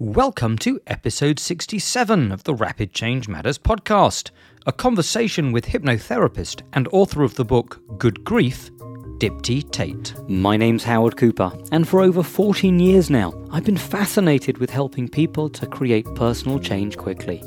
Welcome 0.00 0.58
to 0.58 0.80
episode 0.86 1.40
67 1.40 2.30
of 2.30 2.44
the 2.44 2.54
Rapid 2.54 2.92
Change 2.92 3.26
Matters 3.26 3.58
podcast, 3.58 4.30
a 4.64 4.70
conversation 4.70 5.50
with 5.50 5.66
hypnotherapist 5.66 6.62
and 6.72 6.86
author 6.92 7.24
of 7.24 7.34
the 7.34 7.44
book 7.44 7.80
Good 7.98 8.22
Grief, 8.22 8.70
Dipti 9.18 9.68
Tate. 9.72 10.14
My 10.28 10.56
name's 10.56 10.84
Howard 10.84 11.16
Cooper, 11.16 11.50
and 11.72 11.88
for 11.88 11.98
over 11.98 12.22
14 12.22 12.78
years 12.78 13.10
now, 13.10 13.34
I've 13.50 13.64
been 13.64 13.76
fascinated 13.76 14.58
with 14.58 14.70
helping 14.70 15.08
people 15.08 15.50
to 15.50 15.66
create 15.66 16.06
personal 16.14 16.60
change 16.60 16.96
quickly. 16.96 17.42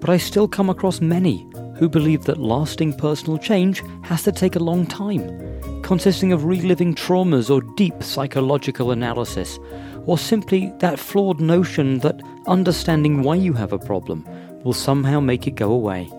But 0.00 0.08
I 0.08 0.16
still 0.16 0.48
come 0.48 0.70
across 0.70 1.02
many 1.02 1.46
who 1.76 1.90
believe 1.90 2.24
that 2.24 2.38
lasting 2.38 2.94
personal 2.94 3.36
change 3.36 3.82
has 4.04 4.22
to 4.22 4.32
take 4.32 4.56
a 4.56 4.58
long 4.58 4.86
time, 4.86 5.82
consisting 5.82 6.32
of 6.32 6.46
reliving 6.46 6.94
traumas 6.94 7.54
or 7.54 7.60
deep 7.76 8.02
psychological 8.02 8.90
analysis 8.90 9.58
or 10.06 10.18
simply 10.18 10.72
that 10.78 10.98
flawed 10.98 11.40
notion 11.40 11.98
that 12.00 12.20
understanding 12.46 13.22
why 13.22 13.34
you 13.34 13.52
have 13.52 13.72
a 13.72 13.78
problem 13.78 14.24
will 14.62 14.72
somehow 14.72 15.20
make 15.20 15.46
it 15.46 15.54
go 15.54 15.70
away. 15.72 16.10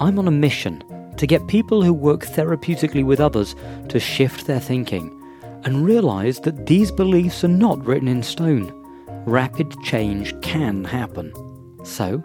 I'm 0.00 0.18
on 0.18 0.28
a 0.28 0.32
mission 0.32 0.82
to 1.16 1.26
get 1.26 1.46
people 1.46 1.82
who 1.82 1.92
work 1.92 2.26
therapeutically 2.26 3.04
with 3.04 3.20
others 3.20 3.54
to 3.88 4.00
shift 4.00 4.46
their 4.46 4.60
thinking 4.60 5.10
and 5.64 5.84
realize 5.84 6.40
that 6.40 6.66
these 6.66 6.90
beliefs 6.90 7.44
are 7.44 7.48
not 7.48 7.84
written 7.84 8.08
in 8.08 8.22
stone. 8.22 8.72
Rapid 9.26 9.74
change 9.82 10.38
can 10.42 10.84
happen. 10.84 11.32
So, 11.84 12.22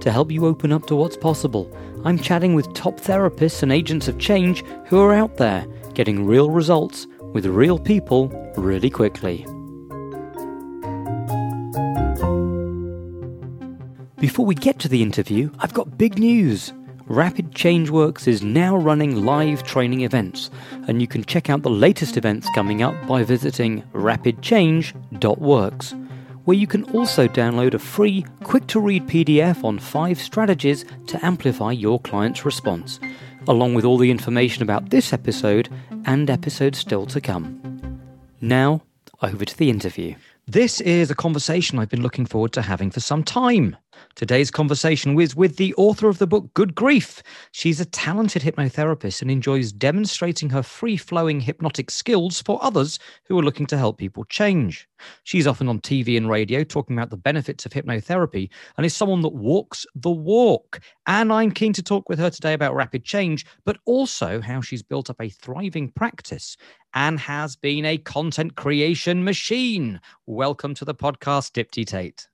to 0.00 0.12
help 0.12 0.30
you 0.30 0.46
open 0.46 0.72
up 0.72 0.86
to 0.86 0.96
what's 0.96 1.16
possible, 1.16 1.70
I'm 2.04 2.18
chatting 2.18 2.54
with 2.54 2.72
top 2.74 3.00
therapists 3.00 3.62
and 3.62 3.72
agents 3.72 4.08
of 4.08 4.18
change 4.18 4.64
who 4.86 5.00
are 5.00 5.14
out 5.14 5.36
there 5.36 5.66
getting 5.94 6.26
real 6.26 6.50
results 6.50 7.06
with 7.32 7.46
real 7.46 7.78
people 7.78 8.28
really 8.56 8.90
quickly. 8.90 9.46
Before 14.18 14.46
we 14.46 14.54
get 14.54 14.78
to 14.78 14.88
the 14.88 15.02
interview, 15.02 15.50
I've 15.58 15.74
got 15.74 15.98
big 15.98 16.18
news. 16.18 16.72
Rapid 17.04 17.52
Changeworks 17.52 18.26
is 18.26 18.42
now 18.42 18.74
running 18.74 19.26
live 19.26 19.62
training 19.62 20.00
events, 20.00 20.50
and 20.88 21.02
you 21.02 21.06
can 21.06 21.22
check 21.22 21.50
out 21.50 21.60
the 21.60 21.68
latest 21.68 22.16
events 22.16 22.48
coming 22.54 22.82
up 22.82 22.94
by 23.06 23.24
visiting 23.24 23.82
rapidchange.works, 23.92 25.94
where 26.46 26.56
you 26.56 26.66
can 26.66 26.84
also 26.94 27.28
download 27.28 27.74
a 27.74 27.78
free, 27.78 28.24
quick 28.42 28.66
to 28.68 28.80
read 28.80 29.06
PDF 29.06 29.62
on 29.62 29.78
five 29.78 30.18
strategies 30.18 30.86
to 31.08 31.22
amplify 31.22 31.72
your 31.72 32.00
client's 32.00 32.46
response, 32.46 32.98
along 33.48 33.74
with 33.74 33.84
all 33.84 33.98
the 33.98 34.10
information 34.10 34.62
about 34.62 34.88
this 34.88 35.12
episode 35.12 35.68
and 36.06 36.30
episodes 36.30 36.78
still 36.78 37.04
to 37.04 37.20
come. 37.20 38.00
Now, 38.40 38.80
over 39.20 39.44
to 39.44 39.58
the 39.58 39.68
interview. 39.68 40.14
This 40.46 40.80
is 40.80 41.10
a 41.10 41.14
conversation 41.14 41.78
I've 41.78 41.90
been 41.90 42.02
looking 42.02 42.24
forward 42.24 42.52
to 42.52 42.62
having 42.62 42.90
for 42.90 43.00
some 43.00 43.24
time. 43.24 43.76
Today's 44.16 44.50
conversation 44.50 45.14
was 45.14 45.36
with 45.36 45.56
the 45.56 45.74
author 45.74 46.08
of 46.08 46.16
the 46.16 46.26
book 46.26 46.48
Good 46.54 46.74
Grief. 46.74 47.22
She's 47.52 47.80
a 47.80 47.84
talented 47.84 48.40
hypnotherapist 48.40 49.20
and 49.20 49.30
enjoys 49.30 49.72
demonstrating 49.72 50.48
her 50.48 50.62
free 50.62 50.96
flowing 50.96 51.38
hypnotic 51.38 51.90
skills 51.90 52.40
for 52.40 52.58
others 52.64 52.98
who 53.26 53.38
are 53.38 53.42
looking 53.42 53.66
to 53.66 53.76
help 53.76 53.98
people 53.98 54.24
change. 54.24 54.88
She's 55.24 55.46
often 55.46 55.68
on 55.68 55.80
TV 55.80 56.16
and 56.16 56.30
radio 56.30 56.64
talking 56.64 56.96
about 56.96 57.10
the 57.10 57.18
benefits 57.18 57.66
of 57.66 57.72
hypnotherapy 57.72 58.48
and 58.78 58.86
is 58.86 58.96
someone 58.96 59.20
that 59.20 59.34
walks 59.34 59.84
the 59.94 60.10
walk. 60.10 60.80
And 61.06 61.30
I'm 61.30 61.52
keen 61.52 61.74
to 61.74 61.82
talk 61.82 62.08
with 62.08 62.18
her 62.18 62.30
today 62.30 62.54
about 62.54 62.74
rapid 62.74 63.04
change, 63.04 63.44
but 63.66 63.76
also 63.84 64.40
how 64.40 64.62
she's 64.62 64.82
built 64.82 65.10
up 65.10 65.20
a 65.20 65.28
thriving 65.28 65.90
practice 65.90 66.56
and 66.94 67.20
has 67.20 67.54
been 67.54 67.84
a 67.84 67.98
content 67.98 68.56
creation 68.56 69.24
machine. 69.24 70.00
Welcome 70.24 70.72
to 70.76 70.86
the 70.86 70.94
podcast, 70.94 71.52
Dipti 71.52 71.86
Tate. 71.86 72.28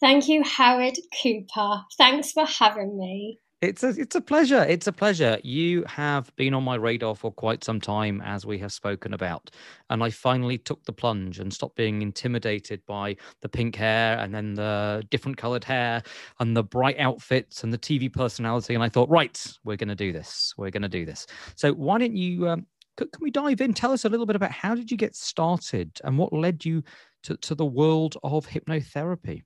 Thank 0.00 0.28
you, 0.28 0.44
Howard 0.44 0.96
Cooper. 1.22 1.82
Thanks 1.96 2.30
for 2.30 2.46
having 2.46 2.96
me. 2.96 3.40
It's 3.60 3.82
a 3.82 3.88
it's 3.88 4.14
a 4.14 4.20
pleasure. 4.20 4.62
It's 4.62 4.86
a 4.86 4.92
pleasure. 4.92 5.40
You 5.42 5.82
have 5.88 6.34
been 6.36 6.54
on 6.54 6.62
my 6.62 6.76
radar 6.76 7.16
for 7.16 7.32
quite 7.32 7.64
some 7.64 7.80
time, 7.80 8.22
as 8.24 8.46
we 8.46 8.56
have 8.58 8.72
spoken 8.72 9.12
about, 9.12 9.50
and 9.90 10.04
I 10.04 10.10
finally 10.10 10.58
took 10.58 10.84
the 10.84 10.92
plunge 10.92 11.40
and 11.40 11.52
stopped 11.52 11.74
being 11.74 12.00
intimidated 12.00 12.86
by 12.86 13.16
the 13.40 13.48
pink 13.48 13.74
hair 13.74 14.16
and 14.18 14.32
then 14.32 14.54
the 14.54 15.02
different 15.10 15.36
coloured 15.36 15.64
hair 15.64 16.04
and 16.38 16.56
the 16.56 16.62
bright 16.62 17.00
outfits 17.00 17.64
and 17.64 17.72
the 17.72 17.78
TV 17.78 18.12
personality. 18.12 18.74
And 18.74 18.84
I 18.84 18.88
thought, 18.88 19.10
right, 19.10 19.44
we're 19.64 19.76
going 19.76 19.88
to 19.88 19.96
do 19.96 20.12
this. 20.12 20.54
We're 20.56 20.70
going 20.70 20.82
to 20.82 20.88
do 20.88 21.04
this. 21.04 21.26
So 21.56 21.72
why 21.72 21.98
don't 21.98 22.16
you? 22.16 22.48
Um, 22.48 22.66
can 22.96 23.08
we 23.20 23.32
dive 23.32 23.60
in? 23.60 23.74
Tell 23.74 23.90
us 23.90 24.04
a 24.04 24.08
little 24.08 24.26
bit 24.26 24.36
about 24.36 24.52
how 24.52 24.76
did 24.76 24.92
you 24.92 24.96
get 24.96 25.16
started 25.16 26.00
and 26.04 26.16
what 26.16 26.32
led 26.32 26.64
you 26.64 26.84
to, 27.24 27.36
to 27.38 27.56
the 27.56 27.66
world 27.66 28.16
of 28.22 28.46
hypnotherapy? 28.46 29.42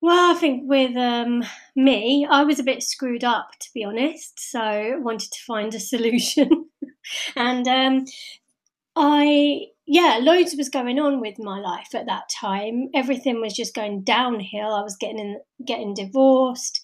Well, 0.00 0.36
I 0.36 0.38
think 0.38 0.62
with 0.66 0.96
um, 0.96 1.42
me, 1.74 2.26
I 2.28 2.44
was 2.44 2.60
a 2.60 2.64
bit 2.64 2.82
screwed 2.82 3.24
up, 3.24 3.50
to 3.60 3.68
be 3.74 3.84
honest. 3.84 4.38
So 4.38 4.98
wanted 5.00 5.32
to 5.32 5.44
find 5.46 5.74
a 5.74 5.80
solution, 5.92 6.66
and 7.36 7.66
um, 7.66 8.04
I 8.96 9.66
yeah, 9.86 10.18
loads 10.20 10.54
was 10.54 10.68
going 10.68 10.98
on 11.00 11.20
with 11.20 11.38
my 11.38 11.58
life 11.60 11.94
at 11.94 12.06
that 12.06 12.28
time. 12.28 12.90
Everything 12.94 13.40
was 13.40 13.54
just 13.54 13.74
going 13.74 14.02
downhill. 14.02 14.74
I 14.74 14.82
was 14.82 14.96
getting 14.96 15.18
in, 15.18 15.40
getting 15.66 15.94
divorced. 15.94 16.82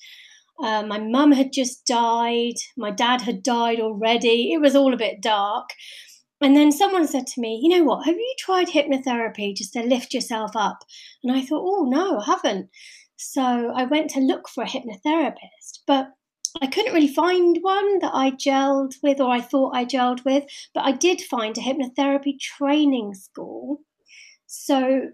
Uh, 0.63 0.83
my 0.85 0.99
mum 0.99 1.33
had 1.33 1.53
just 1.53 1.85
died. 1.85 2.55
My 2.77 2.91
dad 2.91 3.21
had 3.21 3.43
died 3.43 3.79
already. 3.81 4.53
It 4.53 4.61
was 4.61 4.75
all 4.75 4.95
a 4.95 4.99
bit 4.99 5.21
dark. 5.21 5.71
And 6.41 6.57
then 6.57 6.73
someone 6.73 7.07
said 7.07 7.27
to 7.29 7.41
me, 7.41 7.61
You 7.63 7.77
know 7.77 7.85
what? 7.85 8.07
Have 8.07 8.17
you 8.17 8.35
tried 8.39 8.69
hypnotherapy 8.69 9.55
just 9.55 9.73
to 9.75 9.83
lift 9.83 10.15
yourself 10.15 10.53
up? 10.55 10.85
And 11.23 11.33
I 11.33 11.43
thought, 11.43 11.65
Oh, 11.67 11.85
no, 11.85 12.21
I 12.21 12.25
haven't. 12.25 12.71
So 13.17 13.73
I 13.75 13.85
went 13.85 14.11
to 14.11 14.21
look 14.21 14.49
for 14.49 14.65
a 14.65 14.69
hypnotherapist, 14.69 15.81
but 15.87 16.11
I 16.63 16.67
couldn't 16.67 16.95
really 16.95 17.13
find 17.13 17.59
one 17.63 17.99
that 18.01 18.15
I 18.15 18.31
gelled 18.31 18.95
with 19.03 19.21
or 19.21 19.31
I 19.31 19.41
thought 19.41 19.75
I 19.75 19.85
gelled 19.85 20.25
with, 20.25 20.45
but 20.73 20.85
I 20.85 20.93
did 20.93 21.21
find 21.21 21.57
a 21.57 21.61
hypnotherapy 21.61 22.39
training 22.39 23.15
school. 23.15 23.81
So 24.47 25.11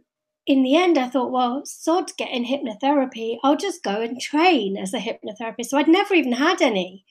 in 0.47 0.63
the 0.63 0.77
end, 0.77 0.99
I 0.99 1.09
thought, 1.09 1.33
well, 1.33 1.63
sod 1.65 2.11
getting 2.19 2.45
hypnotherapy, 2.45 3.39
I'll 3.43 3.57
just 3.57 3.83
go 3.83 4.01
and 4.01 4.21
train 4.21 4.77
as 4.77 4.93
a 4.93 4.99
hypnotherapist. 4.99 5.67
So 5.67 5.79
I'd 5.79 5.89
never 5.89 6.15
even 6.15 6.33
had 6.33 6.61
any. 6.61 7.05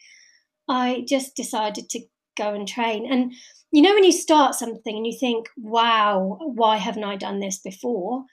I 0.68 1.06
just 1.08 1.36
decided 1.36 1.90
to 1.90 2.02
go 2.38 2.54
and 2.54 2.68
train. 2.68 3.12
And 3.12 3.34
you 3.72 3.82
know, 3.82 3.94
when 3.94 4.04
you 4.04 4.12
start 4.12 4.56
something 4.56 4.96
and 4.96 5.06
you 5.06 5.18
think, 5.18 5.48
wow, 5.58 6.40
why 6.42 6.78
haven't 6.78 7.04
I 7.04 7.16
done 7.16 7.40
this 7.40 7.60
before? 7.60 8.26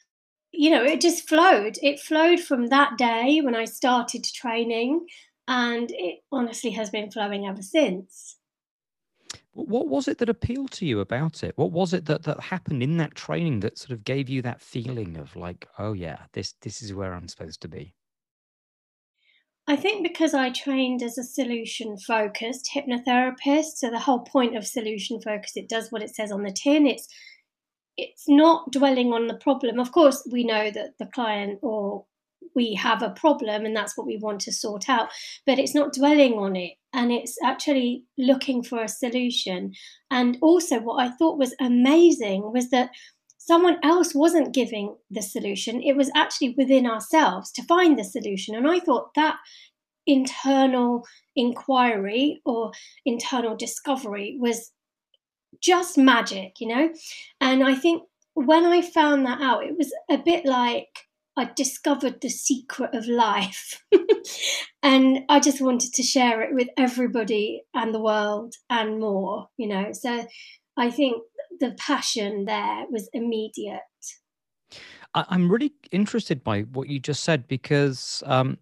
You 0.57 0.71
know, 0.71 0.85
it 0.85 1.01
just 1.01 1.29
flowed. 1.29 1.79
It 1.83 2.01
flowed 2.01 2.41
from 2.41 2.69
that 2.69 2.99
day 2.99 3.41
when 3.43 3.55
I 3.55 3.65
started 3.65 4.25
training, 4.25 5.07
and 5.49 5.91
it 5.91 6.21
honestly 6.33 6.71
has 6.73 6.91
been 6.91 7.11
flowing 7.11 7.47
ever 7.47 7.63
since. 7.63 8.37
What 9.53 9.89
was 9.89 10.07
it 10.07 10.19
that 10.19 10.29
appealed 10.29 10.71
to 10.73 10.87
you 10.87 11.01
about 11.01 11.43
it? 11.43 11.57
What 11.57 11.73
was 11.73 11.95
it 11.95 12.05
that, 12.07 12.25
that 12.25 12.41
happened 12.41 12.83
in 12.83 12.99
that 12.99 13.15
training 13.15 13.61
that 13.61 13.79
sort 13.79 13.93
of 13.93 14.05
gave 14.05 14.29
you 14.29 14.43
that 14.43 14.61
feeling 14.61 15.17
of 15.17 15.35
like, 15.35 15.67
oh 15.79 15.95
yeah, 15.95 16.19
this 16.33 16.55
this 16.61 16.83
is 16.83 16.93
where 16.93 17.15
I'm 17.15 17.29
supposed 17.29 17.63
to 17.63 17.69
be? 17.69 17.95
I 19.69 19.75
think 19.75 20.07
because 20.07 20.33
I 20.33 20.51
trained 20.51 21.03
as 21.03 21.19
a 21.19 21.25
solution 21.25 21.97
focused 21.99 22.71
hypnotherapist, 22.73 23.77
so 23.77 23.91
the 23.91 23.99
whole 23.99 24.21
point 24.21 24.57
of 24.57 24.67
solution 24.67 25.21
focus, 25.21 25.57
it 25.57 25.69
does 25.69 25.91
what 25.91 26.03
it 26.03 26.15
says 26.15 26.31
on 26.31 26.43
the 26.43 26.53
tin. 26.53 26.87
It's 26.87 27.09
it's 27.97 28.29
not 28.29 28.71
dwelling 28.71 29.13
on 29.13 29.27
the 29.27 29.37
problem. 29.37 29.79
Of 29.79 29.93
course, 29.93 30.27
we 30.31 30.45
know 30.45 30.71
that 30.71 30.99
the 30.99 31.07
client 31.07 31.59
or 31.63 32.05
we 32.55 32.75
have 32.75 33.03
a 33.03 33.11
problem 33.11 33.65
and 33.65 33.77
that's 33.77 33.97
what 33.97 34.07
we 34.07 34.17
want 34.17 34.41
to 34.43 34.53
sort 34.53 34.89
out, 34.89 35.09
but 35.45 35.59
it's 35.59 35.75
not 35.75 35.93
dwelling 35.93 36.35
on 36.35 36.57
it 36.57 36.75
and 36.93 37.13
it's 37.13 37.37
actually 37.45 38.05
looking 38.17 38.63
for 38.63 38.83
a 38.83 38.89
solution. 38.89 39.73
And 40.11 40.39
also, 40.41 40.81
what 40.81 41.03
I 41.03 41.11
thought 41.17 41.39
was 41.39 41.55
amazing 41.61 42.53
was 42.53 42.71
that 42.71 42.91
someone 43.39 43.79
else 43.83 44.15
wasn't 44.15 44.55
giving 44.55 44.97
the 45.11 45.23
solution, 45.23 45.83
it 45.83 45.97
was 45.97 46.11
actually 46.17 46.55
within 46.57 46.87
ourselves 46.87 47.53
to 47.53 47.63
find 47.65 47.99
the 47.99 48.05
solution. 48.05 48.55
And 48.55 48.69
I 48.69 48.81
thought 48.81 49.15
that 49.15 49.37
internal 50.07 51.05
inquiry 51.35 52.41
or 52.45 52.73
internal 53.05 53.57
discovery 53.57 54.37
was 54.41 54.73
just 55.61 55.99
magic, 55.99 56.61
you 56.61 56.69
know? 56.69 56.91
And 57.41 57.65
I 57.65 57.75
think 57.75 58.03
when 58.35 58.65
I 58.65 58.83
found 58.83 59.27
that 59.27 59.41
out, 59.41 59.65
it 59.65 59.77
was 59.77 59.93
a 60.11 60.19
bit 60.19 60.45
like 60.45 60.89
I 61.37 61.51
discovered 61.55 62.21
the 62.21 62.29
secret 62.29 62.95
of 62.95 63.07
life. 63.07 63.83
and 64.83 65.21
I 65.29 65.41
just 65.41 65.61
wanted 65.61 65.93
to 65.95 66.03
share 66.03 66.43
it 66.43 66.55
with 66.55 66.69
everybody 66.77 67.63
and 67.75 67.95
the 67.95 68.01
world 68.01 68.55
and 68.71 69.01
more, 69.01 69.49
you 69.57 69.69
know? 69.69 69.93
So 69.93 70.27
I 70.77 70.91
think 70.91 71.23
the 71.61 71.75
passion 71.79 72.45
there 72.45 72.85
was 72.91 73.09
immediate. 73.13 73.81
I'm 75.15 75.51
really 75.51 75.73
interested 75.93 76.45
by 76.45 76.63
what 76.63 76.89
you 76.89 77.01
just 77.01 77.25
said 77.25 77.49
because 77.49 78.23
um, 78.27 78.59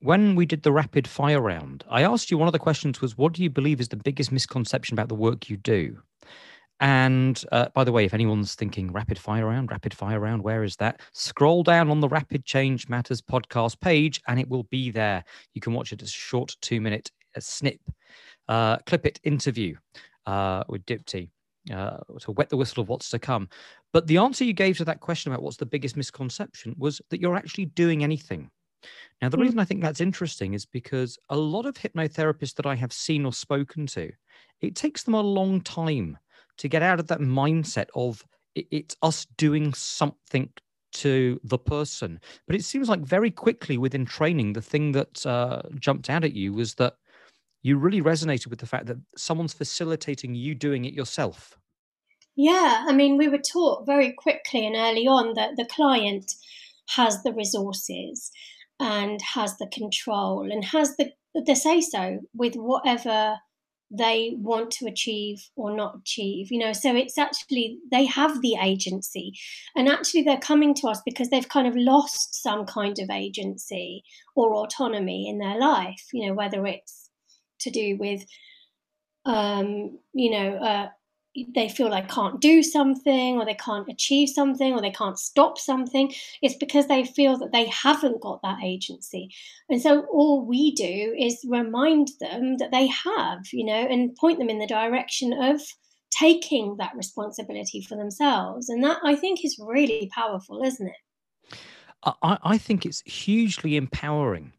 when 0.00 0.34
we 0.34 0.46
did 0.46 0.62
the 0.62 0.72
rapid 0.72 1.08
fire 1.08 1.40
round, 1.40 1.84
I 1.90 2.02
asked 2.02 2.30
you 2.30 2.38
one 2.38 2.48
of 2.48 2.52
the 2.52 2.58
questions 2.58 3.00
was, 3.00 3.18
what 3.18 3.32
do 3.32 3.42
you 3.42 3.50
believe 3.50 3.80
is 3.80 3.88
the 3.88 3.96
biggest 3.96 4.30
misconception 4.30 4.94
about 4.94 5.08
the 5.08 5.14
work 5.14 5.50
you 5.50 5.56
do? 5.56 5.98
And 6.80 7.42
uh, 7.50 7.70
by 7.74 7.82
the 7.82 7.90
way, 7.90 8.04
if 8.04 8.14
anyone's 8.14 8.54
thinking 8.54 8.92
rapid 8.92 9.18
fire 9.18 9.46
round, 9.46 9.70
rapid 9.70 9.92
fire 9.92 10.20
round, 10.20 10.42
where 10.42 10.62
is 10.62 10.76
that? 10.76 11.00
Scroll 11.12 11.64
down 11.64 11.90
on 11.90 12.00
the 12.00 12.08
Rapid 12.08 12.44
Change 12.44 12.88
Matters 12.88 13.20
podcast 13.20 13.80
page 13.80 14.20
and 14.28 14.38
it 14.38 14.48
will 14.48 14.62
be 14.64 14.92
there. 14.92 15.24
You 15.54 15.60
can 15.60 15.72
watch 15.72 15.92
it 15.92 16.02
as 16.02 16.08
a 16.10 16.12
short 16.12 16.56
two 16.62 16.80
minute 16.80 17.10
uh, 17.36 17.40
snip, 17.40 17.80
uh, 18.46 18.76
clip 18.86 19.06
it 19.06 19.18
interview 19.24 19.74
uh, 20.26 20.62
with 20.68 20.86
Dipti 20.86 21.30
uh, 21.74 21.96
to 22.20 22.30
wet 22.30 22.48
the 22.48 22.56
whistle 22.56 22.80
of 22.80 22.88
what's 22.88 23.10
to 23.10 23.18
come. 23.18 23.48
But 23.92 24.06
the 24.06 24.18
answer 24.18 24.44
you 24.44 24.52
gave 24.52 24.76
to 24.76 24.84
that 24.84 25.00
question 25.00 25.32
about 25.32 25.42
what's 25.42 25.56
the 25.56 25.66
biggest 25.66 25.96
misconception 25.96 26.76
was 26.78 27.00
that 27.10 27.20
you're 27.20 27.36
actually 27.36 27.66
doing 27.66 28.04
anything. 28.04 28.50
Now, 29.20 29.28
the 29.28 29.36
mm. 29.36 29.42
reason 29.42 29.58
I 29.58 29.64
think 29.64 29.82
that's 29.82 30.00
interesting 30.00 30.54
is 30.54 30.64
because 30.64 31.18
a 31.28 31.36
lot 31.36 31.66
of 31.66 31.74
hypnotherapists 31.74 32.54
that 32.54 32.66
I 32.66 32.74
have 32.74 32.92
seen 32.92 33.24
or 33.24 33.32
spoken 33.32 33.86
to, 33.88 34.10
it 34.60 34.76
takes 34.76 35.02
them 35.02 35.14
a 35.14 35.20
long 35.20 35.60
time 35.60 36.18
to 36.58 36.68
get 36.68 36.82
out 36.82 37.00
of 37.00 37.06
that 37.08 37.20
mindset 37.20 37.86
of 37.94 38.24
it's 38.54 38.96
us 39.02 39.26
doing 39.36 39.72
something 39.74 40.50
to 40.92 41.40
the 41.44 41.58
person. 41.58 42.20
But 42.46 42.56
it 42.56 42.64
seems 42.64 42.88
like 42.88 43.00
very 43.00 43.30
quickly 43.30 43.78
within 43.78 44.04
training, 44.04 44.52
the 44.52 44.62
thing 44.62 44.92
that 44.92 45.24
uh, 45.26 45.62
jumped 45.78 46.10
out 46.10 46.24
at 46.24 46.34
you 46.34 46.52
was 46.52 46.74
that 46.74 46.94
you 47.62 47.76
really 47.76 48.00
resonated 48.00 48.48
with 48.48 48.58
the 48.58 48.66
fact 48.66 48.86
that 48.86 48.96
someone's 49.16 49.52
facilitating 49.52 50.34
you 50.34 50.54
doing 50.54 50.84
it 50.84 50.94
yourself. 50.94 51.58
Yeah, 52.36 52.84
I 52.86 52.92
mean, 52.92 53.16
we 53.16 53.28
were 53.28 53.38
taught 53.38 53.84
very 53.84 54.12
quickly 54.12 54.64
and 54.66 54.76
early 54.76 55.06
on 55.06 55.34
that 55.34 55.56
the 55.56 55.66
client 55.66 56.34
has 56.88 57.22
the 57.22 57.32
resources 57.32 58.30
and 58.80 59.20
has 59.22 59.56
the 59.58 59.66
control 59.68 60.50
and 60.50 60.64
has 60.64 60.96
the 60.96 61.10
the 61.34 61.54
say 61.54 61.80
so 61.80 62.20
with 62.34 62.54
whatever 62.54 63.36
they 63.90 64.34
want 64.36 64.70
to 64.70 64.86
achieve 64.86 65.38
or 65.56 65.74
not 65.74 65.96
achieve 66.00 66.48
you 66.50 66.58
know? 66.58 66.72
So 66.72 66.94
it's 66.94 67.16
actually 67.16 67.78
they 67.90 68.04
have 68.04 68.42
the 68.42 68.56
agency. 68.60 69.32
And 69.74 69.88
actually 69.88 70.22
they're 70.22 70.36
coming 70.38 70.74
to 70.76 70.88
us 70.88 71.00
because 71.04 71.30
they've 71.30 71.48
kind 71.48 71.66
of 71.66 71.74
lost 71.76 72.42
some 72.42 72.66
kind 72.66 72.98
of 72.98 73.10
agency 73.10 74.02
or 74.36 74.54
autonomy 74.54 75.28
in 75.28 75.38
their 75.38 75.58
life 75.58 76.04
you 76.12 76.26
know 76.26 76.34
whether 76.34 76.66
it's 76.66 77.10
to 77.60 77.70
do 77.70 77.96
with 77.98 78.24
um 79.24 79.98
you 80.14 80.30
know 80.30 80.56
uh, 80.56 80.88
they 81.54 81.68
feel 81.68 81.88
like 81.88 82.08
can't 82.08 82.40
do 82.40 82.62
something 82.62 83.36
or 83.36 83.44
they 83.44 83.54
can't 83.54 83.88
achieve 83.88 84.28
something 84.28 84.72
or 84.72 84.80
they 84.80 84.90
can't 84.90 85.18
stop 85.18 85.58
something 85.58 86.12
it's 86.42 86.56
because 86.56 86.86
they 86.86 87.04
feel 87.04 87.36
that 87.38 87.52
they 87.52 87.66
haven't 87.66 88.20
got 88.20 88.40
that 88.42 88.58
agency. 88.62 89.30
And 89.68 89.80
so 89.80 90.02
all 90.12 90.44
we 90.44 90.72
do 90.74 91.14
is 91.18 91.44
remind 91.48 92.08
them 92.20 92.56
that 92.58 92.70
they 92.70 92.86
have 92.86 93.46
you 93.52 93.64
know 93.64 93.86
and 93.86 94.14
point 94.16 94.38
them 94.38 94.50
in 94.50 94.58
the 94.58 94.66
direction 94.66 95.32
of 95.32 95.60
taking 96.10 96.76
that 96.78 96.96
responsibility 96.96 97.82
for 97.82 97.96
themselves. 97.96 98.68
And 98.68 98.82
that 98.84 98.98
i 99.04 99.14
think 99.14 99.44
is 99.44 99.58
really 99.58 100.10
powerful 100.14 100.62
isn't 100.62 100.88
it? 100.88 101.58
I, 102.04 102.38
I 102.42 102.58
think 102.58 102.86
it's 102.86 103.02
hugely 103.02 103.76
empowering 103.76 104.52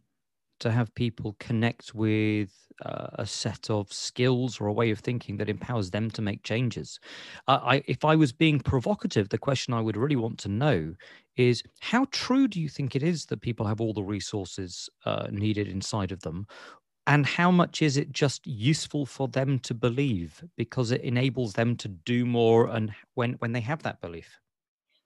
to 0.59 0.71
have 0.71 0.93
people 0.95 1.35
connect 1.39 1.93
with 1.95 2.51
uh, 2.85 3.07
a 3.13 3.25
set 3.25 3.69
of 3.69 3.91
skills 3.91 4.59
or 4.59 4.67
a 4.67 4.73
way 4.73 4.89
of 4.91 4.99
thinking 4.99 5.37
that 5.37 5.49
empowers 5.49 5.91
them 5.91 6.09
to 6.11 6.21
make 6.21 6.43
changes. 6.43 6.99
Uh, 7.47 7.59
I, 7.61 7.83
if 7.87 8.05
I 8.05 8.15
was 8.15 8.31
being 8.31 8.59
provocative, 8.59 9.29
the 9.29 9.37
question 9.37 9.73
I 9.73 9.81
would 9.81 9.97
really 9.97 10.15
want 10.15 10.37
to 10.39 10.49
know 10.49 10.95
is 11.35 11.63
how 11.79 12.05
true 12.11 12.47
do 12.47 12.59
you 12.59 12.69
think 12.69 12.95
it 12.95 13.03
is 13.03 13.25
that 13.27 13.41
people 13.41 13.65
have 13.65 13.81
all 13.81 13.93
the 13.93 14.03
resources 14.03 14.89
uh, 15.05 15.27
needed 15.31 15.67
inside 15.67 16.11
of 16.11 16.21
them? 16.21 16.47
And 17.07 17.25
how 17.25 17.49
much 17.49 17.81
is 17.81 17.97
it 17.97 18.11
just 18.11 18.45
useful 18.45 19.05
for 19.05 19.27
them 19.27 19.57
to 19.59 19.73
believe 19.73 20.43
because 20.57 20.91
it 20.91 21.01
enables 21.01 21.53
them 21.53 21.75
to 21.77 21.87
do 21.87 22.25
more 22.25 22.67
and 22.67 22.93
when, 23.15 23.33
when 23.33 23.51
they 23.51 23.61
have 23.61 23.81
that 23.83 23.99
belief? 23.99 24.39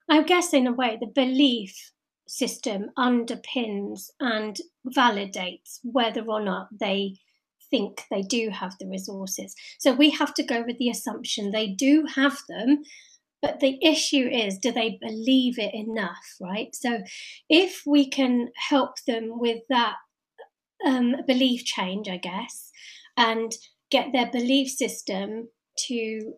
I 0.09 0.21
guess, 0.23 0.53
in 0.53 0.67
a 0.67 0.73
way, 0.73 0.97
the 0.99 1.07
belief 1.07 1.93
system 2.27 2.89
underpins 2.97 4.09
and 4.19 4.57
validates 4.87 5.79
whether 5.83 6.21
or 6.21 6.41
not 6.41 6.67
they 6.79 7.15
think 7.69 8.03
they 8.11 8.21
do 8.21 8.49
have 8.49 8.75
the 8.79 8.87
resources. 8.87 9.55
So 9.79 9.93
we 9.93 10.11
have 10.11 10.33
to 10.35 10.43
go 10.43 10.63
with 10.65 10.77
the 10.77 10.89
assumption 10.89 11.51
they 11.51 11.67
do 11.67 12.05
have 12.15 12.37
them. 12.47 12.83
But 13.41 13.59
the 13.59 13.77
issue 13.83 14.29
is, 14.31 14.57
do 14.57 14.71
they 14.71 14.97
believe 15.01 15.59
it 15.59 15.73
enough, 15.73 16.37
right? 16.39 16.73
So 16.73 17.01
if 17.49 17.81
we 17.85 18.09
can 18.09 18.49
help 18.69 18.95
them 19.05 19.39
with 19.39 19.63
that 19.69 19.95
um, 20.85 21.15
belief 21.27 21.65
change, 21.65 22.07
I 22.07 22.17
guess, 22.17 22.71
and 23.17 23.51
get 23.89 24.13
their 24.13 24.31
belief 24.31 24.69
system 24.69 25.49
to, 25.87 26.33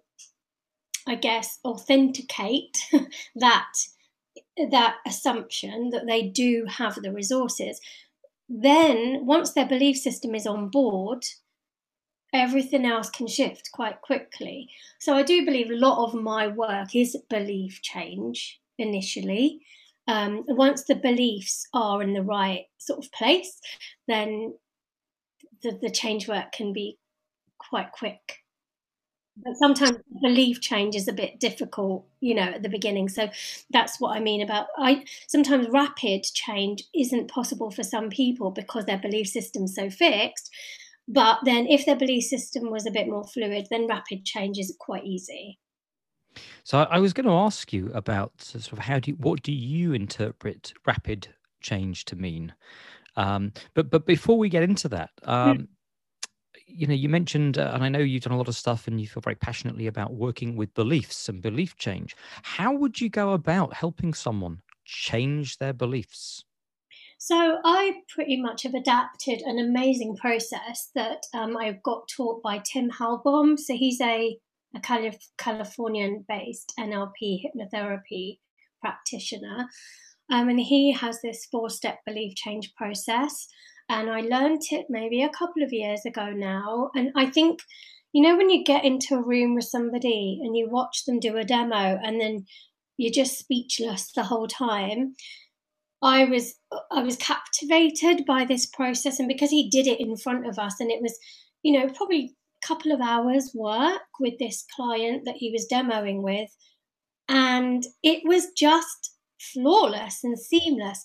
I 1.08 1.16
guess, 1.16 1.60
authenticate 1.64 2.78
that 3.36 3.74
that 4.58 4.98
assumption 5.06 5.90
that 5.90 6.06
they 6.08 6.24
do 6.24 6.66
have 6.68 6.96
the 6.96 7.12
resources, 7.12 7.80
then 8.48 9.26
once 9.26 9.52
their 9.52 9.66
belief 9.66 9.98
system 9.98 10.36
is 10.36 10.48
on 10.48 10.70
board, 10.70 11.26
everything 12.34 12.86
else 12.86 13.10
can 13.10 13.28
shift 13.28 13.70
quite 13.74 14.02
quickly. 14.02 14.70
So 15.00 15.16
I 15.16 15.24
do 15.24 15.46
believe 15.46 15.70
a 15.70 15.76
lot 15.76 16.06
of 16.06 16.14
my 16.14 16.48
work 16.48 16.96
is 16.96 17.18
belief 17.30 17.82
change 17.82 18.60
initially. 18.78 19.62
Um, 20.08 20.44
once 20.48 20.84
the 20.84 20.96
beliefs 20.96 21.68
are 21.74 22.02
in 22.04 22.14
the 22.14 22.22
right 22.22 22.66
sort 22.78 23.04
of 23.04 23.12
place, 23.12 23.60
then 24.08 24.54
the, 25.64 25.80
the 25.82 25.90
change 25.90 26.28
work 26.28 26.52
can 26.52 26.74
be 26.74 26.98
quite 27.58 27.92
quick 27.92 28.45
but 29.38 29.56
sometimes 29.56 29.98
belief 30.22 30.62
change 30.62 30.96
is 30.96 31.08
a 31.08 31.14
bit 31.14 31.40
difficult 31.40 32.06
you 32.20 32.34
know 32.34 32.44
at 32.44 32.64
the 32.64 32.70
beginning. 32.70 33.10
So 33.10 33.30
that's 33.72 34.00
what 34.00 34.16
i 34.16 34.20
mean 34.20 34.42
about 34.42 34.68
i 34.78 35.04
sometimes 35.28 35.68
rapid 35.70 36.24
change 36.24 36.84
isn't 36.94 37.30
possible 37.30 37.72
for 37.72 37.84
some 37.84 38.10
people 38.10 38.52
because 38.52 38.86
their 38.86 38.98
belief 38.98 39.28
system's 39.28 39.76
so 39.76 39.90
fixed. 39.90 40.50
But 41.08 41.40
then 41.46 41.68
if 41.68 41.86
their 41.86 41.96
belief 41.96 42.24
system 42.24 42.72
was 42.72 42.88
a 42.88 42.92
bit 42.92 43.08
more 43.08 43.26
fluid 43.26 43.68
then 43.70 43.88
rapid 43.88 44.26
change 44.26 44.58
is 44.58 44.76
quite 44.80 45.06
easy. 45.06 45.60
So 46.64 46.80
i 46.80 47.00
was 47.00 47.14
going 47.14 47.28
to 47.28 47.34
ask 47.34 47.74
you 47.74 47.92
about 47.94 48.42
sort 48.42 48.74
of 48.74 48.80
how 48.80 49.00
do 49.00 49.12
you, 49.12 49.18
what 49.18 49.44
do 49.44 49.52
you 49.52 49.94
interpret 49.94 50.74
rapid 50.86 51.28
change 51.62 52.06
to 52.06 52.16
mean? 52.16 52.54
Um, 53.18 53.54
but 53.74 53.90
but 53.90 54.06
before 54.06 54.38
we 54.38 54.50
get 54.50 54.64
into 54.64 54.90
that 54.90 55.12
um, 55.24 55.58
mm 55.58 55.68
you 56.68 56.88
know, 56.88 56.94
you 56.94 57.10
mentioned, 57.10 57.58
uh, 57.58 57.72
and 57.74 57.84
I 57.84 57.90
know 57.90 58.00
you've 58.00 58.24
done 58.24 58.34
a 58.34 58.38
lot 58.38 58.48
of 58.48 58.56
stuff 58.56 58.88
and 58.88 59.00
you 59.00 59.08
feel 59.08 59.22
very 59.22 59.36
passionately 59.36 59.88
about 59.88 60.14
working 60.14 60.56
with 60.56 60.74
beliefs 60.74 61.30
and 61.30 61.42
belief 61.42 61.76
change. 61.78 62.16
How 62.44 62.74
would 62.74 63.00
you 63.00 63.10
go 63.10 63.34
about 63.34 63.74
helping 63.74 64.14
someone 64.14 64.62
change 64.84 65.58
their 65.58 65.74
beliefs? 65.74 66.44
So 67.18 67.60
I 67.64 68.02
pretty 68.10 68.42
much 68.42 68.64
have 68.64 68.74
adapted 68.74 69.42
an 69.42 69.58
amazing 69.58 70.16
process 70.18 70.90
that 70.96 71.24
um, 71.34 71.56
I 71.58 71.80
got 71.84 72.08
taught 72.08 72.44
by 72.44 72.60
Tim 72.60 72.90
Hallbom. 72.90 73.58
So 73.58 73.74
he's 73.76 74.02
a, 74.02 74.38
a 74.76 74.80
Calif- 74.82 75.32
Californian-based 75.38 76.74
NLP 76.80 77.42
hypnotherapy 77.46 78.40
practitioner, 78.82 79.68
um, 80.32 80.50
and 80.50 80.60
he 80.60 80.92
has 80.92 81.22
this 81.22 81.46
four-step 81.52 82.00
belief 82.06 82.36
change 82.36 82.74
process 82.76 83.48
and 83.90 84.10
I 84.10 84.22
learned 84.22 84.62
it 84.72 84.88
maybe 84.90 85.22
a 85.22 85.30
couple 85.30 85.64
of 85.64 85.74
years 85.74 86.06
ago 86.06 86.32
now. 86.32 86.90
And 86.96 87.12
I 87.16 87.28
think, 87.28 87.60
you 88.14 88.22
know, 88.22 88.36
when 88.36 88.50
you 88.50 88.64
get 88.64 88.84
into 88.84 89.16
a 89.16 89.24
room 89.24 89.56
with 89.56 89.66
somebody 89.66 90.40
and 90.44 90.58
you 90.58 90.70
watch 90.70 91.06
them 91.06 91.20
do 91.20 91.38
a 91.38 91.44
demo 91.44 92.00
and 92.04 92.20
then 92.20 92.46
you're 92.98 93.12
just 93.12 93.38
speechless 93.38 94.12
the 94.12 94.24
whole 94.24 94.48
time. 94.48 95.16
I 96.02 96.26
was 96.26 96.56
I 96.92 97.02
was 97.02 97.16
captivated 97.18 98.26
by 98.26 98.46
this 98.46 98.66
process 98.66 99.20
and 99.20 99.28
because 99.28 99.50
he 99.50 99.70
did 99.70 99.88
it 99.88 100.00
in 100.00 100.18
front 100.18 100.48
of 100.48 100.60
us 100.60 100.80
and 100.80 100.92
it 100.92 101.02
was, 101.02 101.18
you 101.64 101.74
know, 101.74 101.88
probably 101.90 102.36
a 102.64 102.68
couple 102.68 102.92
of 102.92 103.02
hours 103.02 103.52
work 103.56 104.02
with 104.20 104.38
this 104.40 104.66
client 104.76 105.24
that 105.26 105.36
he 105.38 105.52
was 105.52 105.68
demoing 105.72 106.22
with 106.22 106.50
and 107.28 107.86
it 108.04 108.22
was 108.26 108.48
just 108.58 109.16
flawless 109.40 110.24
and 110.24 110.38
seamless 110.40 111.04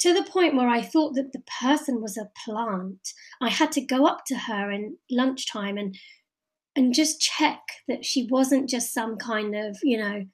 to 0.00 0.14
the 0.14 0.22
point 0.22 0.54
where 0.54 0.68
I 0.68 0.82
thought 0.82 1.14
that 1.14 1.32
the 1.32 1.42
person 1.60 2.00
was 2.00 2.16
a 2.16 2.30
plant. 2.44 3.12
I 3.40 3.50
had 3.50 3.72
to 3.72 3.80
go 3.80 4.06
up 4.06 4.24
to 4.26 4.36
her 4.36 4.70
in 4.70 4.96
lunchtime 5.10 5.76
and 5.76 5.96
and 6.76 6.94
just 6.94 7.20
check 7.20 7.60
that 7.88 8.04
she 8.04 8.28
wasn't 8.30 8.68
just 8.68 8.94
some 8.94 9.16
kind 9.16 9.56
of, 9.56 9.76
you 9.82 9.98
know, 9.98 10.24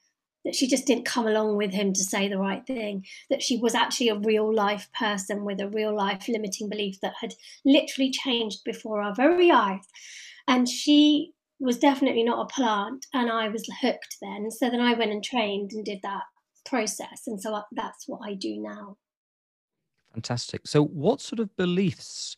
that 0.43 0.53
she 0.53 0.67
just 0.67 0.85
didn't 0.85 1.05
come 1.05 1.25
along 1.25 1.57
with 1.57 1.71
him 1.71 1.91
to 1.91 2.03
say 2.03 2.27
the 2.27 2.37
right 2.37 2.65
thing, 2.67 3.03
that 3.31 3.41
she 3.41 3.57
was 3.57 3.73
actually 3.73 4.09
a 4.09 4.19
real 4.19 4.53
life 4.53 4.87
person 4.97 5.43
with 5.43 5.59
a 5.59 5.67
real 5.69 5.95
life 5.95 6.27
limiting 6.29 6.69
belief 6.69 7.01
that 7.01 7.15
had 7.19 7.33
literally 7.65 8.11
changed 8.11 8.59
before 8.63 9.01
our 9.01 9.15
very 9.15 9.49
eyes. 9.49 9.87
And 10.47 10.69
she 10.69 11.31
was 11.59 11.79
definitely 11.79 12.23
not 12.23 12.45
a 12.45 12.53
plant, 12.53 13.07
and 13.11 13.31
I 13.31 13.47
was 13.47 13.67
hooked 13.81 14.17
then. 14.21 14.51
So 14.51 14.69
then 14.69 14.81
I 14.81 14.93
went 14.93 15.11
and 15.11 15.23
trained 15.23 15.71
and 15.71 15.83
did 15.83 15.99
that 16.03 16.23
process. 16.63 17.23
And 17.25 17.41
so 17.41 17.55
uh, 17.55 17.63
that's 17.71 18.07
what 18.07 18.21
I 18.23 18.35
do 18.35 18.57
now. 18.59 18.97
Fantastic. 20.15 20.65
So, 20.65 20.81
what 20.81 21.19
sort 21.19 21.41
of 21.41 21.53
beliefs 21.57 22.37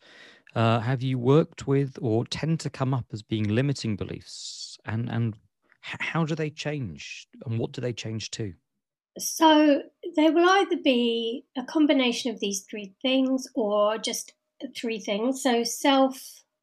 uh, 0.56 0.80
have 0.80 1.04
you 1.04 1.20
worked 1.20 1.68
with 1.68 1.96
or 2.02 2.26
tend 2.26 2.60
to 2.62 2.72
come 2.72 2.92
up 2.92 3.06
as 3.14 3.22
being 3.22 3.48
limiting 3.48 3.96
beliefs? 3.96 4.80
And, 4.84 5.08
and 5.12 5.36
how 5.82 6.26
do 6.26 6.34
they 6.34 6.50
change 6.50 7.28
and 7.46 7.60
what 7.60 7.74
do 7.74 7.80
they 7.80 7.94
change 7.94 8.32
to? 8.32 8.54
So 9.20 9.84
they 10.16 10.32
will 10.32 10.50
either 10.50 10.78
be 10.84 11.46
a 11.56 11.64
combination 11.66 12.34
of 12.34 12.40
these 12.40 12.66
three 12.68 12.96
things 13.04 13.48
or 13.54 14.00
just 14.00 14.34
three 14.76 15.00
things. 15.00 15.44
So 15.44 15.64
self 15.64 16.20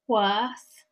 worth. 0.08 0.83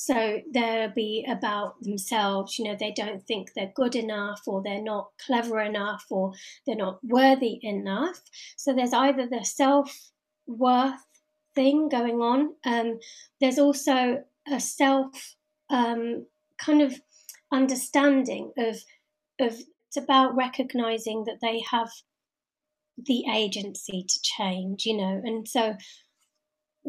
So 0.00 0.40
they'll 0.54 0.90
be 0.90 1.26
about 1.28 1.82
themselves. 1.82 2.56
You 2.56 2.66
know, 2.66 2.76
they 2.78 2.92
don't 2.92 3.20
think 3.26 3.52
they're 3.52 3.72
good 3.74 3.96
enough 3.96 4.42
or 4.46 4.62
they're 4.62 4.80
not 4.80 5.10
clever 5.26 5.60
enough 5.60 6.06
or 6.08 6.34
they're 6.64 6.76
not 6.76 7.00
worthy 7.02 7.58
enough. 7.64 8.20
So 8.56 8.72
there's 8.72 8.92
either 8.92 9.26
the 9.26 9.44
self 9.44 10.12
worth 10.46 11.04
thing 11.56 11.88
going 11.88 12.20
on. 12.20 12.54
Um, 12.64 13.00
there's 13.40 13.58
also 13.58 14.22
a 14.46 14.60
self 14.60 15.34
um, 15.68 16.26
kind 16.58 16.80
of 16.80 17.00
understanding 17.50 18.52
of 18.56 18.76
of 19.40 19.58
it's 19.88 19.96
about 19.96 20.36
recognizing 20.36 21.24
that 21.24 21.40
they 21.42 21.60
have 21.72 21.90
the 22.96 23.24
agency 23.34 24.04
to 24.08 24.20
change, 24.22 24.86
you 24.86 24.96
know, 24.96 25.20
and 25.24 25.48
so 25.48 25.76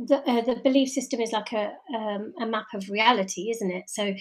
the 0.07 0.17
uh, 0.29 0.41
the 0.41 0.55
belief 0.63 0.89
system 0.89 1.19
is 1.21 1.31
like 1.31 1.51
a 1.51 1.71
um, 1.95 2.33
a 2.39 2.45
map 2.45 2.67
of 2.73 2.89
reality, 2.89 3.49
isn't 3.49 3.71
it? 3.71 3.89
So, 3.89 4.13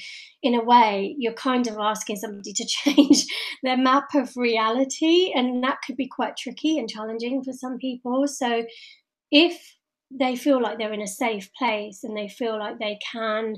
in 0.42 0.54
a 0.54 0.64
way, 0.64 1.14
you're 1.18 1.32
kind 1.32 1.66
of 1.66 1.76
asking 1.78 2.16
somebody 2.16 2.52
to 2.52 2.64
change 2.68 3.24
their 3.62 3.76
map 3.76 4.14
of 4.14 4.30
reality, 4.36 5.32
and 5.34 5.62
that 5.64 5.78
could 5.86 5.96
be 5.96 6.08
quite 6.08 6.36
tricky 6.36 6.78
and 6.78 6.88
challenging 6.88 7.42
for 7.42 7.52
some 7.52 7.78
people. 7.78 8.26
So, 8.26 8.64
if 9.30 9.76
they 10.10 10.36
feel 10.36 10.60
like 10.60 10.78
they're 10.78 10.92
in 10.92 11.02
a 11.02 11.06
safe 11.06 11.50
place 11.54 12.02
and 12.02 12.16
they 12.16 12.28
feel 12.28 12.58
like 12.58 12.78
they 12.78 12.98
can 13.12 13.56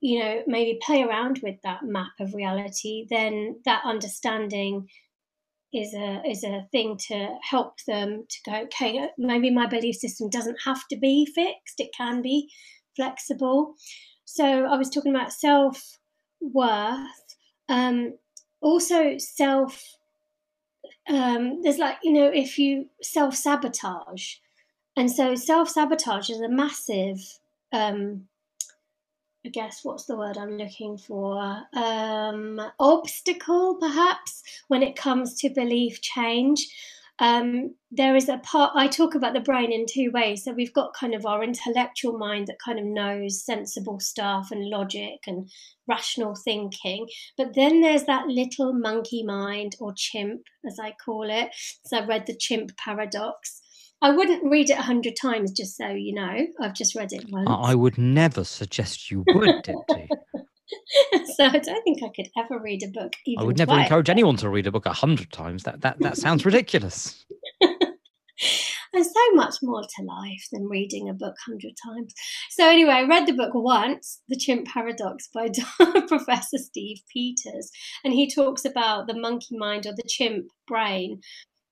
you 0.00 0.20
know 0.20 0.42
maybe 0.46 0.78
play 0.82 1.02
around 1.02 1.40
with 1.42 1.56
that 1.62 1.82
map 1.82 2.12
of 2.20 2.34
reality 2.34 3.06
then 3.08 3.58
that 3.64 3.82
understanding 3.84 4.86
is 5.72 5.92
a 5.94 6.22
is 6.26 6.44
a 6.44 6.66
thing 6.72 6.96
to 6.96 7.36
help 7.42 7.74
them 7.86 8.24
to 8.28 8.50
go 8.50 8.56
okay 8.62 9.08
maybe 9.18 9.50
my 9.50 9.66
belief 9.66 9.96
system 9.96 10.30
doesn't 10.30 10.56
have 10.64 10.86
to 10.88 10.96
be 10.96 11.26
fixed 11.26 11.78
it 11.78 11.90
can 11.96 12.22
be 12.22 12.48
flexible. 12.96 13.74
So 14.24 14.44
i 14.44 14.76
was 14.76 14.90
talking 14.90 15.14
about 15.14 15.32
self 15.32 15.98
worth 16.40 17.36
um 17.68 18.14
also 18.60 19.16
self 19.18 19.82
um 21.08 21.62
there's 21.62 21.78
like 21.78 21.96
you 22.02 22.12
know 22.12 22.26
if 22.26 22.58
you 22.58 22.86
self 23.02 23.34
sabotage 23.34 24.34
and 24.96 25.10
so 25.10 25.34
self 25.34 25.68
sabotage 25.68 26.28
is 26.30 26.40
a 26.40 26.48
massive 26.48 27.18
um 27.72 28.26
I 29.48 29.50
guess 29.50 29.80
what's 29.82 30.04
the 30.04 30.14
word 30.14 30.36
I'm 30.36 30.58
looking 30.58 30.98
for? 30.98 31.62
Um, 31.72 32.60
obstacle, 32.78 33.76
perhaps, 33.80 34.42
when 34.68 34.82
it 34.82 34.94
comes 34.94 35.40
to 35.40 35.48
belief 35.48 36.02
change. 36.02 36.68
Um, 37.18 37.74
there 37.90 38.14
is 38.14 38.28
a 38.28 38.36
part, 38.36 38.72
I 38.74 38.88
talk 38.88 39.14
about 39.14 39.32
the 39.32 39.40
brain 39.40 39.72
in 39.72 39.86
two 39.88 40.10
ways. 40.12 40.44
So 40.44 40.52
we've 40.52 40.74
got 40.74 40.92
kind 40.92 41.14
of 41.14 41.24
our 41.24 41.42
intellectual 41.42 42.18
mind 42.18 42.48
that 42.48 42.58
kind 42.62 42.78
of 42.78 42.84
knows 42.84 43.42
sensible 43.42 44.00
stuff 44.00 44.50
and 44.50 44.68
logic 44.68 45.20
and 45.26 45.50
rational 45.86 46.34
thinking. 46.34 47.08
But 47.38 47.54
then 47.54 47.80
there's 47.80 48.04
that 48.04 48.26
little 48.26 48.74
monkey 48.74 49.22
mind 49.22 49.76
or 49.80 49.94
chimp, 49.96 50.42
as 50.66 50.78
I 50.78 50.94
call 51.02 51.30
it. 51.30 51.48
So 51.86 51.96
I 51.96 52.04
read 52.04 52.26
the 52.26 52.36
chimp 52.36 52.76
paradox 52.76 53.62
I 54.00 54.10
wouldn't 54.10 54.44
read 54.44 54.70
it 54.70 54.78
a 54.78 54.82
hundred 54.82 55.14
times, 55.20 55.52
just 55.52 55.76
so 55.76 55.88
you 55.88 56.14
know. 56.14 56.46
I've 56.60 56.74
just 56.74 56.94
read 56.94 57.12
it 57.12 57.24
once. 57.30 57.48
I 57.50 57.74
would 57.74 57.98
never 57.98 58.44
suggest 58.44 59.10
you 59.10 59.24
would, 59.26 59.64
Dipti. 59.64 60.08
so 61.36 61.44
I 61.46 61.58
don't 61.58 61.82
think 61.82 62.02
I 62.02 62.10
could 62.14 62.28
ever 62.36 62.60
read 62.60 62.82
a 62.84 62.88
book. 62.88 63.14
I 63.38 63.42
would 63.42 63.58
never 63.58 63.72
twice. 63.72 63.86
encourage 63.86 64.10
anyone 64.10 64.36
to 64.36 64.48
read 64.48 64.66
a 64.66 64.72
book 64.72 64.86
a 64.86 64.92
hundred 64.92 65.32
times. 65.32 65.64
That 65.64 65.80
that 65.80 65.98
that 66.00 66.16
sounds 66.16 66.44
ridiculous. 66.44 67.24
There's 68.92 69.12
so 69.12 69.34
much 69.34 69.56
more 69.62 69.82
to 69.82 70.04
life 70.04 70.46
than 70.52 70.68
reading 70.68 71.08
a 71.08 71.14
book 71.14 71.34
hundred 71.44 71.74
times. 71.84 72.14
So 72.50 72.68
anyway, 72.68 72.92
I 72.92 73.02
read 73.02 73.26
the 73.26 73.32
book 73.32 73.52
once, 73.52 74.20
The 74.28 74.36
Chimp 74.36 74.66
Paradox 74.66 75.28
by 75.34 75.50
Professor 76.08 76.58
Steve 76.58 76.98
Peters, 77.12 77.70
and 78.04 78.14
he 78.14 78.30
talks 78.32 78.64
about 78.64 79.06
the 79.06 79.18
monkey 79.18 79.56
mind 79.56 79.86
or 79.86 79.92
the 79.92 80.08
chimp 80.08 80.46
brain, 80.66 81.20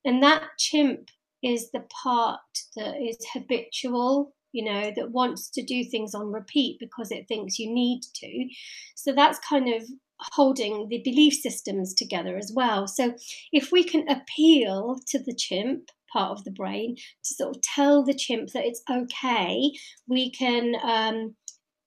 and 0.05 0.21
that 0.21 0.43
chimp 0.59 1.09
is 1.47 1.71
the 1.71 1.83
part 2.03 2.39
that 2.75 2.95
is 3.01 3.17
habitual 3.33 4.33
you 4.53 4.63
know 4.63 4.91
that 4.95 5.11
wants 5.11 5.49
to 5.51 5.63
do 5.63 5.83
things 5.83 6.15
on 6.15 6.31
repeat 6.31 6.77
because 6.79 7.11
it 7.11 7.27
thinks 7.27 7.59
you 7.59 7.71
need 7.71 8.01
to. 8.15 8.47
So 8.95 9.13
that's 9.13 9.39
kind 9.39 9.73
of 9.73 9.83
holding 10.19 10.87
the 10.89 11.01
belief 11.03 11.33
systems 11.33 11.93
together 11.93 12.37
as 12.37 12.51
well. 12.55 12.87
So 12.87 13.13
if 13.51 13.71
we 13.71 13.83
can 13.83 14.07
appeal 14.09 14.97
to 15.09 15.19
the 15.19 15.35
chimp 15.35 15.89
part 16.11 16.31
of 16.31 16.43
the 16.43 16.51
brain 16.51 16.95
to 16.95 17.33
sort 17.35 17.55
of 17.55 17.61
tell 17.61 18.03
the 18.03 18.13
chimp 18.13 18.49
that 18.53 18.65
it's 18.65 18.81
okay 18.89 19.71
we 20.07 20.31
can 20.31 20.73
um, 20.81 21.35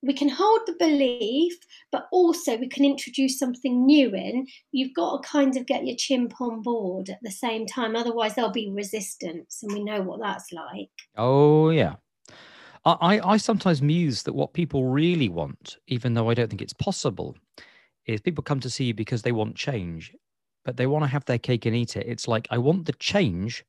we 0.02 0.14
can 0.14 0.28
hold 0.28 0.60
the 0.66 0.74
belief, 0.78 1.52
but 1.92 2.08
also 2.10 2.56
we 2.56 2.68
can 2.68 2.84
introduce 2.84 3.38
something 3.38 3.84
new 3.84 4.14
in. 4.14 4.46
You've 4.72 4.94
got 4.94 5.22
to 5.22 5.28
kind 5.28 5.56
of 5.56 5.66
get 5.66 5.86
your 5.86 5.96
chimp 5.96 6.40
on 6.40 6.62
board 6.62 7.10
at 7.10 7.18
the 7.22 7.30
same 7.30 7.66
time, 7.66 7.96
otherwise 7.96 8.34
there'll 8.34 8.50
be 8.50 8.70
resistance, 8.70 9.62
and 9.62 9.72
we 9.72 9.84
know 9.84 10.00
what 10.00 10.20
that's 10.20 10.52
like. 10.52 10.90
Oh 11.16 11.70
yeah. 11.70 11.96
I, 12.86 13.20
I 13.22 13.36
sometimes 13.36 13.82
muse 13.82 14.22
that 14.22 14.34
what 14.34 14.54
people 14.54 14.86
really 14.86 15.28
want, 15.28 15.76
even 15.86 16.14
though 16.14 16.30
I 16.30 16.34
don't 16.34 16.48
think 16.48 16.62
it's 16.62 16.72
possible, 16.72 17.36
is 18.06 18.22
people 18.22 18.42
come 18.42 18.60
to 18.60 18.70
see 18.70 18.84
you 18.84 18.94
because 18.94 19.20
they 19.20 19.32
want 19.32 19.54
change, 19.54 20.14
but 20.64 20.78
they 20.78 20.86
want 20.86 21.04
to 21.04 21.08
have 21.10 21.26
their 21.26 21.38
cake 21.38 21.66
and 21.66 21.76
eat 21.76 21.96
it. 21.96 22.06
It's 22.08 22.26
like 22.26 22.48
I 22.50 22.56
want 22.56 22.86
the 22.86 22.94
change, 22.94 23.66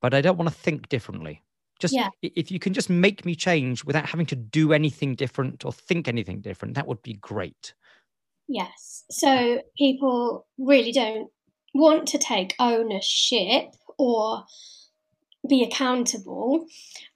but 0.00 0.14
I 0.14 0.20
don't 0.20 0.38
want 0.38 0.48
to 0.48 0.54
think 0.54 0.88
differently. 0.88 1.42
Just 1.80 1.94
yeah. 1.94 2.08
if 2.22 2.50
you 2.50 2.58
can 2.58 2.72
just 2.72 2.88
make 2.88 3.24
me 3.24 3.34
change 3.34 3.84
without 3.84 4.06
having 4.06 4.26
to 4.26 4.36
do 4.36 4.72
anything 4.72 5.14
different 5.14 5.64
or 5.64 5.72
think 5.72 6.08
anything 6.08 6.40
different, 6.40 6.74
that 6.74 6.86
would 6.86 7.02
be 7.02 7.14
great. 7.14 7.74
Yes. 8.48 9.04
So 9.10 9.62
people 9.76 10.46
really 10.58 10.92
don't 10.92 11.30
want 11.74 12.06
to 12.08 12.18
take 12.18 12.54
ownership 12.58 13.74
or 13.98 14.44
be 15.48 15.62
accountable. 15.62 16.66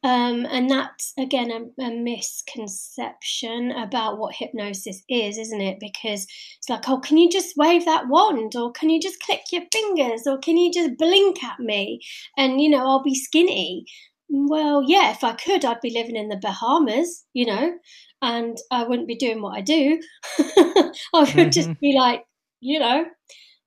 Um, 0.03 0.47
and 0.51 0.71
that's 0.71 1.15
again 1.19 1.51
a, 1.51 1.83
a, 1.83 1.91
misconception 1.91 3.73
about 3.73 4.19
what 4.19 4.35
hypnosis 4.35 5.03
is, 5.09 5.39
isn't 5.39 5.61
it? 5.61 5.81
Because 5.81 6.27
it's 6.59 6.69
like, 6.69 6.89
oh, 6.89 6.99
can 6.99 7.17
you 7.17 7.31
just 7.31 7.57
wave 7.57 7.85
that 7.87 8.09
wand, 8.09 8.55
or 8.55 8.71
can 8.73 8.91
you 8.91 9.01
just 9.01 9.21
click 9.21 9.43
your 9.51 9.63
fingers, 9.73 10.27
or 10.27 10.39
can 10.39 10.57
you 10.57 10.73
just 10.73 10.97
blink 10.99 11.43
at 11.43 11.59
me, 11.59 12.01
and 12.37 12.61
you 12.61 12.69
know 12.69 12.87
I'll 12.87 13.03
be 13.03 13.15
skinny. 13.15 13.87
Well, 14.29 14.83
yeah, 14.87 15.11
if 15.11 15.25
I 15.25 15.33
could, 15.33 15.65
I'd 15.65 15.81
be 15.81 15.91
living 15.91 16.17
in 16.17 16.29
the 16.29 16.37
Bahamas, 16.37 17.25
you 17.33 17.47
know, 17.47 17.73
and 18.21 18.59
I 18.71 18.85
wouldn't 18.85 19.09
be 19.09 19.17
doing 19.17 19.41
what 19.41 19.57
I 19.57 19.63
do. 19.63 20.01
I 20.39 20.93
would 21.15 21.29
mm-hmm. 21.29 21.51
just 21.51 21.81
be 21.81 21.95
like, 21.97 22.25
you 22.61 22.79
know, 22.79 23.07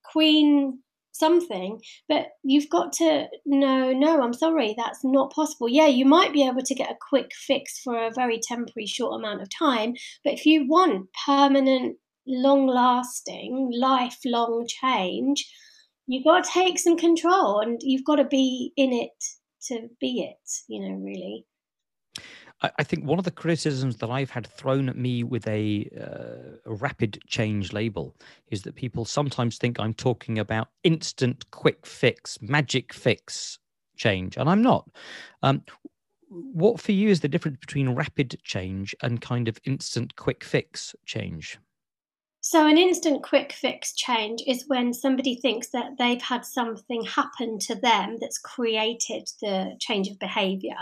queen 0.04 0.80
something. 1.12 1.80
But 2.08 2.28
you've 2.44 2.70
got 2.70 2.94
to 2.94 3.28
no, 3.46 3.92
no, 3.94 4.22
I'm 4.22 4.34
sorry, 4.34 4.76
that's 4.78 5.04
not 5.04 5.34
possible. 5.34 5.70
Yeah, 5.70 5.88
you 5.88 6.06
might 6.06 6.34
be 6.34 6.46
able 6.46 6.64
to 6.64 6.76
get 6.76 6.92
a 6.92 6.98
quick 7.10 7.32
fix 7.34 7.80
for 7.82 7.96
a 7.98 8.12
very 8.14 8.40
temporary, 8.40 8.86
short 8.86 9.20
amount 9.20 9.42
of 9.42 9.50
time. 9.50 9.94
But 10.24 10.34
if 10.34 10.46
you 10.46 10.68
want 10.68 11.10
permanent, 11.26 11.98
long 12.28 12.68
lasting, 12.68 13.72
lifelong 13.74 14.68
change, 14.68 15.50
you've 16.08 16.24
got 16.24 16.44
to 16.44 16.52
take 16.52 16.78
some 16.80 16.98
control 16.98 17.60
and 17.60 17.80
you've 17.82 18.06
got 18.06 18.18
to 18.18 18.26
be 18.26 18.74
in 18.78 18.94
it 18.94 19.24
to 19.68 19.90
be 20.00 20.24
it, 20.24 20.50
you 20.68 20.80
know, 20.82 20.96
really. 20.96 21.46
I 22.64 22.84
think 22.84 23.06
one 23.06 23.18
of 23.18 23.26
the 23.26 23.32
criticisms 23.32 23.98
that 23.98 24.12
I've 24.12 24.30
had 24.30 24.46
thrown 24.46 24.88
at 24.88 24.96
me 24.96 25.24
with 25.24 25.48
a, 25.48 25.90
uh, 26.00 26.58
a, 26.72 26.74
rapid 26.76 27.20
change 27.26 27.74
label 27.74 28.16
is 28.52 28.62
that 28.64 28.76
people 28.76 29.04
sometimes 29.04 29.58
think 29.58 29.80
I'm 29.80 29.96
talking 29.96 30.38
about 30.38 30.68
instant, 30.84 31.50
quick 31.50 31.88
fix, 31.88 32.40
magic 32.40 32.94
fix 32.94 33.58
change, 33.98 34.38
and 34.38 34.48
I'm 34.48 34.62
not. 34.62 34.88
Um, 35.42 35.64
what 36.30 36.80
for 36.80 36.92
you 36.92 37.10
is 37.10 37.22
the 37.22 37.28
difference 37.28 37.58
between 37.58 37.90
rapid 37.90 38.38
change 38.44 38.94
and 39.02 39.20
kind 39.20 39.48
of 39.48 39.60
instant, 39.66 40.16
quick 40.16 40.44
fix 40.44 40.96
change? 41.06 41.58
So, 42.52 42.68
an 42.68 42.78
instant 42.78 43.24
quick 43.24 43.54
fix 43.54 43.94
change 43.94 44.44
is 44.46 44.66
when 44.68 44.94
somebody 44.94 45.36
thinks 45.36 45.70
that 45.70 45.92
they've 45.98 46.22
had 46.22 46.44
something 46.44 47.06
happen 47.06 47.58
to 47.60 47.76
them 47.76 48.18
that's 48.20 48.38
created 48.40 49.30
the 49.42 49.78
change 49.80 50.10
of 50.10 50.20
behavior. 50.20 50.76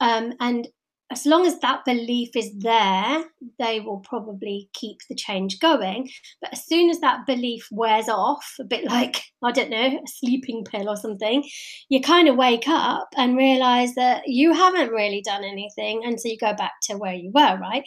Um, 0.00 0.32
and 0.40 0.66
as 1.10 1.26
long 1.26 1.44
as 1.44 1.58
that 1.58 1.84
belief 1.84 2.30
is 2.34 2.58
there, 2.58 3.22
they 3.58 3.80
will 3.80 3.98
probably 3.98 4.70
keep 4.72 4.96
the 5.10 5.14
change 5.14 5.60
going. 5.60 6.08
But 6.40 6.54
as 6.54 6.64
soon 6.64 6.88
as 6.88 7.00
that 7.00 7.26
belief 7.26 7.68
wears 7.70 8.08
off, 8.08 8.54
a 8.58 8.64
bit 8.64 8.86
like, 8.86 9.24
I 9.42 9.52
don't 9.52 9.68
know, 9.68 10.00
a 10.02 10.06
sleeping 10.06 10.64
pill 10.64 10.88
or 10.88 10.96
something, 10.96 11.46
you 11.90 12.00
kind 12.00 12.28
of 12.28 12.36
wake 12.36 12.66
up 12.66 13.08
and 13.14 13.36
realize 13.36 13.94
that 13.96 14.22
you 14.24 14.54
haven't 14.54 14.88
really 14.88 15.20
done 15.20 15.44
anything. 15.44 16.02
And 16.02 16.18
so 16.18 16.30
you 16.30 16.38
go 16.38 16.54
back 16.54 16.72
to 16.84 16.96
where 16.96 17.12
you 17.12 17.30
were, 17.30 17.58
right? 17.58 17.86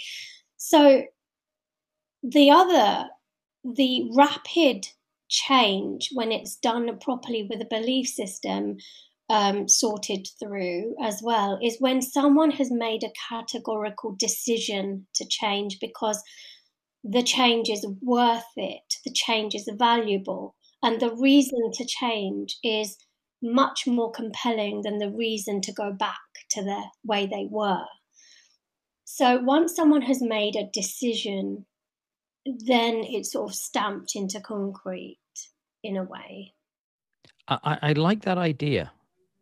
So 0.57 1.01
the 2.24 2.50
other 2.50 3.09
the 3.63 4.09
rapid 4.15 4.88
change 5.29 6.09
when 6.13 6.31
it's 6.31 6.55
done 6.57 6.97
properly 7.00 7.47
with 7.50 7.62
a 7.62 7.65
belief 7.69 8.07
system 8.07 8.77
um, 9.29 9.67
sorted 9.67 10.25
through 10.39 10.95
as 11.03 11.21
well 11.21 11.59
is 11.62 11.77
when 11.79 12.01
someone 12.01 12.51
has 12.51 12.71
made 12.71 13.03
a 13.03 13.12
categorical 13.29 14.15
decision 14.17 15.05
to 15.15 15.25
change 15.27 15.79
because 15.81 16.24
the 17.03 17.24
change 17.24 17.69
is 17.69 17.86
worth 18.01 18.43
it, 18.55 18.95
the 19.05 19.12
change 19.13 19.53
is 19.53 19.69
valuable, 19.77 20.55
and 20.81 21.00
the 21.00 21.15
reason 21.15 21.71
to 21.74 21.86
change 21.86 22.57
is 22.63 22.97
much 23.41 23.86
more 23.86 24.12
compelling 24.12 24.81
than 24.81 24.97
the 24.97 25.12
reason 25.12 25.62
to 25.62 25.74
go 25.74 25.91
back 25.91 26.17
to 26.50 26.63
the 26.63 26.83
way 27.03 27.25
they 27.25 27.47
were. 27.50 27.86
So 29.05 29.38
once 29.38 29.75
someone 29.75 30.01
has 30.01 30.21
made 30.21 30.55
a 30.55 30.69
decision, 30.74 31.65
then 32.66 33.04
it's 33.04 33.32
sort 33.32 33.50
of 33.50 33.56
stamped 33.56 34.16
into 34.16 34.39
concrete 34.42 35.20
in 35.84 35.98
a 35.98 36.04
way. 36.04 36.54
I, 37.48 37.80
I 37.82 37.94
like 37.94 38.24
that 38.24 38.38
idea 38.38 38.92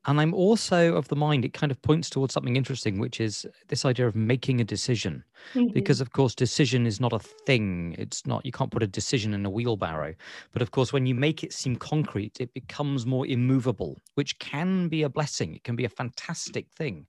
and 0.08 0.22
I'm 0.22 0.34
also 0.34 0.96
of 0.96 1.08
the 1.08 1.16
mind, 1.16 1.46
it 1.46 1.54
kind 1.54 1.72
of 1.72 1.82
points 1.82 2.10
towards 2.10 2.34
something 2.34 2.56
interesting, 2.56 3.00
which 3.00 3.20
is 3.20 3.46
this 3.70 3.86
idea 3.86 4.08
of 4.08 4.16
making 4.16 4.62
a 4.62 4.64
decision. 4.64 5.24
Mm-hmm. 5.54 5.74
Because, 5.74 6.00
of 6.00 6.12
course, 6.12 6.36
decision 6.36 6.86
is 6.86 7.00
not 7.00 7.12
a 7.12 7.20
thing. 7.20 7.96
It's 7.98 8.26
not, 8.26 8.46
you 8.46 8.52
can't 8.52 8.72
put 8.72 8.84
a 8.84 8.88
decision 8.88 9.34
in 9.34 9.46
a 9.46 9.50
wheelbarrow. 9.50 10.14
But, 10.52 10.62
of 10.62 10.72
course, 10.72 10.94
when 10.94 11.08
you 11.08 11.16
make 11.16 11.44
it 11.44 11.54
seem 11.54 11.76
concrete, 11.76 12.38
it 12.40 12.54
becomes 12.54 13.06
more 13.06 13.26
immovable, 13.26 13.98
which 14.14 14.38
can 14.38 14.90
be 14.90 15.02
a 15.04 15.10
blessing. 15.10 15.56
It 15.56 15.64
can 15.64 15.76
be 15.76 15.86
a 15.86 15.90
fantastic 15.90 16.68
thing. 16.78 17.08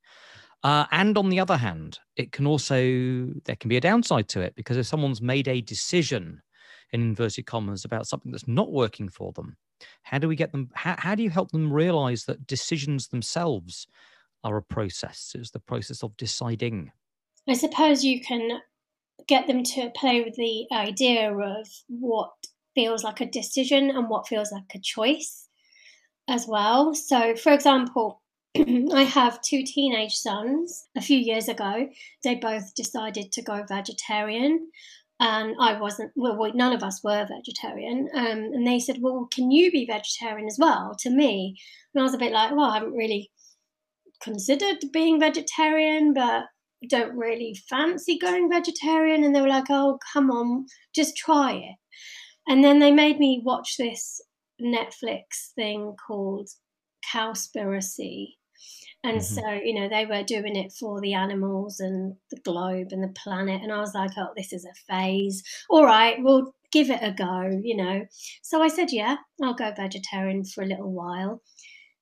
Uh, 0.66 0.84
and 0.90 1.16
on 1.16 1.28
the 1.28 1.38
other 1.38 1.56
hand, 1.56 2.00
it 2.16 2.32
can 2.32 2.44
also, 2.44 2.74
there 3.44 3.54
can 3.54 3.68
be 3.68 3.76
a 3.76 3.80
downside 3.80 4.28
to 4.28 4.40
it 4.40 4.52
because 4.56 4.76
if 4.76 4.84
someone's 4.84 5.22
made 5.22 5.46
a 5.46 5.60
decision, 5.60 6.42
in 6.92 7.02
inverted 7.02 7.46
commas, 7.46 7.84
about 7.84 8.08
something 8.08 8.32
that's 8.32 8.48
not 8.48 8.72
working 8.72 9.08
for 9.08 9.30
them, 9.34 9.56
how 10.02 10.18
do 10.18 10.26
we 10.26 10.34
get 10.34 10.50
them? 10.50 10.68
How, 10.74 10.96
how 10.98 11.14
do 11.14 11.22
you 11.22 11.30
help 11.30 11.52
them 11.52 11.72
realize 11.72 12.24
that 12.24 12.48
decisions 12.48 13.06
themselves 13.06 13.86
are 14.42 14.56
a 14.56 14.62
process? 14.62 15.36
It's 15.36 15.52
the 15.52 15.60
process 15.60 16.02
of 16.02 16.16
deciding. 16.16 16.90
I 17.48 17.54
suppose 17.54 18.02
you 18.02 18.20
can 18.20 18.58
get 19.28 19.46
them 19.46 19.62
to 19.62 19.92
play 19.94 20.24
with 20.24 20.34
the 20.34 20.66
idea 20.72 21.32
of 21.32 21.68
what 21.86 22.32
feels 22.74 23.04
like 23.04 23.20
a 23.20 23.30
decision 23.30 23.90
and 23.90 24.08
what 24.08 24.26
feels 24.26 24.50
like 24.50 24.74
a 24.74 24.80
choice 24.80 25.48
as 26.26 26.44
well. 26.48 26.92
So, 26.92 27.36
for 27.36 27.52
example, 27.52 28.20
I 28.94 29.02
have 29.02 29.42
two 29.42 29.62
teenage 29.64 30.14
sons. 30.14 30.88
A 30.96 31.00
few 31.00 31.18
years 31.18 31.48
ago, 31.48 31.88
they 32.22 32.36
both 32.36 32.74
decided 32.74 33.32
to 33.32 33.42
go 33.42 33.64
vegetarian 33.68 34.68
and 35.18 35.56
I 35.58 35.78
wasn't. 35.80 36.12
Well, 36.14 36.52
none 36.54 36.72
of 36.72 36.82
us 36.82 37.02
were 37.02 37.26
vegetarian, 37.26 38.08
um, 38.14 38.38
and 38.52 38.66
they 38.66 38.78
said, 38.78 38.98
"Well, 39.00 39.28
can 39.32 39.50
you 39.50 39.70
be 39.70 39.86
vegetarian 39.86 40.46
as 40.46 40.58
well?" 40.58 40.94
To 41.00 41.10
me, 41.10 41.58
and 41.94 42.00
I 42.00 42.04
was 42.04 42.14
a 42.14 42.18
bit 42.18 42.32
like, 42.32 42.50
"Well, 42.52 42.70
I 42.70 42.74
haven't 42.74 42.92
really 42.92 43.30
considered 44.20 44.92
being 44.92 45.20
vegetarian, 45.20 46.12
but 46.12 46.46
don't 46.88 47.16
really 47.16 47.54
fancy 47.68 48.18
going 48.18 48.50
vegetarian." 48.50 49.24
And 49.24 49.34
they 49.34 49.40
were 49.40 49.48
like, 49.48 49.70
"Oh, 49.70 49.98
come 50.12 50.30
on, 50.30 50.66
just 50.94 51.16
try 51.16 51.52
it." 51.54 51.76
And 52.48 52.62
then 52.62 52.78
they 52.80 52.92
made 52.92 53.18
me 53.18 53.42
watch 53.44 53.76
this 53.78 54.20
Netflix 54.60 55.52
thing 55.54 55.96
called 56.06 56.50
Cowspiracy, 57.12 58.34
and 59.06 59.18
mm-hmm. 59.18 59.34
so, 59.34 59.48
you 59.64 59.72
know, 59.72 59.88
they 59.88 60.04
were 60.04 60.24
doing 60.24 60.56
it 60.56 60.72
for 60.72 61.00
the 61.00 61.14
animals 61.14 61.78
and 61.78 62.16
the 62.32 62.40
globe 62.40 62.88
and 62.90 63.04
the 63.04 63.14
planet. 63.14 63.62
And 63.62 63.72
I 63.72 63.78
was 63.78 63.94
like, 63.94 64.10
oh, 64.16 64.32
this 64.36 64.52
is 64.52 64.64
a 64.64 64.92
phase. 64.92 65.44
All 65.70 65.84
right, 65.84 66.16
we'll 66.18 66.52
give 66.72 66.90
it 66.90 66.98
a 67.02 67.12
go, 67.12 67.60
you 67.62 67.76
know. 67.76 68.04
So 68.42 68.62
I 68.62 68.68
said, 68.68 68.90
yeah, 68.90 69.16
I'll 69.40 69.54
go 69.54 69.72
vegetarian 69.76 70.44
for 70.44 70.64
a 70.64 70.66
little 70.66 70.92
while. 70.92 71.40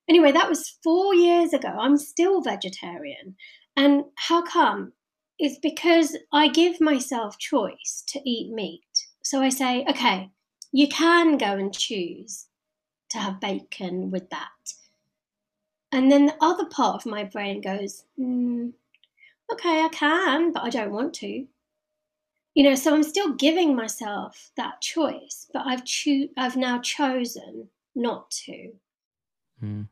Anyway, 0.09 0.33
that 0.33 0.49
was 0.49 0.79
four 0.83 1.15
years 1.15 1.53
ago. 1.53 1.69
I'm 1.69 1.99
still 1.99 2.41
vegetarian. 2.41 3.37
And 3.77 4.05
how 4.17 4.43
come? 4.43 4.95
It's 5.39 5.59
because 5.59 6.17
I 6.33 6.49
give 6.49 6.81
myself 6.81 7.39
choice 7.39 8.03
to 8.09 8.21
eat 8.25 8.51
meat. 8.51 8.81
So 9.23 9.43
I 9.43 9.51
say, 9.51 9.85
okay, 9.91 10.31
you 10.73 10.89
can 10.89 11.37
go 11.37 11.53
and 11.53 11.75
choose 11.75 12.47
to 13.11 13.19
have 13.19 13.41
bacon 13.41 14.11
with 14.11 14.31
that 14.31 14.49
and 15.95 16.11
then 16.11 16.27
the 16.27 16.37
other 16.41 16.67
part 16.67 16.97
of 16.97 17.11
my 17.11 17.25
brain 17.25 17.61
goes, 17.61 18.05
mm, 18.19 18.73
okay, 19.53 19.83
I 19.83 19.89
can, 19.93 20.53
but 20.53 20.65
I 20.65 20.71
don't 20.71 20.93
want 20.93 21.15
to. 21.15 21.47
You 22.55 22.65
know, 22.65 22.75
so 22.75 22.95
I'm 22.95 23.03
still 23.03 23.35
giving 23.35 23.77
myself 23.77 24.51
that 24.57 24.81
choice, 24.81 25.49
but 25.53 25.67
I've 25.67 25.85
cho- 25.85 26.29
I've 26.37 26.57
now 26.57 26.81
chosen 26.81 27.69
not 27.95 28.31
to. 28.31 28.73
Mm. 29.63 29.89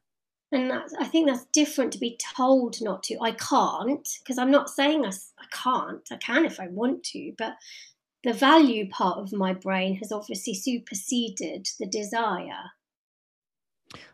And 0.51 0.71
that's, 0.71 0.93
I 0.95 1.05
think 1.05 1.29
that's 1.29 1.47
different 1.47 1.93
to 1.93 1.99
be 1.99 2.19
told 2.37 2.83
not 2.83 3.03
to. 3.05 3.19
I 3.21 3.33
can't, 3.33 4.07
because 4.19 4.39
I'm 4.39 4.51
not 4.51 4.71
saying 4.71 5.05
I, 5.05 5.11
I 5.11 5.47
can't. 5.51 6.07
I 6.11 6.17
can 6.17 6.45
if 6.45 6.61
I 6.61 6.67
want 6.69 7.05
to, 7.05 7.33
but 7.39 7.55
the 8.25 8.33
value 8.33 8.89
part 8.89 9.19
of 9.19 9.33
my 9.33 9.53
brain 9.55 9.97
has 9.97 10.13
obviously 10.13 10.55
superseded 10.55 11.69
the 11.79 11.87
desire. 11.87 12.71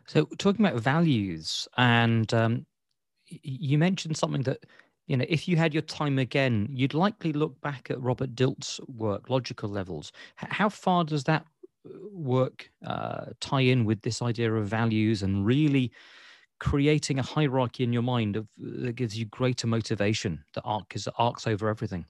So, 0.07 0.25
talking 0.37 0.65
about 0.65 0.81
values, 0.81 1.67
and 1.77 2.33
um, 2.33 2.65
you 3.27 3.77
mentioned 3.77 4.17
something 4.17 4.43
that, 4.43 4.65
you 5.07 5.17
know, 5.17 5.25
if 5.27 5.47
you 5.47 5.57
had 5.57 5.73
your 5.73 5.83
time 5.83 6.19
again, 6.19 6.67
you'd 6.71 6.93
likely 6.93 7.33
look 7.33 7.59
back 7.61 7.89
at 7.89 8.01
Robert 8.01 8.35
Dilts' 8.35 8.79
work, 8.89 9.29
Logical 9.29 9.69
Levels. 9.69 10.11
How 10.35 10.69
far 10.69 11.03
does 11.03 11.23
that 11.25 11.45
uh, 11.85 11.89
work 12.11 12.69
uh, 12.85 13.27
tie 13.39 13.61
in 13.61 13.85
with 13.85 14.01
this 14.01 14.21
idea 14.21 14.53
of 14.53 14.67
values 14.67 15.23
and 15.23 15.45
really 15.45 15.91
creating 16.59 17.19
a 17.19 17.23
hierarchy 17.23 17.83
in 17.83 17.93
your 17.93 18.01
mind 18.01 18.35
of, 18.35 18.47
that 18.57 18.95
gives 18.95 19.17
you 19.17 19.25
greater 19.25 19.65
motivation 19.67 20.43
that 20.53 20.61
arc 20.63 20.95
is 20.95 21.07
arcs 21.17 21.47
over 21.47 21.69
everything? 21.69 22.05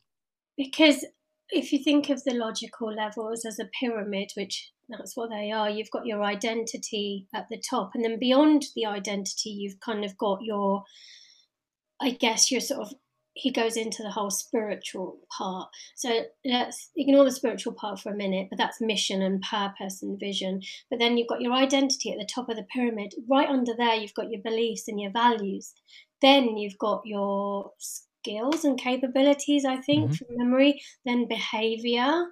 Because 0.57 1.05
if 1.49 1.71
you 1.71 1.83
think 1.83 2.09
of 2.09 2.23
the 2.23 2.33
logical 2.33 2.93
levels 2.93 3.45
as 3.45 3.59
a 3.59 3.69
pyramid, 3.79 4.31
which 4.35 4.71
that's 4.89 5.15
what 5.15 5.29
they 5.29 5.51
are, 5.51 5.69
you've 5.69 5.91
got 5.91 6.05
your 6.05 6.23
identity 6.23 7.27
at 7.33 7.47
the 7.49 7.61
top, 7.69 7.91
and 7.93 8.03
then 8.03 8.19
beyond 8.19 8.65
the 8.75 8.85
identity, 8.85 9.49
you've 9.49 9.79
kind 9.79 10.03
of 10.03 10.17
got 10.17 10.39
your, 10.41 10.83
I 12.01 12.11
guess, 12.11 12.51
your 12.51 12.61
sort 12.61 12.81
of. 12.81 12.93
He 13.35 13.51
goes 13.51 13.77
into 13.77 14.03
the 14.03 14.09
whole 14.09 14.31
spiritual 14.31 15.17
part. 15.37 15.69
So 15.95 16.23
let's 16.43 16.89
ignore 16.97 17.23
the 17.23 17.31
spiritual 17.31 17.71
part 17.71 17.97
for 17.97 18.11
a 18.11 18.17
minute, 18.17 18.47
but 18.49 18.57
that's 18.57 18.81
mission 18.81 19.21
and 19.21 19.41
purpose 19.41 20.01
and 20.01 20.19
vision. 20.19 20.61
But 20.89 20.99
then 20.99 21.15
you've 21.15 21.29
got 21.29 21.39
your 21.39 21.53
identity 21.53 22.11
at 22.11 22.17
the 22.17 22.27
top 22.27 22.49
of 22.49 22.57
the 22.57 22.65
pyramid. 22.73 23.13
Right 23.29 23.47
under 23.47 23.73
there, 23.77 23.95
you've 23.95 24.15
got 24.15 24.29
your 24.29 24.41
beliefs 24.41 24.89
and 24.89 24.99
your 24.99 25.11
values. 25.11 25.73
Then 26.21 26.57
you've 26.57 26.77
got 26.79 27.03
your 27.05 27.71
skills 27.77 28.65
and 28.65 28.77
capabilities, 28.77 29.63
I 29.63 29.77
think, 29.77 30.11
mm-hmm. 30.11 30.13
from 30.15 30.37
memory, 30.37 30.81
then 31.05 31.27
behavior, 31.29 32.25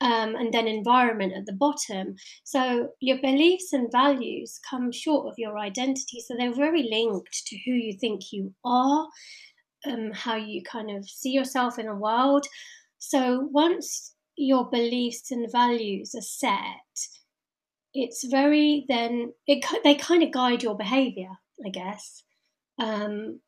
um, 0.00 0.36
and 0.36 0.52
then 0.52 0.68
environment 0.68 1.32
at 1.36 1.46
the 1.46 1.52
bottom. 1.52 2.16
So 2.44 2.90
your 3.00 3.18
beliefs 3.20 3.72
and 3.72 3.90
values 3.90 4.60
come 4.68 4.92
short 4.92 5.26
of 5.26 5.38
your 5.38 5.58
identity. 5.58 6.20
So 6.20 6.34
they're 6.36 6.54
very 6.54 6.84
linked 6.84 7.46
to 7.46 7.58
who 7.64 7.72
you 7.72 7.92
think 7.92 8.32
you 8.32 8.54
are, 8.64 9.08
um, 9.86 10.12
how 10.12 10.36
you 10.36 10.62
kind 10.62 10.90
of 10.90 11.08
see 11.08 11.30
yourself 11.30 11.78
in 11.78 11.86
the 11.86 11.94
world. 11.94 12.46
So 12.98 13.48
once 13.50 14.14
your 14.36 14.70
beliefs 14.70 15.30
and 15.30 15.50
values 15.50 16.14
are 16.14 16.20
set, 16.20 17.08
it's 17.94 18.24
very 18.24 18.84
then 18.88 19.32
it 19.46 19.64
they 19.82 19.94
kind 19.94 20.22
of 20.22 20.30
guide 20.30 20.62
your 20.62 20.76
behavior, 20.76 21.30
I 21.64 21.70
guess. 21.70 22.22
Um, 22.78 23.40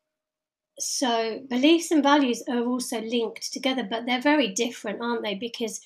so 0.79 1.39
beliefs 1.49 1.91
and 1.91 2.03
values 2.03 2.43
are 2.49 2.63
also 2.63 3.01
linked 3.01 3.53
together, 3.53 3.87
but 3.89 4.05
they're 4.05 4.21
very 4.21 4.49
different, 4.49 5.01
aren't 5.01 5.23
they? 5.23 5.35
Because 5.35 5.79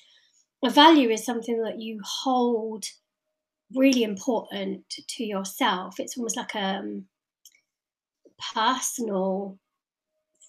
a 0.64 0.70
value 0.70 1.10
is 1.10 1.24
something 1.24 1.62
that 1.62 1.80
you 1.80 2.00
hold 2.04 2.84
really 3.74 4.02
important 4.02 4.88
to 5.08 5.24
yourself. 5.24 5.98
It's 5.98 6.16
almost 6.16 6.36
like 6.36 6.54
a 6.54 6.58
um, 6.58 7.06
personal 8.54 9.58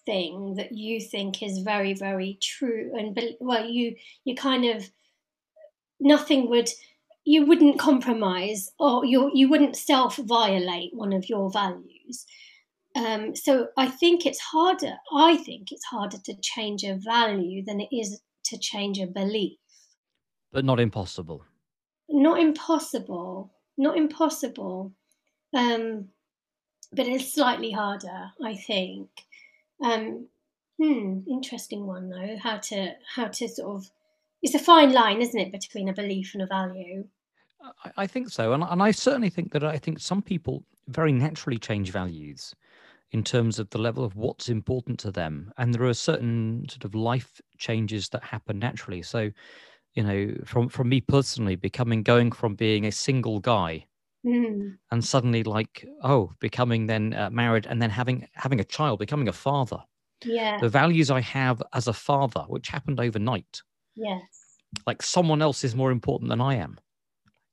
thing 0.05 0.55
that 0.55 0.71
you 0.71 1.01
think 1.01 1.43
is 1.43 1.59
very, 1.59 1.93
very 1.93 2.37
true, 2.41 2.91
and 2.97 3.19
well, 3.39 3.65
you 3.65 3.95
you 4.23 4.35
kind 4.35 4.65
of 4.65 4.89
nothing 5.99 6.49
would 6.49 6.69
you 7.25 7.45
wouldn't 7.45 7.79
compromise 7.79 8.71
or 8.79 9.03
you 9.05 9.31
you 9.33 9.49
wouldn't 9.49 9.75
self 9.75 10.17
violate 10.17 10.93
one 10.93 11.11
of 11.11 11.27
your 11.27 11.49
values 11.49 12.25
um, 12.97 13.35
so 13.35 13.67
I 13.77 13.87
think 13.87 14.25
it's 14.25 14.39
harder. 14.39 14.95
I 15.13 15.37
think 15.37 15.71
it's 15.71 15.85
harder 15.85 16.17
to 16.17 16.33
change 16.41 16.83
a 16.83 16.95
value 16.95 17.63
than 17.63 17.79
it 17.79 17.89
is 17.95 18.19
to 18.45 18.57
change 18.57 18.99
a 18.99 19.05
belief. 19.05 19.57
But 20.51 20.65
not 20.65 20.79
impossible. 20.79 21.43
Not 22.09 22.39
impossible. 22.39 23.51
Not 23.77 23.97
impossible. 23.97 24.93
Um, 25.53 26.09
but 26.93 27.07
it's 27.07 27.33
slightly 27.33 27.71
harder, 27.71 28.31
I 28.43 28.55
think. 28.55 29.09
Um, 29.83 30.27
hmm, 30.81 31.19
interesting 31.29 31.85
one 31.85 32.09
though. 32.09 32.37
How 32.41 32.57
to 32.57 32.93
how 33.15 33.27
to 33.27 33.47
sort 33.47 33.75
of 33.75 33.89
it's 34.41 34.55
a 34.55 34.59
fine 34.59 34.93
line, 34.93 35.21
isn't 35.21 35.39
it, 35.39 35.51
between 35.51 35.89
a 35.89 35.93
belief 35.93 36.33
and 36.33 36.43
a 36.43 36.47
value? 36.47 37.05
I, 37.83 37.91
I 37.97 38.07
think 38.07 38.29
so, 38.29 38.53
and 38.53 38.63
and 38.63 38.81
I 38.81 38.91
certainly 38.91 39.29
think 39.29 39.51
that 39.51 39.63
I 39.63 39.77
think 39.77 39.99
some 39.99 40.21
people 40.21 40.63
very 40.87 41.11
naturally 41.11 41.57
change 41.57 41.91
values 41.91 42.55
in 43.11 43.23
terms 43.23 43.57
of 43.57 43.69
the 43.69 43.77
level 43.77 44.03
of 44.03 44.15
what's 44.15 44.49
important 44.49 44.99
to 44.99 45.11
them, 45.11 45.51
and 45.57 45.73
there 45.73 45.83
are 45.83 45.93
certain 45.93 46.65
sort 46.69 46.85
of 46.85 46.95
life 46.95 47.41
changes 47.57 48.09
that 48.09 48.23
happen 48.23 48.59
naturally. 48.59 49.01
So, 49.01 49.31
you 49.93 50.03
know, 50.03 50.35
from 50.45 50.69
from 50.69 50.89
me 50.89 51.01
personally, 51.01 51.55
becoming 51.55 52.03
going 52.03 52.31
from 52.31 52.55
being 52.55 52.85
a 52.85 52.91
single 52.91 53.39
guy 53.39 53.87
Mm. 54.25 54.77
and 54.91 55.05
suddenly 55.05 55.43
like 55.43 55.85
oh 56.03 56.33
becoming 56.39 56.87
then 56.87 57.13
uh, 57.13 57.29
married 57.29 57.65
and 57.67 57.81
then 57.81 57.89
having 57.89 58.27
having 58.33 58.59
a 58.59 58.63
child 58.63 58.99
becoming 58.99 59.27
a 59.27 59.33
father 59.33 59.77
Yeah. 60.25 60.59
the 60.59 60.69
values 60.69 61.11
i 61.11 61.21
have 61.21 61.61
as 61.73 61.87
a 61.87 61.93
father 61.93 62.41
which 62.47 62.67
happened 62.69 62.99
overnight 62.99 63.61
Yes. 63.95 64.57
like 64.85 65.01
someone 65.01 65.41
else 65.41 65.63
is 65.63 65.75
more 65.75 65.91
important 65.91 66.29
than 66.29 66.41
i 66.41 66.55
am 66.55 66.79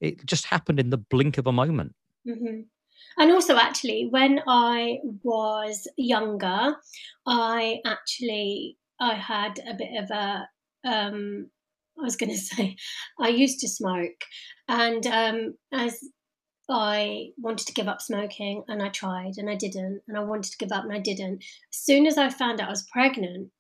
it 0.01 0.25
just 0.27 0.47
happened 0.47 0.81
in 0.81 0.90
the 0.90 0.99
blink 0.99 1.38
of 1.38 1.47
a 1.47 1.53
moment 1.53 1.94
hmm 2.27 2.61
And 3.18 3.31
also, 3.33 3.57
actually, 3.57 4.09
when 4.11 4.40
I 4.49 4.99
was 5.23 5.87
younger, 5.97 6.77
I 7.27 7.81
actually 7.87 8.79
I 9.01 9.14
had 9.14 9.61
a 9.68 9.75
bit 9.75 9.92
of 10.03 10.11
a 10.11 10.49
um, 10.85 11.51
I 11.99 12.03
was 12.03 12.17
going 12.17 12.31
to 12.33 12.39
say 12.39 12.77
I 13.21 13.29
used 13.29 13.61
to 13.61 13.69
smoke, 13.69 14.25
and 14.69 15.07
um, 15.07 15.55
as 15.73 16.01
I 16.69 17.31
wanted 17.37 17.67
to 17.67 17.75
give 17.75 17.89
up 17.89 18.01
smoking, 18.01 18.65
and 18.69 18.83
I 18.83 18.89
tried, 18.89 19.35
and 19.37 19.51
I 19.51 19.55
didn't, 19.55 20.03
and 20.09 20.17
I 20.17 20.21
wanted 20.21 20.53
to 20.53 20.59
give 20.59 20.73
up, 20.73 20.85
and 20.85 20.93
I 20.93 20.99
didn't. 20.99 21.45
As 21.73 21.79
soon 21.79 22.07
as 22.07 22.17
I 22.19 22.31
found 22.31 22.61
out 22.61 22.69
I 22.69 22.71
was 22.71 22.89
pregnant, 22.91 23.51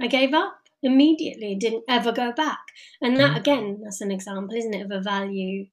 I 0.00 0.06
gave 0.06 0.32
up 0.34 0.54
immediately, 0.82 1.54
didn't 1.54 1.84
ever 1.88 2.12
go 2.12 2.32
back. 2.32 2.60
And 3.00 3.16
that 3.18 3.32
Mm. 3.36 3.40
again, 3.40 3.80
that's 3.84 4.00
an 4.00 4.10
example, 4.10 4.56
isn't 4.56 4.74
it, 4.74 4.82
of 4.84 4.90
a 4.90 5.00
value 5.00 5.66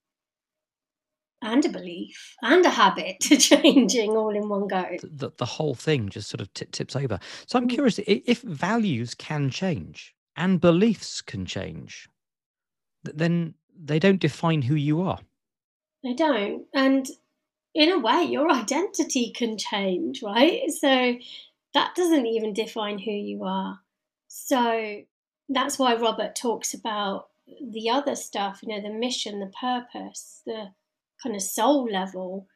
and 1.41 1.63
a 1.65 1.69
belief 1.69 2.35
and 2.41 2.65
a 2.65 2.69
habit 2.69 3.19
changing 3.21 4.11
all 4.11 4.35
in 4.35 4.49
one 4.49 4.67
go. 4.67 4.85
the, 5.01 5.31
the, 5.37 5.45
whole 5.45 5.73
thing 5.73 6.09
just 6.09 6.29
sort 6.29 6.41
of 6.41 6.53
tip, 6.53 6.69
tips 6.71 6.95
over 6.97 7.17
so 7.47 7.57
i'm 7.57 7.65
Mm. 7.65 7.73
curious 7.73 7.97
if 8.05 8.41
values 8.41 9.15
can 9.15 9.49
change 9.49 10.13
and 10.39 10.59
beliefs 10.59 11.21
can 11.21 11.45
change 11.45 12.09
then 13.03 13.53
they 13.79 13.99
don't 13.99 14.19
define 14.19 14.63
who 14.63 14.75
you 14.75 15.01
are 15.01 15.19
They 16.03 16.13
don't. 16.13 16.65
And 16.73 17.07
in 17.73 17.91
a 17.91 17.99
way, 17.99 18.23
your 18.23 18.51
identity 18.51 19.31
can 19.35 19.57
change, 19.57 20.23
right? 20.23 20.69
So 20.71 21.15
that 21.73 21.95
doesn't 21.95 22.25
even 22.25 22.53
define 22.53 22.99
who 22.99 23.11
you 23.11 23.43
are. 23.43 23.79
So 24.27 25.01
that's 25.49 25.77
why 25.77 25.95
Robert 25.95 26.35
talks 26.35 26.73
about 26.73 27.27
the 27.61 27.89
other 27.89 28.15
stuff, 28.15 28.59
you 28.63 28.69
know, 28.69 28.81
the 28.81 28.93
mission, 28.93 29.39
the 29.39 29.51
purpose, 29.59 30.41
the 30.45 30.69
kind 31.21 31.35
of 31.35 31.41
soul 31.41 31.85
level. 31.91 32.47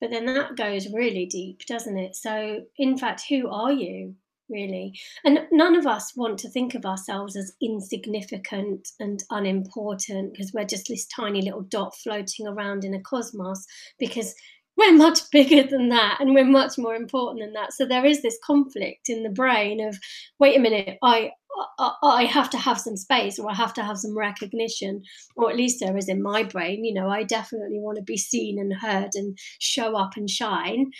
But 0.00 0.10
then 0.10 0.26
that 0.26 0.56
goes 0.56 0.92
really 0.92 1.26
deep, 1.26 1.64
doesn't 1.66 1.96
it? 1.96 2.16
So, 2.16 2.64
in 2.76 2.98
fact, 2.98 3.22
who 3.28 3.48
are 3.48 3.72
you 3.72 4.16
really? 4.48 4.98
And 5.24 5.46
none 5.50 5.74
of 5.74 5.86
us 5.86 6.16
want 6.16 6.38
to 6.40 6.50
think 6.50 6.74
of 6.74 6.84
ourselves 6.84 7.36
as 7.36 7.52
insignificant 7.60 8.88
and 9.00 9.22
unimportant 9.30 10.32
because 10.32 10.52
we're 10.52 10.64
just 10.64 10.88
this 10.88 11.06
tiny 11.06 11.42
little 11.42 11.62
dot 11.62 11.94
floating 11.96 12.46
around 12.46 12.84
in 12.84 12.94
a 12.94 13.00
cosmos 13.00 13.66
because 13.98 14.34
we're 14.76 14.94
much 14.96 15.20
bigger 15.32 15.62
than 15.68 15.88
that 15.90 16.18
and 16.20 16.34
we're 16.34 16.44
much 16.44 16.78
more 16.78 16.94
important 16.94 17.44
than 17.44 17.52
that. 17.54 17.72
So 17.72 17.86
there 17.86 18.04
is 18.04 18.22
this 18.22 18.38
conflict 18.44 19.08
in 19.08 19.22
the 19.22 19.30
brain 19.30 19.80
of, 19.80 19.98
wait 20.38 20.56
a 20.56 20.60
minute, 20.60 20.98
I. 21.02 21.32
I 21.78 21.90
I 22.02 22.24
have 22.24 22.48
to 22.50 22.56
have 22.56 22.80
some 22.80 22.96
space 22.96 23.38
or 23.38 23.50
I 23.50 23.54
have 23.54 23.74
to 23.74 23.82
have 23.82 23.98
some 23.98 24.16
recognition, 24.16 25.02
or 25.36 25.50
at 25.50 25.56
least 25.56 25.80
there 25.80 25.98
is 25.98 26.08
in 26.08 26.22
my 26.22 26.42
brain. 26.44 26.82
You 26.82 26.94
know, 26.94 27.10
I 27.10 27.24
definitely 27.24 27.78
want 27.78 27.98
to 27.98 28.02
be 28.02 28.16
seen 28.16 28.58
and 28.58 28.72
heard 28.72 29.10
and 29.14 29.36
show 29.58 29.94
up 29.94 30.16
and 30.16 30.30
shine. 30.30 30.92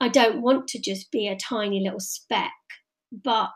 I 0.00 0.08
don't 0.08 0.40
want 0.42 0.66
to 0.68 0.80
just 0.80 1.10
be 1.12 1.28
a 1.28 1.36
tiny 1.36 1.80
little 1.84 2.00
speck, 2.00 2.52
but 3.12 3.50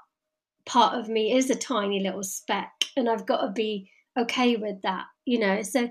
part 0.67 0.95
of 0.99 1.09
me 1.09 1.33
is 1.33 1.51
a 1.51 1.55
tiny 1.55 2.01
little 2.01 2.23
speck, 2.23 2.73
and 2.97 3.09
I've 3.09 3.27
got 3.27 3.43
to 3.43 3.53
be 3.53 3.91
okay 4.19 4.57
with 4.57 4.83
that, 4.83 5.05
you 5.25 5.39
know. 5.39 5.63
So, 5.63 5.89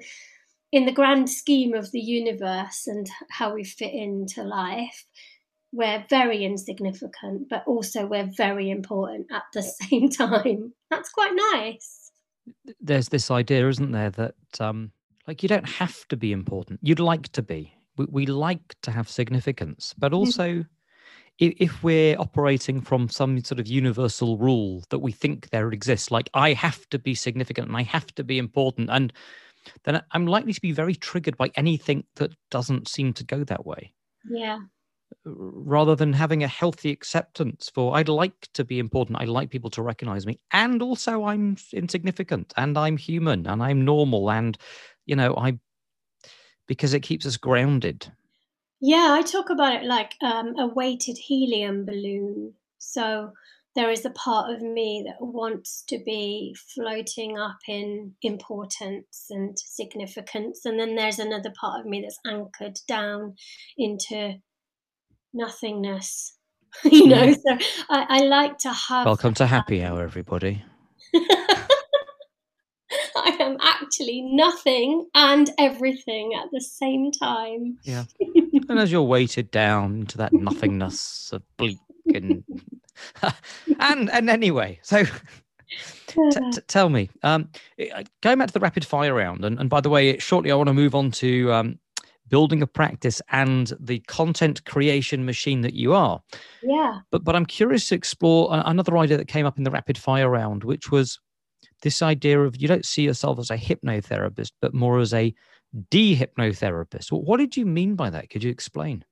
in 0.71 0.85
the 0.85 0.91
grand 0.91 1.29
scheme 1.29 1.73
of 1.73 1.91
the 1.91 1.99
universe 1.99 2.87
and 2.87 3.07
how 3.29 3.53
we 3.53 3.63
fit 3.63 3.93
into 3.93 4.43
life, 4.43 5.05
we're 5.71 6.05
very 6.09 6.43
insignificant, 6.43 7.49
but 7.49 7.63
also 7.67 8.05
we're 8.05 8.31
very 8.35 8.69
important 8.69 9.27
at 9.31 9.43
the 9.53 9.61
same 9.89 10.09
time. 10.09 10.73
That's 10.89 11.09
quite 11.09 11.33
nice. 11.53 12.11
there's 12.81 13.09
this 13.09 13.31
idea 13.31 13.67
isn't 13.69 13.91
there 13.91 14.09
that 14.11 14.35
um 14.59 14.91
like 15.27 15.41
you 15.43 15.49
don't 15.49 15.67
have 15.67 16.05
to 16.09 16.17
be 16.17 16.31
important 16.31 16.79
you'd 16.81 16.99
like 16.99 17.29
to 17.29 17.41
be 17.41 17.73
we, 17.97 18.05
we 18.11 18.25
like 18.25 18.75
to 18.81 18.91
have 18.91 19.09
significance 19.09 19.93
but 19.97 20.13
also 20.13 20.65
if, 21.39 21.83
we're 21.83 22.15
operating 22.17 22.79
from 22.79 23.09
some 23.09 23.43
sort 23.43 23.59
of 23.59 23.67
universal 23.67 24.37
rule 24.37 24.83
that 24.89 24.99
we 24.99 25.11
think 25.11 25.49
there 25.49 25.71
exists 25.71 26.11
like 26.11 26.29
i 26.33 26.53
have 26.53 26.87
to 26.89 26.99
be 26.99 27.15
significant 27.15 27.67
and 27.67 27.77
i 27.77 27.83
have 27.83 28.13
to 28.15 28.23
be 28.23 28.37
important 28.37 28.89
and 28.91 29.11
then 29.83 30.01
i'm 30.11 30.27
likely 30.27 30.53
to 30.53 30.61
be 30.61 30.71
very 30.71 30.95
triggered 30.95 31.35
by 31.37 31.51
anything 31.55 32.03
that 32.15 32.31
doesn't 32.51 32.87
seem 32.87 33.13
to 33.13 33.23
go 33.23 33.43
that 33.43 33.65
way 33.65 33.93
Yeah. 34.29 34.59
rather 35.25 35.95
than 35.95 36.13
having 36.13 36.43
a 36.43 36.47
healthy 36.47 36.91
acceptance 36.91 37.71
for 37.73 37.95
I'd 37.95 38.09
like 38.09 38.47
to 38.53 38.63
be 38.63 38.79
important. 38.79 39.19
I'd 39.21 39.29
like 39.29 39.49
people 39.49 39.69
to 39.71 39.81
recognize 39.81 40.25
me. 40.25 40.39
And 40.51 40.81
also 40.81 41.25
I'm 41.25 41.55
insignificant 41.71 42.53
and 42.57 42.77
I'm 42.77 42.97
human 42.97 43.47
and 43.47 43.61
I'm 43.63 43.85
normal 43.85 44.31
and 44.31 44.57
you 45.05 45.15
know, 45.15 45.35
I 45.37 45.59
because 46.67 46.93
it 46.93 47.01
keeps 47.01 47.25
us 47.25 47.37
grounded. 47.37 48.11
Yeah, 48.85 49.15
I 49.17 49.21
talk 49.21 49.49
about 49.49 49.75
it 49.75 49.85
like 49.85 50.15
um, 50.21 50.59
a 50.59 50.67
weighted 50.67 51.17
helium 51.17 51.85
balloon. 51.85 52.51
So 52.79 53.31
there 53.75 53.89
is 53.89 54.03
a 54.03 54.09
part 54.09 54.53
of 54.53 54.61
me 54.61 55.05
that 55.07 55.25
wants 55.25 55.85
to 55.87 55.99
be 56.05 56.53
floating 56.75 57.37
up 57.37 57.59
in 57.65 58.15
importance 58.21 59.27
and 59.29 59.57
significance. 59.57 60.65
And 60.65 60.77
then 60.77 60.97
there's 60.97 61.17
another 61.17 61.53
part 61.57 61.79
of 61.79 61.85
me 61.85 62.01
that's 62.01 62.19
anchored 62.27 62.77
down 62.85 63.35
into 63.77 64.33
nothingness. 65.33 66.37
you 66.83 67.07
know, 67.07 67.31
so 67.31 67.57
I, 67.89 68.05
I 68.09 68.19
like 68.25 68.57
to 68.57 68.73
have. 68.73 69.05
Welcome 69.05 69.33
to 69.35 69.45
happy 69.47 69.81
hour, 69.81 70.03
everybody. 70.03 70.61
I 73.15 73.37
am 73.39 73.55
actually 73.61 74.23
nothing 74.23 75.07
and 75.15 75.49
everything 75.57 76.33
at 76.33 76.49
the 76.51 76.59
same 76.59 77.11
time. 77.11 77.77
Yeah. 77.83 78.03
And 78.69 78.79
as 78.79 78.91
you're 78.91 79.01
weighted 79.01 79.51
down 79.51 79.95
into 79.95 80.17
that 80.17 80.33
nothingness 80.33 81.31
of 81.33 81.43
bleak 81.57 81.79
and 82.13 82.43
and 83.79 84.09
and 84.09 84.29
anyway, 84.29 84.79
so 84.83 85.03
T- 86.07 86.29
t- 86.31 86.61
tell 86.67 86.89
me, 86.89 87.09
um, 87.23 87.49
going 88.21 88.37
back 88.37 88.47
to 88.47 88.53
the 88.53 88.59
rapid 88.59 88.85
fire 88.85 89.13
round, 89.13 89.43
and, 89.43 89.59
and 89.59 89.69
by 89.69 89.81
the 89.81 89.89
way, 89.89 90.17
shortly 90.19 90.51
I 90.51 90.55
want 90.55 90.67
to 90.67 90.73
move 90.73 90.93
on 90.93 91.11
to 91.11 91.51
um, 91.51 91.79
building 92.27 92.61
a 92.61 92.67
practice 92.67 93.21
and 93.29 93.73
the 93.79 93.99
content 94.01 94.63
creation 94.65 95.25
machine 95.25 95.61
that 95.61 95.73
you 95.73 95.93
are. 95.93 96.21
yeah. 96.61 96.99
But 97.11 97.23
but 97.23 97.35
I'm 97.35 97.45
curious 97.45 97.89
to 97.89 97.95
explore 97.95 98.49
another 98.51 98.97
idea 98.97 99.17
that 99.17 99.27
came 99.27 99.45
up 99.45 99.57
in 99.57 99.63
the 99.63 99.71
rapid 99.71 99.97
fire 99.97 100.29
round, 100.29 100.63
which 100.63 100.91
was 100.91 101.19
this 101.81 102.01
idea 102.01 102.39
of 102.41 102.61
you 102.61 102.67
don't 102.67 102.85
see 102.85 103.03
yourself 103.03 103.39
as 103.39 103.49
a 103.49 103.57
hypnotherapist, 103.57 104.51
but 104.61 104.73
more 104.73 104.99
as 104.99 105.13
a 105.13 105.33
de-hypnotherapist. 105.89 107.11
What 107.11 107.37
did 107.37 107.57
you 107.57 107.65
mean 107.65 107.95
by 107.95 108.09
that? 108.09 108.29
Could 108.29 108.43
you 108.43 108.51
explain? 108.51 109.05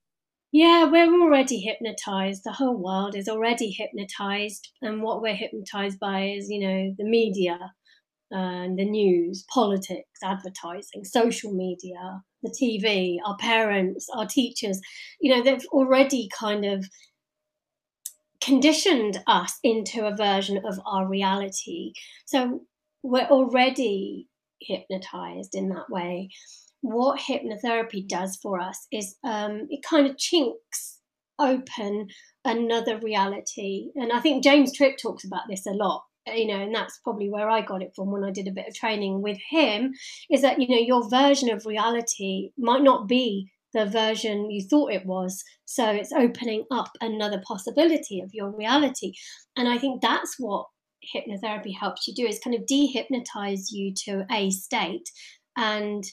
Yeah, 0.52 0.86
we're 0.86 1.12
already 1.21 1.60
hypnotized. 1.60 2.43
The 2.43 2.52
whole 2.52 2.76
world 2.76 3.15
is 3.15 3.30
already 3.30 3.71
hypnotized. 3.71 4.69
And 4.82 5.02
what 5.02 5.21
we're 5.21 5.36
hypnotized 5.36 6.00
by 6.00 6.26
is, 6.26 6.50
you 6.50 6.60
know, 6.60 6.93
the 6.97 7.06
media 7.06 7.58
and 8.32 8.78
the 8.78 8.86
news, 8.86 9.45
politics, 9.54 10.19
advertising, 10.24 11.04
social 11.04 11.54
media, 11.54 12.21
the 12.43 12.50
TV, 12.50 13.17
our 13.26 13.38
parents, 13.38 14.08
our 14.15 14.26
teachers. 14.26 14.82
You 15.19 15.36
know, 15.36 15.41
they've 15.41 15.65
already 15.71 16.30
kind 16.38 16.65
of 16.65 16.86
conditioned 18.41 19.24
us 19.28 19.58
into 19.63 20.06
a 20.06 20.15
version 20.15 20.62
of 20.65 20.80
our 20.86 21.08
reality. 21.08 21.93
So 22.26 22.62
we're 23.04 23.28
already 23.28 24.28
hypnotized 24.62 25.56
in 25.56 25.69
that 25.69 25.89
way. 25.89 26.30
What 26.82 27.19
hypnotherapy 27.19 28.08
does 28.08 28.38
for 28.41 28.60
us 28.60 28.88
is 28.91 29.15
um, 29.24 29.67
it 29.69 29.84
kind 29.88 30.08
of 30.08 30.17
chinks 30.17 31.00
open 31.38 32.08
another 32.45 33.00
reality. 33.00 33.89
And 33.95 34.12
I 34.12 34.19
think 34.19 34.43
James 34.43 34.76
Tripp 34.76 34.97
talks 34.97 35.24
about 35.24 35.43
this 35.50 35.65
a 35.65 35.71
lot. 35.71 36.04
You 36.28 36.45
know, 36.45 36.62
and 36.62 36.74
that's 36.74 37.00
probably 37.04 37.32
where 37.32 37.50
I 37.50 37.62
got 37.62 37.82
it 37.82 37.93
from 37.95 38.12
when 38.12 38.24
I 38.24 38.30
did 38.30 38.47
a 38.47 38.52
bit 38.52 38.67
of 38.67 38.76
training 38.76 39.24
with 39.24 39.39
him. 39.50 39.93
Is 40.30 40.43
that 40.43 40.62
you 40.62 40.67
know 40.67 40.78
your 40.78 41.10
version 41.10 41.50
of 41.50 41.65
reality 41.65 42.52
might 42.60 42.84
not 42.84 43.08
be 43.08 43.52
the 43.74 43.86
version 43.86 44.52
you 44.52 44.62
thought 44.67 44.91
it 44.91 45.06
was. 45.06 45.43
So 45.65 45.89
it's 45.89 46.12
opening 46.12 46.65
up 46.71 46.89
another 47.02 47.41
possibility 47.45 48.21
of 48.21 48.34
your 48.34 48.52
reality. 48.52 49.13
And 49.56 49.67
I 49.67 49.78
think 49.78 50.02
that's 50.02 50.36
what 50.38 50.67
hypnotherapy 51.16 51.76
helps 51.78 52.08
you 52.08 52.14
do 52.14 52.26
is 52.26 52.40
kind 52.40 52.56
of 52.56 52.66
dehypnotize 52.66 53.72
you 53.72 53.94
to 54.06 54.26
a 54.32 54.50
state 54.52 55.10
and 55.58 56.04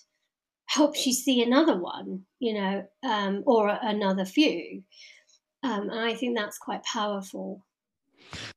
helps 0.67 1.07
you 1.07 1.13
see 1.13 1.43
another 1.43 1.79
one, 1.79 2.23
you 2.41 2.55
know, 2.55 2.85
um, 3.03 3.43
or 3.47 3.69
another 3.83 4.25
few. 4.25 4.83
Um, 5.63 5.89
and 5.91 6.01
I 6.01 6.15
think 6.15 6.37
that's 6.37 6.59
quite 6.59 6.83
powerful. 6.85 7.65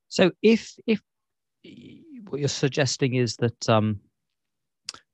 So 0.10 0.32
if 0.42 0.76
if 0.88 1.02
what 2.30 2.40
you're 2.40 2.50
suggesting 2.50 3.16
is 3.16 3.38
that 3.38 3.70
um, 3.70 4.02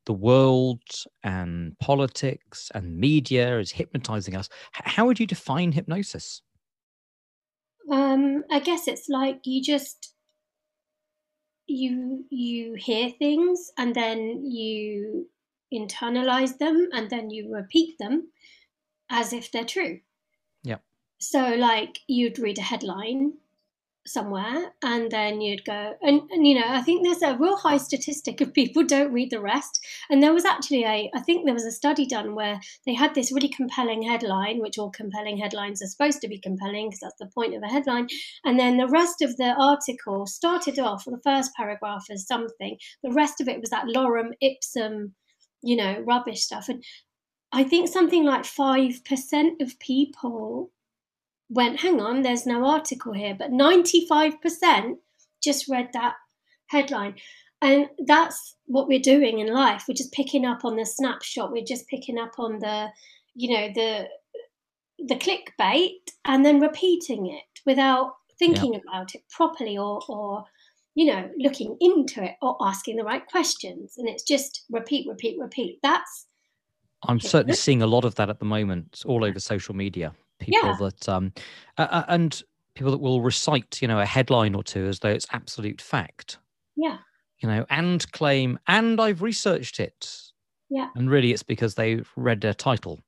the 0.06 0.14
world 0.14 0.82
and 1.24 1.78
politics 1.80 2.72
and 2.74 2.98
media 2.98 3.60
is 3.60 3.72
hypnotizing 3.72 4.36
us, 4.36 4.50
how 4.72 5.06
would 5.06 5.20
you 5.20 5.28
define 5.28 5.72
hypnosis? 5.72 6.42
Um, 7.92 8.44
I 8.52 8.60
guess 8.60 8.88
it's 8.88 9.08
like 9.08 9.42
you 9.46 9.62
just 9.62 10.14
you 11.68 12.26
you 12.30 12.76
hear 12.76 13.10
things 13.10 13.72
and 13.78 13.94
then 13.94 14.46
you 14.46 15.30
internalize 15.74 16.58
them 16.58 16.90
and 16.94 17.10
then 17.10 17.30
you 17.30 17.54
repeat 17.54 17.98
them 18.00 18.30
as 19.10 19.34
if 19.34 19.52
they're 19.52 19.66
true. 19.66 20.00
Yeah. 20.64 20.78
So 21.20 21.56
like 21.56 22.00
you'd 22.08 22.40
read 22.40 22.58
a 22.58 22.62
headline 22.62 23.34
somewhere 24.08 24.72
and 24.84 25.12
then 25.12 25.42
you'd 25.42 25.66
go 25.66 25.94
and, 26.02 26.22
and 26.32 26.48
you 26.48 26.56
know 26.56 26.66
i 26.68 26.82
think 26.82 27.04
there's 27.04 27.22
a 27.22 27.38
real 27.38 27.58
high 27.58 27.78
statistic 27.78 28.42
of 28.42 28.54
people 28.54 28.84
don't 28.88 29.14
read 29.14 29.30
the 29.32 29.42
rest. 29.42 29.86
And 30.10 30.24
there 30.24 30.34
was 30.34 30.46
actually 30.46 30.84
a 30.84 31.10
i 31.14 31.20
think 31.20 31.46
there 31.46 31.54
was 31.54 31.66
a 31.66 31.72
study 31.72 32.06
done 32.06 32.36
where 32.36 32.60
they 32.86 32.94
had 32.94 33.14
this 33.14 33.32
really 33.32 33.50
compelling 33.50 34.04
headline 34.04 34.60
which 34.60 34.78
all 34.78 34.90
compelling 34.92 35.38
headlines 35.38 35.82
are 35.82 35.88
supposed 35.88 36.22
to 36.22 36.28
be 36.28 36.40
compelling 36.40 36.90
because 36.90 37.02
that's 37.02 37.20
the 37.20 37.32
point 37.34 37.56
of 37.56 37.64
a 37.64 37.68
headline. 37.68 38.08
And 38.46 38.60
then 38.60 38.78
the 38.78 38.88
rest 38.88 39.22
of 39.22 39.38
the 39.38 39.54
article 39.58 40.26
started 40.26 40.80
off 40.80 41.06
the 41.06 41.20
first 41.24 41.54
paragraph 41.56 42.06
as 42.10 42.28
something 42.28 42.78
the 43.04 43.12
rest 43.12 43.42
of 43.42 43.48
it 43.48 43.60
was 43.60 43.70
that 43.70 43.86
lorem 43.86 44.32
ipsum 44.42 45.14
you 45.62 45.76
know 45.76 46.04
rubbish 46.06 46.42
stuff. 46.42 46.70
And 46.70 46.84
i 47.52 47.64
think 47.64 47.90
something 47.90 48.24
like 48.24 48.44
5% 48.44 49.62
of 49.62 49.80
people 49.80 50.72
went, 51.50 51.80
hang 51.80 52.02
on, 52.02 52.22
there's 52.22 52.46
no 52.46 52.66
article 52.66 53.14
here, 53.14 53.36
but 53.38 53.52
95% 53.52 54.98
just 55.44 55.68
read 55.70 55.90
that 55.94 56.16
headline. 56.68 57.16
And 57.62 57.88
that's 58.06 58.56
what 58.66 58.88
we're 58.88 59.00
doing 59.00 59.40
in 59.40 59.52
life. 59.52 59.86
We're 59.88 59.96
just 59.96 60.12
picking 60.12 60.46
up 60.46 60.64
on 60.64 60.76
the 60.76 60.86
snapshot. 60.86 61.52
We're 61.52 61.64
just 61.66 61.88
picking 61.88 62.20
up 62.20 62.34
on 62.38 62.60
the, 62.60 62.90
you 63.36 63.54
know, 63.54 63.70
the 63.74 64.08
the 65.00 65.16
clickbait 65.16 65.92
and 66.26 66.44
then 66.44 66.60
repeating 66.60 67.28
it 67.28 67.60
without 67.66 68.14
thinking 68.40 68.74
yep. 68.74 68.84
about 68.88 69.14
it 69.16 69.22
properly 69.30 69.78
or 69.78 70.02
or 70.08 70.44
you 70.96 71.06
know 71.06 71.30
looking 71.38 71.78
into 71.80 72.24
it 72.24 72.36
or 72.42 72.58
asking 72.62 72.96
the 72.96 73.04
right 73.04 73.26
questions 73.28 73.96
and 73.98 74.08
it's 74.08 74.24
just 74.24 74.66
repeat 74.72 75.08
repeat 75.08 75.38
repeat 75.40 75.80
that's 75.84 76.26
i'm 77.04 77.20
certainly 77.20 77.56
seeing 77.56 77.84
a 77.84 77.88
lot 77.88 78.06
of 78.06 78.16
that 78.16 78.30
at 78.30 78.40
the 78.40 78.46
moment 78.46 79.04
all 79.06 79.24
over 79.24 79.40
social 79.40 79.76
media 79.76 80.14
people 80.40 80.70
yeah. 80.70 80.78
that 80.80 81.10
um 81.10 81.34
uh, 81.78 82.04
and 82.08 82.44
people 82.76 82.92
that 82.92 83.00
will 83.00 83.22
recite 83.22 83.82
you 83.82 83.88
know 83.88 84.00
a 84.00 84.06
headline 84.06 84.56
or 84.56 84.64
two 84.64 84.88
as 84.88 85.00
though 85.00 85.10
it's 85.10 85.28
absolute 85.32 85.82
fact. 85.82 86.38
Yeah. 86.76 86.98
You 87.40 87.50
know 87.50 87.66
and 87.70 88.10
claim 88.12 88.60
and 88.68 89.00
i've 89.00 89.22
researched 89.22 89.80
it. 89.80 90.10
Yeah. 90.70 90.90
And 90.96 91.10
really 91.10 91.32
it's 91.32 91.44
because 91.44 91.76
they've 91.76 92.10
read 92.16 92.42
their 92.42 92.54
title. 92.54 93.00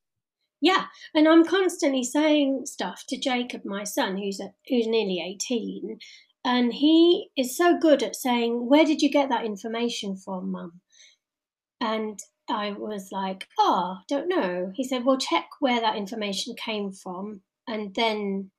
Yeah. 0.61 0.85
And 1.13 1.27
i'm 1.27 1.45
constantly 1.45 2.03
saying 2.03 2.65
stuff 2.65 3.03
to 3.09 3.17
jacob 3.17 3.61
my 3.65 3.83
son 3.83 4.17
who's 4.17 4.39
a, 4.39 4.49
who's 4.67 4.87
nearly 4.87 5.21
18 5.25 5.99
and 6.45 6.73
he 6.73 7.29
is 7.37 7.57
so 7.57 7.77
good 7.77 8.01
at 8.01 8.15
saying 8.15 8.67
where 8.67 8.85
did 8.85 9.01
you 9.01 9.09
get 9.09 9.29
that 9.29 9.45
information 9.45 10.15
from 10.15 10.51
mum? 10.51 10.81
And 11.81 12.19
I 12.49 12.71
was 12.71 13.09
like, 13.11 13.47
oh, 13.57 13.97
don't 14.07 14.27
know. 14.27 14.71
He 14.75 14.83
said, 14.83 15.05
well, 15.05 15.17
check 15.17 15.47
where 15.59 15.81
that 15.81 15.95
information 15.95 16.55
came 16.55 16.91
from 16.91 17.41
and 17.67 17.93
then 17.95 18.51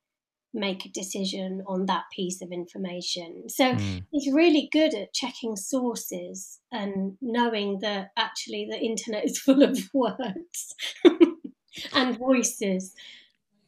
make 0.52 0.84
a 0.84 0.88
decision 0.88 1.62
on 1.66 1.86
that 1.86 2.04
piece 2.14 2.42
of 2.42 2.50
information. 2.50 3.48
So 3.48 3.74
mm. 3.74 4.04
he's 4.10 4.32
really 4.32 4.68
good 4.72 4.94
at 4.94 5.12
checking 5.12 5.56
sources 5.56 6.60
and 6.72 7.16
knowing 7.20 7.80
that 7.80 8.10
actually 8.16 8.68
the 8.70 8.78
internet 8.78 9.24
is 9.24 9.38
full 9.40 9.62
of 9.62 9.78
words 9.94 10.74
and 11.92 12.18
voices. 12.18 12.94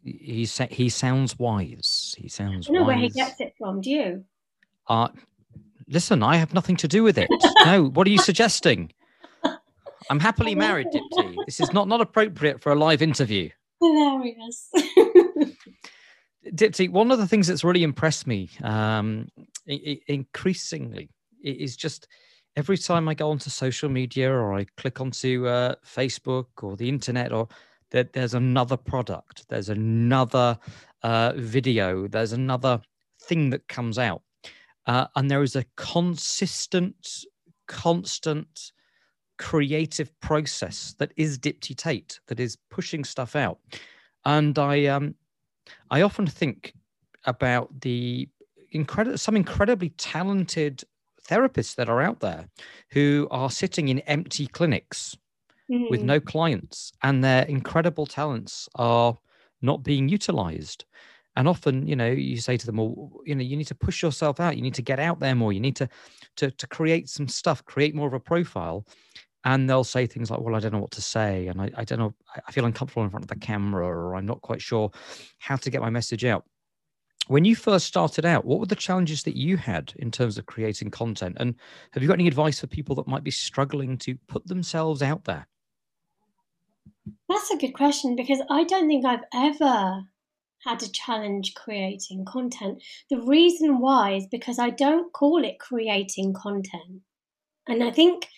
He 0.04 0.46
sa- 0.46 0.66
he 0.68 0.88
sounds 0.88 1.38
wise. 1.38 2.16
He 2.18 2.28
sounds. 2.28 2.68
I 2.68 2.72
know 2.72 2.80
wise. 2.80 2.86
where 2.88 2.96
he 2.96 3.08
gets 3.08 3.40
it 3.40 3.54
from. 3.56 3.80
Do 3.80 3.90
you? 3.90 4.24
Uh 4.88 5.08
listen. 5.86 6.24
I 6.24 6.36
have 6.38 6.52
nothing 6.52 6.76
to 6.78 6.88
do 6.88 7.04
with 7.04 7.18
it. 7.18 7.28
no. 7.64 7.84
What 7.84 8.08
are 8.08 8.10
you 8.10 8.18
suggesting? 8.18 8.92
I'm 10.12 10.20
happily 10.20 10.54
married, 10.54 10.88
Dipti. 10.88 11.36
This 11.46 11.58
is 11.58 11.72
not, 11.72 11.88
not 11.88 12.02
appropriate 12.02 12.60
for 12.60 12.70
a 12.70 12.74
live 12.74 13.00
interview. 13.00 13.48
Hilarious. 13.80 14.70
Dipti, 16.48 16.90
one 16.90 17.10
of 17.10 17.16
the 17.16 17.26
things 17.26 17.46
that's 17.46 17.64
really 17.64 17.82
impressed 17.82 18.26
me 18.26 18.50
um, 18.62 19.26
I- 19.66 20.00
increasingly 20.08 21.08
is 21.42 21.78
just 21.78 22.08
every 22.56 22.76
time 22.76 23.08
I 23.08 23.14
go 23.14 23.30
onto 23.30 23.48
social 23.48 23.88
media 23.88 24.30
or 24.30 24.52
I 24.52 24.66
click 24.76 25.00
onto 25.00 25.46
uh, 25.46 25.76
Facebook 25.82 26.48
or 26.62 26.76
the 26.76 26.90
internet 26.90 27.32
or 27.32 27.48
that 27.90 28.12
there's 28.12 28.34
another 28.34 28.76
product, 28.76 29.48
there's 29.48 29.70
another 29.70 30.58
uh, 31.02 31.32
video, 31.36 32.06
there's 32.06 32.34
another 32.34 32.82
thing 33.22 33.48
that 33.48 33.66
comes 33.66 33.98
out. 33.98 34.20
Uh, 34.84 35.06
and 35.16 35.30
there 35.30 35.42
is 35.42 35.56
a 35.56 35.64
consistent, 35.78 37.24
constant 37.66 38.72
creative 39.42 40.08
process 40.20 40.94
that 40.98 41.12
is 41.16 41.36
Dipti 41.36 41.76
Tate, 41.76 42.20
that 42.28 42.38
is 42.38 42.56
pushing 42.70 43.02
stuff 43.02 43.34
out. 43.34 43.58
And 44.24 44.56
I 44.56 44.86
um 44.86 45.16
I 45.90 46.02
often 46.02 46.26
think 46.26 46.74
about 47.24 47.68
the 47.80 48.28
incredible 48.70 49.18
some 49.18 49.36
incredibly 49.36 49.90
talented 49.90 50.84
therapists 51.28 51.74
that 51.74 51.88
are 51.88 52.00
out 52.00 52.20
there 52.20 52.48
who 52.90 53.26
are 53.30 53.50
sitting 53.50 53.88
in 53.88 53.98
empty 54.00 54.46
clinics 54.46 55.16
mm. 55.70 55.90
with 55.90 56.02
no 56.02 56.20
clients 56.20 56.92
and 57.02 57.22
their 57.22 57.42
incredible 57.44 58.06
talents 58.06 58.68
are 58.76 59.18
not 59.60 59.82
being 59.82 60.08
utilized 60.08 60.84
and 61.36 61.46
often 61.48 61.86
you 61.86 61.94
know 61.94 62.10
you 62.10 62.36
say 62.38 62.56
to 62.56 62.66
them 62.66 62.76
well 62.76 63.12
you 63.24 63.34
know 63.34 63.42
you 63.42 63.56
need 63.56 63.66
to 63.66 63.74
push 63.74 64.02
yourself 64.02 64.40
out 64.40 64.56
you 64.56 64.62
need 64.62 64.74
to 64.74 64.82
get 64.82 64.98
out 64.98 65.20
there 65.20 65.34
more 65.34 65.52
you 65.52 65.60
need 65.60 65.76
to 65.76 65.88
to, 66.36 66.50
to 66.50 66.66
create 66.66 67.08
some 67.08 67.28
stuff 67.28 67.64
create 67.64 67.94
more 67.94 68.08
of 68.08 68.14
a 68.14 68.20
profile 68.20 68.84
and 69.44 69.68
they'll 69.68 69.84
say 69.84 70.06
things 70.06 70.30
like 70.30 70.40
well 70.40 70.54
i 70.54 70.60
don't 70.60 70.72
know 70.72 70.78
what 70.78 70.90
to 70.90 71.02
say 71.02 71.48
and 71.48 71.60
I, 71.60 71.70
I 71.76 71.84
don't 71.84 71.98
know 71.98 72.14
i 72.46 72.52
feel 72.52 72.64
uncomfortable 72.64 73.04
in 73.04 73.10
front 73.10 73.24
of 73.24 73.28
the 73.28 73.36
camera 73.36 73.86
or 73.86 74.14
i'm 74.14 74.26
not 74.26 74.42
quite 74.42 74.62
sure 74.62 74.90
how 75.38 75.56
to 75.56 75.70
get 75.70 75.80
my 75.80 75.90
message 75.90 76.24
out. 76.24 76.44
When 77.28 77.44
you 77.44 77.54
first 77.54 77.86
started 77.86 78.24
out 78.24 78.44
what 78.44 78.60
were 78.60 78.66
the 78.66 78.74
challenges 78.74 79.22
that 79.24 79.36
you 79.36 79.56
had 79.56 79.92
in 79.96 80.10
terms 80.10 80.38
of 80.38 80.46
creating 80.46 80.90
content? 80.90 81.36
And 81.38 81.54
have 81.92 82.02
you 82.02 82.08
got 82.08 82.18
any 82.18 82.26
advice 82.26 82.60
for 82.60 82.66
people 82.66 82.96
that 82.96 83.06
might 83.06 83.22
be 83.22 83.30
struggling 83.30 83.96
to 83.98 84.16
put 84.26 84.46
themselves 84.46 85.02
out 85.02 85.24
there? 85.24 85.46
That's 87.28 87.50
a 87.50 87.56
good 87.56 87.72
question 87.72 88.16
because 88.16 88.40
i 88.50 88.64
don't 88.64 88.88
think 88.88 89.04
i've 89.04 89.24
ever 89.34 90.04
had 90.64 90.80
a 90.80 90.88
challenge 90.92 91.54
creating 91.54 92.24
content. 92.24 92.80
The 93.10 93.20
reason 93.20 93.80
why 93.80 94.12
is 94.12 94.26
because 94.26 94.58
i 94.58 94.70
don't 94.70 95.12
call 95.12 95.44
it 95.44 95.58
creating 95.58 96.34
content. 96.34 97.02
And 97.66 97.82
i 97.82 97.90
think 97.90 98.28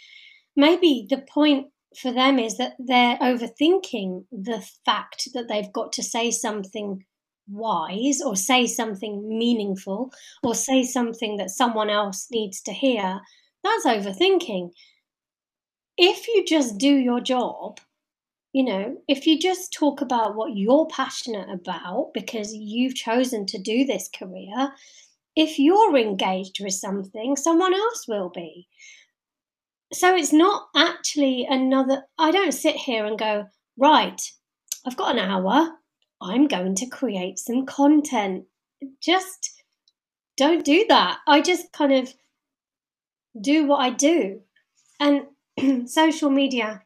maybe 0.57 1.07
the 1.09 1.19
point 1.19 1.69
for 1.97 2.13
them 2.13 2.39
is 2.39 2.57
that 2.57 2.75
they're 2.79 3.19
overthinking 3.19 4.25
the 4.33 4.65
fact 4.85 5.29
that 5.35 5.49
they've 5.49 5.73
got 5.73 5.93
to 5.93 6.03
say 6.03 6.31
something 6.31 7.05
wise 7.49 8.21
or 8.25 8.37
say 8.37 8.67
something 8.67 9.29
meaningful 9.39 10.11
or 10.43 10.55
say 10.55 10.83
something 10.83 11.37
that 11.37 11.51
someone 11.51 11.91
else 11.91 12.27
needs 12.31 12.61
to 12.63 12.73
hear. 12.73 13.21
That's 13.63 13.87
overthinking. 13.87 14.71
If 15.97 16.27
you 16.27 16.45
just 16.45 16.79
do 16.79 16.93
your 16.93 17.21
job, 17.21 17.79
you 18.53 18.65
know, 18.65 18.97
if 19.09 19.27
you 19.27 19.39
just 19.39 19.73
talk 19.73 20.01
about 20.01 20.37
what 20.37 20.57
you're 20.57 20.87
passionate 20.87 21.49
about 21.51 22.11
because 22.15 22.53
you've 22.53 22.95
chosen 22.95 23.47
to 23.47 23.59
do 23.59 23.85
this 23.85 24.09
career, 24.17 24.73
if 25.37 25.59
you're 25.59 25.97
engaged 25.97 26.59
with 26.63 26.75
something, 26.75 27.37
someone 27.37 27.75
else 27.75 28.07
will 28.09 28.31
be 28.33 28.69
so 29.95 30.15
it's 30.15 30.33
not 30.33 30.69
actually 30.77 31.47
another 31.49 32.03
i 32.19 32.31
don't 32.31 32.53
sit 32.53 32.75
here 32.75 33.07
and 33.07 33.19
go 33.19 33.47
right 33.77 34.21
i've 34.87 34.97
got 34.97 35.13
an 35.13 35.19
hour. 35.19 35.79
I'm 36.21 36.49
going 36.49 36.75
to 36.77 36.87
create 36.87 37.39
some 37.39 37.67
content. 37.67 38.47
Just 39.01 39.63
don't 40.37 40.65
do 40.65 40.87
that. 40.89 41.19
I 41.27 41.43
just 41.43 41.73
kind 41.73 41.93
of 41.93 42.15
do 43.41 43.67
what 43.67 43.79
i 43.79 43.91
do. 43.91 44.41
And 44.99 45.27
social 45.89 46.31
media 46.31 46.83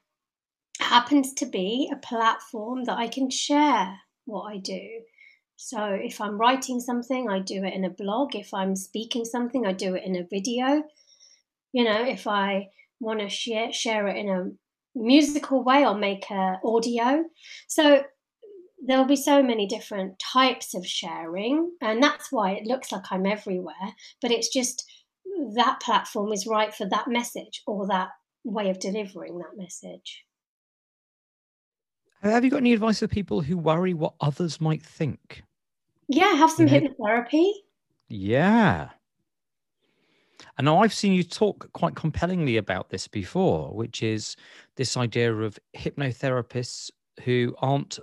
happens 0.80 1.34
to 1.34 1.46
be 1.46 1.90
a 1.92 1.96
platform 1.96 2.84
that 2.84 2.98
i 2.98 3.08
can 3.08 3.30
share 3.30 3.98
what 4.24 4.44
i 4.44 4.56
do. 4.58 5.00
So 5.56 5.84
if 5.84 6.20
I'm 6.20 6.38
writing 6.38 6.80
something, 6.80 7.28
I 7.28 7.40
do 7.40 7.64
it 7.64 7.74
in 7.74 7.84
a 7.84 7.90
blog. 7.90 8.36
If 8.36 8.54
I'm 8.54 8.76
speaking 8.76 9.24
something, 9.24 9.66
I 9.66 9.72
do 9.72 9.96
it 9.96 10.04
in 10.04 10.14
a 10.14 10.22
video. 10.22 10.84
You 11.72 11.84
know, 11.84 12.04
if 12.04 12.28
I 12.28 12.68
want 13.00 13.20
to 13.20 13.28
share 13.28 13.72
share 13.72 14.08
it 14.08 14.16
in 14.16 14.28
a 14.28 14.50
musical 14.94 15.62
way, 15.62 15.84
I'll 15.84 15.96
make 15.96 16.30
a 16.30 16.58
audio. 16.64 17.24
So 17.68 18.02
there'll 18.84 19.04
be 19.04 19.16
so 19.16 19.42
many 19.42 19.66
different 19.66 20.18
types 20.18 20.74
of 20.74 20.86
sharing, 20.86 21.72
and 21.80 22.02
that's 22.02 22.30
why 22.30 22.52
it 22.52 22.66
looks 22.66 22.92
like 22.92 23.04
I'm 23.10 23.26
everywhere. 23.26 23.74
But 24.20 24.30
it's 24.30 24.48
just 24.48 24.84
that 25.54 25.80
platform 25.80 26.32
is 26.32 26.46
right 26.46 26.74
for 26.74 26.88
that 26.88 27.08
message 27.08 27.62
or 27.66 27.86
that 27.88 28.08
way 28.44 28.70
of 28.70 28.80
delivering 28.80 29.38
that 29.38 29.56
message. 29.56 30.24
Have 32.22 32.44
you 32.44 32.50
got 32.50 32.58
any 32.58 32.72
advice 32.72 32.98
for 32.98 33.06
people 33.06 33.42
who 33.42 33.56
worry 33.56 33.94
what 33.94 34.14
others 34.20 34.60
might 34.60 34.82
think? 34.82 35.42
Yeah, 36.08 36.34
have 36.34 36.50
some 36.50 36.66
hypnotherapy. 36.66 37.52
Yeah. 38.08 38.88
And 40.56 40.64
now 40.64 40.80
I've 40.80 40.94
seen 40.94 41.12
you 41.12 41.22
talk 41.22 41.72
quite 41.72 41.94
compellingly 41.94 42.56
about 42.56 42.90
this 42.90 43.08
before, 43.08 43.74
which 43.74 44.02
is 44.02 44.36
this 44.76 44.96
idea 44.96 45.34
of 45.34 45.58
hypnotherapists 45.76 46.90
who 47.24 47.54
aren't 47.58 47.98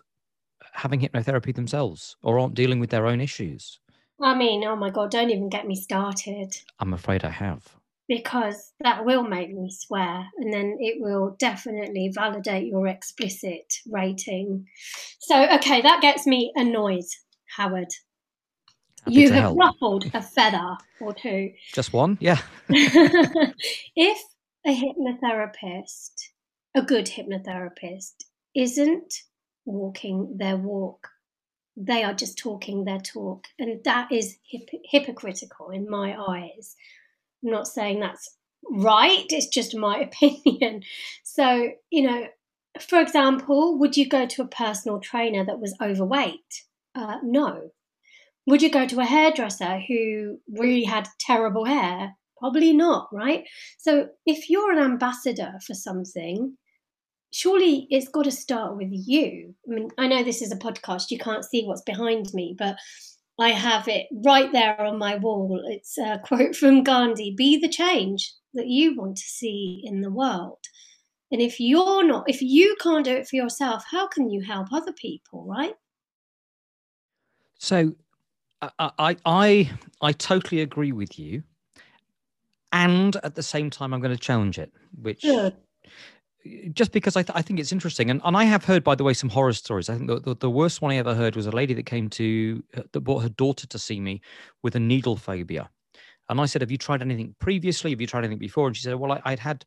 having 0.73 0.99
hypnotherapy 0.99 1.55
themselves 1.55 2.17
or 2.21 2.39
aren't 2.39 2.53
dealing 2.53 2.79
with 2.79 2.89
their 2.89 3.07
own 3.07 3.21
issues. 3.21 3.79
I 4.21 4.35
mean, 4.35 4.63
oh 4.63 4.75
my 4.75 4.89
God, 4.89 5.11
don't 5.11 5.29
even 5.29 5.49
get 5.49 5.67
me 5.67 5.75
started. 5.75 6.55
I'm 6.79 6.93
afraid 6.93 7.23
I 7.23 7.29
have. 7.29 7.75
Because 8.07 8.73
that 8.81 9.03
will 9.03 9.23
make 9.23 9.51
me 9.51 9.71
swear, 9.71 10.27
and 10.37 10.53
then 10.53 10.77
it 10.79 11.01
will 11.01 11.35
definitely 11.39 12.11
validate 12.13 12.67
your 12.67 12.87
explicit 12.87 13.73
rating. 13.89 14.67
So, 15.19 15.43
okay, 15.55 15.81
that 15.81 16.01
gets 16.01 16.27
me 16.27 16.51
annoyed, 16.55 17.05
Howard. 17.57 17.89
You 19.07 19.31
have 19.31 19.43
help. 19.43 19.57
ruffled 19.57 20.11
a 20.13 20.21
feather 20.21 20.77
or 20.99 21.13
two. 21.13 21.51
Just 21.73 21.93
one? 21.93 22.17
Yeah. 22.19 22.39
if 22.69 24.21
a 24.65 24.75
hypnotherapist, 24.75 26.11
a 26.73 26.81
good 26.81 27.05
hypnotherapist, 27.05 28.13
isn't 28.55 29.13
walking 29.65 30.37
their 30.37 30.57
walk, 30.57 31.09
they 31.77 32.03
are 32.03 32.13
just 32.13 32.37
talking 32.37 32.85
their 32.85 32.99
talk. 32.99 33.45
And 33.59 33.83
that 33.83 34.11
is 34.11 34.37
hip- 34.49 34.69
hypocritical 34.85 35.69
in 35.69 35.89
my 35.89 36.15
eyes. 36.17 36.75
I'm 37.43 37.51
not 37.51 37.67
saying 37.67 37.99
that's 37.99 38.37
right, 38.71 39.25
it's 39.29 39.47
just 39.47 39.75
my 39.75 39.99
opinion. 40.23 40.83
So, 41.23 41.71
you 41.89 42.03
know, 42.03 42.27
for 42.79 42.99
example, 42.99 43.77
would 43.77 43.95
you 43.95 44.07
go 44.07 44.25
to 44.25 44.41
a 44.41 44.47
personal 44.47 44.99
trainer 44.99 45.45
that 45.45 45.59
was 45.59 45.75
overweight? 45.81 46.63
Uh, 46.93 47.17
no. 47.23 47.71
Would 48.47 48.61
you 48.61 48.69
go 48.69 48.85
to 48.85 48.99
a 48.99 49.05
hairdresser 49.05 49.79
who 49.79 50.39
really 50.51 50.83
had 50.83 51.07
terrible 51.19 51.65
hair? 51.65 52.15
Probably 52.37 52.73
not, 52.73 53.09
right? 53.11 53.43
So 53.77 54.09
if 54.25 54.49
you're 54.49 54.71
an 54.71 54.77
ambassador 54.77 55.53
for 55.65 55.73
something, 55.73 56.55
surely 57.31 57.87
it's 57.89 58.09
got 58.09 58.25
to 58.25 58.31
start 58.31 58.77
with 58.77 58.89
you. 58.91 59.55
I 59.69 59.73
mean, 59.73 59.89
I 59.97 60.07
know 60.07 60.23
this 60.23 60.41
is 60.41 60.51
a 60.51 60.57
podcast, 60.57 61.09
you 61.09 61.17
can't 61.17 61.45
see 61.45 61.65
what's 61.65 61.81
behind 61.81 62.33
me, 62.33 62.55
but 62.57 62.77
I 63.39 63.49
have 63.49 63.87
it 63.87 64.07
right 64.23 64.51
there 64.51 64.79
on 64.79 64.97
my 64.97 65.15
wall. 65.15 65.61
It's 65.67 65.97
a 65.97 66.21
quote 66.25 66.55
from 66.55 66.83
Gandhi 66.83 67.33
Be 67.35 67.59
the 67.59 67.69
change 67.69 68.33
that 68.53 68.67
you 68.67 68.95
want 68.95 69.17
to 69.17 69.23
see 69.23 69.81
in 69.83 70.01
the 70.01 70.11
world. 70.11 70.59
And 71.31 71.41
if 71.41 71.59
you're 71.59 72.05
not, 72.05 72.29
if 72.29 72.41
you 72.41 72.75
can't 72.79 73.03
do 73.03 73.11
it 73.11 73.27
for 73.27 73.35
yourself, 73.35 73.83
how 73.89 74.07
can 74.07 74.29
you 74.29 74.41
help 74.41 74.71
other 74.71 74.93
people, 74.93 75.45
right? 75.45 75.73
So 77.57 77.95
I, 78.79 79.17
I, 79.25 79.71
I, 80.01 80.11
totally 80.11 80.61
agree 80.61 80.91
with 80.91 81.17
you. 81.19 81.43
And 82.71 83.15
at 83.23 83.35
the 83.35 83.43
same 83.43 83.69
time, 83.69 83.93
I'm 83.93 84.01
going 84.01 84.15
to 84.15 84.21
challenge 84.21 84.59
it, 84.59 84.71
which 85.01 85.21
Good. 85.21 85.55
just 86.73 86.91
because 86.91 87.15
I, 87.15 87.23
th- 87.23 87.35
I 87.35 87.41
think 87.41 87.59
it's 87.59 87.71
interesting. 87.71 88.09
And, 88.09 88.21
and 88.23 88.35
I 88.35 88.43
have 88.43 88.65
heard, 88.65 88.83
by 88.83 88.95
the 88.95 89.03
way, 89.03 89.13
some 89.13 89.29
horror 89.29 89.53
stories. 89.53 89.89
I 89.89 89.95
think 89.95 90.07
the, 90.07 90.19
the, 90.19 90.35
the 90.35 90.49
worst 90.49 90.81
one 90.81 90.91
I 90.91 90.97
ever 90.97 91.15
heard 91.15 91.35
was 91.35 91.47
a 91.47 91.51
lady 91.51 91.73
that 91.73 91.85
came 91.85 92.09
to, 92.11 92.63
uh, 92.75 92.81
that 92.91 93.01
brought 93.01 93.23
her 93.23 93.29
daughter 93.29 93.67
to 93.67 93.79
see 93.79 93.99
me 93.99 94.21
with 94.61 94.75
a 94.75 94.79
needle 94.79 95.15
phobia. 95.15 95.69
And 96.29 96.41
I 96.41 96.45
said, 96.45 96.61
Have 96.61 96.71
you 96.71 96.77
tried 96.77 97.01
anything 97.01 97.35
previously? 97.39 97.91
Have 97.91 98.01
you 98.01 98.07
tried 98.07 98.25
anything 98.25 98.39
before? 98.39 98.67
And 98.67 98.75
she 98.75 98.83
said, 98.83 98.95
Well, 98.95 99.11
I, 99.13 99.21
I'd 99.25 99.39
had 99.39 99.65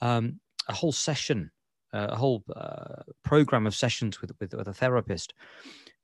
um, 0.00 0.40
a 0.68 0.74
whole 0.74 0.92
session, 0.92 1.50
uh, 1.92 2.08
a 2.10 2.16
whole 2.16 2.42
uh, 2.54 3.02
program 3.24 3.66
of 3.66 3.74
sessions 3.74 4.20
with, 4.20 4.32
with, 4.40 4.54
with 4.54 4.68
a 4.68 4.74
therapist. 4.74 5.34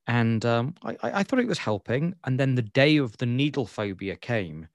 And 0.06 0.44
um, 0.44 0.74
I, 0.84 0.96
I 1.02 1.22
thought 1.22 1.40
it 1.40 1.48
was 1.48 1.58
helping. 1.58 2.14
And 2.24 2.38
then 2.38 2.54
the 2.54 2.62
day 2.62 2.96
of 2.96 3.16
the 3.18 3.26
needle 3.26 3.66
phobia 3.66 4.16
came, 4.16 4.68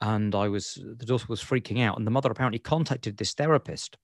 and 0.00 0.34
I 0.34 0.48
was 0.48 0.74
the 0.74 1.06
daughter 1.06 1.26
was 1.28 1.42
freaking 1.42 1.80
out, 1.80 1.96
and 1.96 2.06
the 2.06 2.10
mother 2.10 2.30
apparently 2.30 2.58
contacted 2.58 3.16
this 3.16 3.34
therapist 3.34 3.96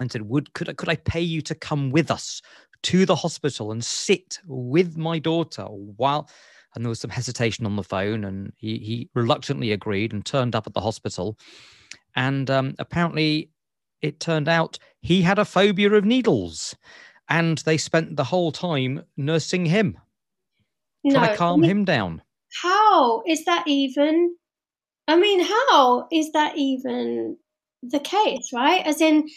and 0.00 0.12
said, 0.12 0.22
"Would 0.22 0.52
could 0.52 0.68
I 0.68 0.74
could 0.74 0.88
I 0.88 0.96
pay 0.96 1.20
you 1.20 1.40
to 1.42 1.54
come 1.54 1.90
with 1.90 2.10
us 2.10 2.42
to 2.82 3.06
the 3.06 3.16
hospital 3.16 3.72
and 3.72 3.84
sit 3.84 4.38
with 4.46 4.96
my 4.96 5.18
daughter 5.18 5.64
while?" 5.64 6.28
And 6.74 6.84
there 6.84 6.90
was 6.90 7.00
some 7.00 7.10
hesitation 7.10 7.66
on 7.66 7.76
the 7.76 7.82
phone, 7.82 8.24
and 8.24 8.52
he 8.56 8.78
he 8.78 9.10
reluctantly 9.14 9.72
agreed 9.72 10.12
and 10.12 10.24
turned 10.24 10.54
up 10.54 10.66
at 10.66 10.74
the 10.74 10.82
hospital. 10.82 11.38
And 12.14 12.50
um, 12.50 12.74
apparently, 12.78 13.50
it 14.02 14.20
turned 14.20 14.48
out 14.48 14.78
he 15.00 15.22
had 15.22 15.38
a 15.38 15.44
phobia 15.44 15.92
of 15.92 16.04
needles, 16.04 16.76
and 17.28 17.58
they 17.58 17.76
spent 17.76 18.16
the 18.16 18.24
whole 18.24 18.52
time 18.52 19.04
nursing 19.16 19.66
him, 19.66 19.98
trying 21.10 21.30
to 21.30 21.36
calm 21.36 21.62
him 21.62 21.84
down. 21.84 22.22
How 22.62 23.22
is 23.26 23.44
that 23.44 23.64
even? 23.66 24.34
I 25.06 25.18
mean, 25.18 25.40
how 25.40 26.06
is 26.12 26.32
that 26.32 26.56
even 26.56 27.36
the 27.82 28.00
case, 28.00 28.50
right? 28.52 28.84
As 28.84 29.00
in, 29.00 29.28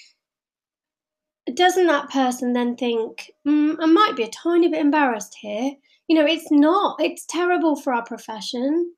doesn't 1.54 1.88
that 1.88 2.10
person 2.10 2.54
then 2.54 2.76
think, 2.76 3.32
mm, 3.48 3.76
I 3.80 3.86
might 3.86 4.16
be 4.16 4.24
a 4.24 4.30
tiny 4.30 4.68
bit 4.70 4.80
embarrassed 4.82 5.36
here? 5.40 5.72
You 6.08 6.16
know, 6.16 6.26
it's 6.26 6.52
not. 6.52 7.02
It's 7.02 7.26
terrible 7.26 7.76
for 7.76 7.94
our 7.94 8.04
profession. 8.04 8.94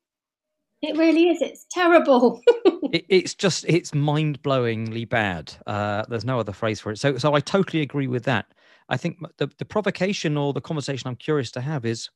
It 0.82 0.96
really 0.98 1.28
is. 1.28 1.40
It's 1.40 1.64
terrible. 1.70 2.40
it, 2.94 3.04
it's 3.08 3.34
just 3.34 3.64
it's 3.68 3.92
mind-blowingly 3.92 5.08
bad 5.08 5.52
uh, 5.66 6.04
there's 6.08 6.24
no 6.24 6.38
other 6.38 6.52
phrase 6.52 6.80
for 6.80 6.92
it 6.92 6.98
so 6.98 7.18
so 7.18 7.34
i 7.34 7.40
totally 7.40 7.82
agree 7.82 8.06
with 8.06 8.24
that 8.24 8.46
i 8.88 8.96
think 8.96 9.18
the, 9.38 9.48
the 9.58 9.64
provocation 9.64 10.36
or 10.36 10.52
the 10.52 10.60
conversation 10.60 11.08
i'm 11.08 11.16
curious 11.16 11.50
to 11.50 11.60
have 11.60 11.84
is 11.84 12.10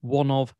one 0.00 0.30
of 0.30 0.54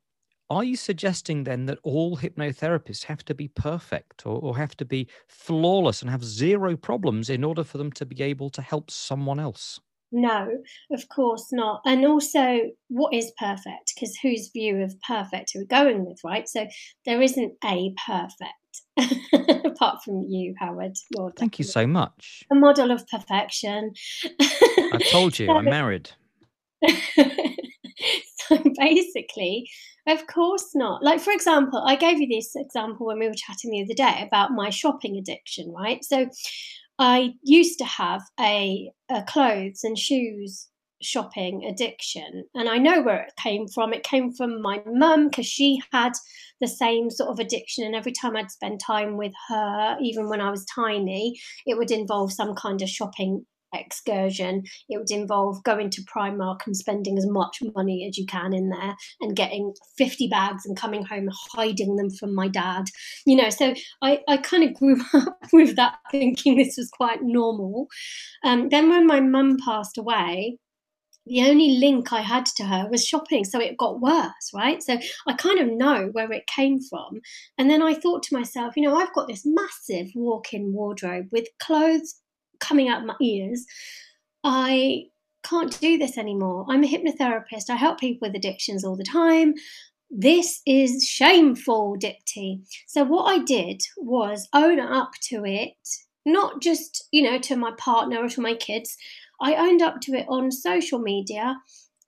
are 0.49 0.65
you 0.65 0.77
suggesting 0.77 1.45
then 1.45 1.67
that 1.67 1.79
all 1.85 2.17
hypnotherapists 2.17 3.05
have 3.05 3.25
to 3.25 3.35
be 3.35 3.47
perfect 3.49 4.27
or, 4.27 4.41
or 4.41 4.57
have 4.57 4.77
to 4.77 4.85
be 4.85 5.09
flawless 5.29 6.03
and 6.03 6.11
have 6.11 6.25
zero 6.25 6.77
problems 6.77 7.31
in 7.31 7.45
order 7.45 7.63
for 7.63 7.79
them 7.79 7.93
to 7.93 8.05
be 8.05 8.23
able 8.23 8.51
to 8.51 8.63
help 8.63 8.91
someone 8.91 9.39
else 9.39 9.81
No, 10.13 10.59
of 10.93 11.09
course 11.09 11.53
not. 11.53 11.83
And 11.85 12.05
also, 12.05 12.73
what 12.89 13.15
is 13.15 13.33
perfect? 13.39 13.93
Because 13.95 14.17
whose 14.17 14.51
view 14.53 14.83
of 14.83 15.01
perfect 15.07 15.55
are 15.55 15.61
we 15.61 15.67
going 15.67 16.05
with, 16.05 16.19
right? 16.25 16.49
So 16.49 16.67
there 17.07 17.23
isn't 17.23 17.55
a 17.65 17.95
perfect, 18.07 18.55
apart 19.65 20.03
from 20.03 20.23
you, 20.29 20.55
Howard. 20.59 20.97
Thank 21.37 21.59
you 21.59 21.65
so 21.65 21.87
much 21.87 22.45
a 22.51 22.55
model 22.55 22.91
of 22.91 23.07
perfection. 23.09 23.93
i've 24.93 25.11
told 25.11 25.39
you 25.39 25.51
i'm 25.51 25.65
married 25.79 26.11
so 28.49 28.63
basically, 28.79 29.69
of 30.07 30.27
course 30.27 30.75
not. 30.75 31.03
Like, 31.03 31.21
for 31.21 31.33
example, 31.33 31.83
I 31.87 31.97
gave 31.97 32.21
you 32.21 32.29
this 32.29 32.53
example 32.57 33.07
when 33.07 33.19
we 33.19 33.29
were 33.29 33.35
chatting 33.35 33.71
the 33.71 33.83
other 33.83 33.95
day 33.95 34.27
about 34.27 34.53
my 34.53 34.71
shopping 34.71 35.17
addiction, 35.17 35.73
right? 35.73 36.05
So 36.05 36.29
I 36.99 37.35
used 37.43 37.79
to 37.79 37.85
have 37.85 38.23
a, 38.39 38.91
a 39.11 39.23
clothes 39.25 39.85
and 39.85 39.99
shoes 39.99 40.69
shopping 41.03 41.65
addiction, 41.65 42.45
and 42.55 42.69
I 42.69 42.79
know 42.79 43.03
where 43.03 43.23
it 43.23 43.33
came 43.43 43.67
from. 43.69 43.93
It 43.93 44.03
came 44.03 44.33
from 44.33 44.63
my 44.63 44.83
mum 44.87 45.29
because 45.29 45.47
she 45.47 45.81
had 45.93 46.13
the 46.61 46.69
same 46.69 47.11
sort 47.11 47.31
of 47.31 47.39
addiction, 47.39 47.85
and 47.85 47.95
every 47.95 48.13
time 48.13 48.37
I'd 48.37 48.51
spend 48.51 48.81
time 48.81 49.17
with 49.17 49.33
her, 49.49 49.97
even 50.01 50.29
when 50.29 50.41
I 50.41 50.51
was 50.51 50.65
tiny, 50.65 51.39
it 51.67 51.77
would 51.77 51.91
involve 51.91 52.33
some 52.33 52.55
kind 52.55 52.83
of 52.83 52.89
shopping 52.89 53.47
excursion. 53.73 54.65
It 54.89 54.99
would 54.99 55.11
involve 55.11 55.63
going 55.63 55.91
to 55.91 56.03
Primark 56.03 56.61
and 56.67 56.77
spending 56.77 57.19
as 57.19 57.27
much 57.27 57.59
money 57.75 58.07
as 58.09 58.19
you 58.19 58.27
can 58.27 58.53
in 58.53 58.71
there 58.71 58.95
and 59.21 59.37
getting 59.37 59.73
50 59.97 60.29
bags 60.29 60.67
and 60.67 60.77
coming 60.77 61.05
home 61.05 61.29
hiding 61.55 61.97
them 61.97 62.11
from 62.11 62.35
my 62.35 62.49
dad. 62.49 62.85
You 63.27 63.37
know, 63.37 63.51
so 63.51 63.75
I, 64.03 64.21
I 64.29 64.39
kind 64.39 64.65
of 64.65 64.75
grew 64.75 65.01
up 65.15 65.39
with 65.53 65.77
that 65.77 65.99
thinking 66.11 66.57
this 66.57 66.77
was 66.77 66.91
quite 66.91 67.23
normal. 67.23 67.89
Um, 68.45 68.69
then 68.71 68.89
when 68.91 69.07
my 69.07 69.21
mum 69.21 69.57
passed 69.65 69.99
away, 69.99 70.59
the 71.27 71.43
only 71.43 71.79
link 71.79 72.13
I 72.13 72.23
had 72.23 72.47
to 72.57 72.65
her 72.65 72.89
was 72.91 73.07
shopping. 73.07 73.45
So 73.45 73.61
it 73.61 73.77
got 73.77 74.01
worse, 74.01 74.51
right? 74.55 74.83
So 74.83 74.99
I 75.27 75.35
kind 75.35 75.59
of 75.59 75.69
know 75.69 76.09
where 76.13 76.33
it 76.33 76.47
came 76.47 76.81
from. 76.81 77.21
And 77.59 77.71
then 77.71 77.83
I 77.83 77.95
thought 77.95 78.23
to 78.25 78.35
myself, 78.37 78.77
you 78.77 78.83
know, 78.83 78.97
I've 78.97 79.15
got 79.15 79.29
this 79.29 79.45
massive 79.45 80.09
walk 80.15 80.53
in 80.53 80.73
wardrobe 80.73 81.29
with 81.31 81.47
clothes 81.63 82.21
coming 82.59 82.89
out 82.89 83.07
my 83.07 83.15
ears. 83.21 83.65
I 84.45 85.05
can't 85.43 85.79
do 85.81 85.99
this 85.99 86.19
anymore. 86.19 86.67
I'm 86.69 86.85
a 86.85 86.89
hypnotherapist. 86.89 87.71
I 87.71 87.77
help 87.77 87.99
people 87.99 88.29
with 88.29 88.37
addictions 88.37 88.85
all 88.85 88.97
the 88.97 89.05
time. 89.05 89.55
This 90.11 90.61
is 90.67 91.05
shameful, 91.05 91.97
Dipti. 91.97 92.63
So, 92.89 93.05
what 93.05 93.25
I 93.25 93.45
did 93.45 93.81
was 93.97 94.49
own 94.53 94.81
up 94.81 95.13
to 95.29 95.45
it, 95.45 95.77
not 96.27 96.61
just, 96.61 97.07
you 97.13 97.23
know, 97.23 97.39
to 97.39 97.57
my 97.57 97.73
partner 97.79 98.25
or 98.25 98.29
to 98.31 98.41
my 98.41 98.55
kids. 98.55 98.97
I 99.41 99.55
owned 99.55 99.83
up 99.83 100.01
to 100.03 100.13
it 100.13 100.27
on 100.29 100.51
social 100.51 100.99
media 100.99 101.57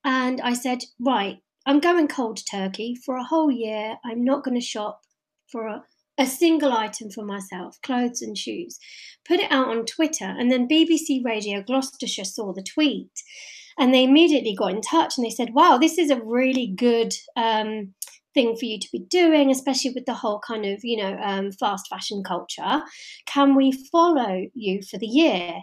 and 0.03 0.41
I 0.41 0.53
said, 0.53 0.83
right, 0.99 1.37
I'm 1.65 1.79
going 1.79 2.07
cold 2.07 2.39
turkey 2.49 2.95
for 3.05 3.15
a 3.15 3.23
whole 3.23 3.51
year. 3.51 3.97
I'm 4.05 4.23
not 4.23 4.43
going 4.43 4.59
to 4.59 4.65
shop 4.65 5.01
for 5.51 5.67
a, 5.67 5.83
a 6.17 6.25
single 6.25 6.73
item 6.73 7.09
for 7.09 7.23
myself, 7.23 7.77
clothes 7.83 8.21
and 8.21 8.37
shoes. 8.37 8.77
Put 9.25 9.39
it 9.39 9.51
out 9.51 9.69
on 9.69 9.85
Twitter, 9.85 10.25
and 10.25 10.51
then 10.51 10.67
BBC 10.67 11.23
Radio 11.23 11.61
Gloucestershire 11.61 12.25
saw 12.25 12.51
the 12.53 12.63
tweet 12.63 13.11
and 13.77 13.93
they 13.93 14.03
immediately 14.03 14.55
got 14.55 14.71
in 14.71 14.81
touch 14.81 15.17
and 15.17 15.25
they 15.25 15.31
said, 15.31 15.53
wow, 15.53 15.77
this 15.77 15.97
is 15.97 16.09
a 16.09 16.21
really 16.21 16.67
good 16.67 17.13
um, 17.35 17.93
thing 18.33 18.55
for 18.55 18.65
you 18.65 18.79
to 18.79 18.87
be 18.91 18.99
doing, 18.99 19.49
especially 19.49 19.91
with 19.91 20.05
the 20.05 20.13
whole 20.13 20.39
kind 20.45 20.65
of, 20.65 20.79
you 20.83 20.97
know, 20.97 21.17
um, 21.23 21.51
fast 21.51 21.87
fashion 21.89 22.23
culture. 22.23 22.81
Can 23.25 23.55
we 23.55 23.71
follow 23.91 24.43
you 24.53 24.81
for 24.89 24.97
the 24.97 25.07
year? 25.07 25.55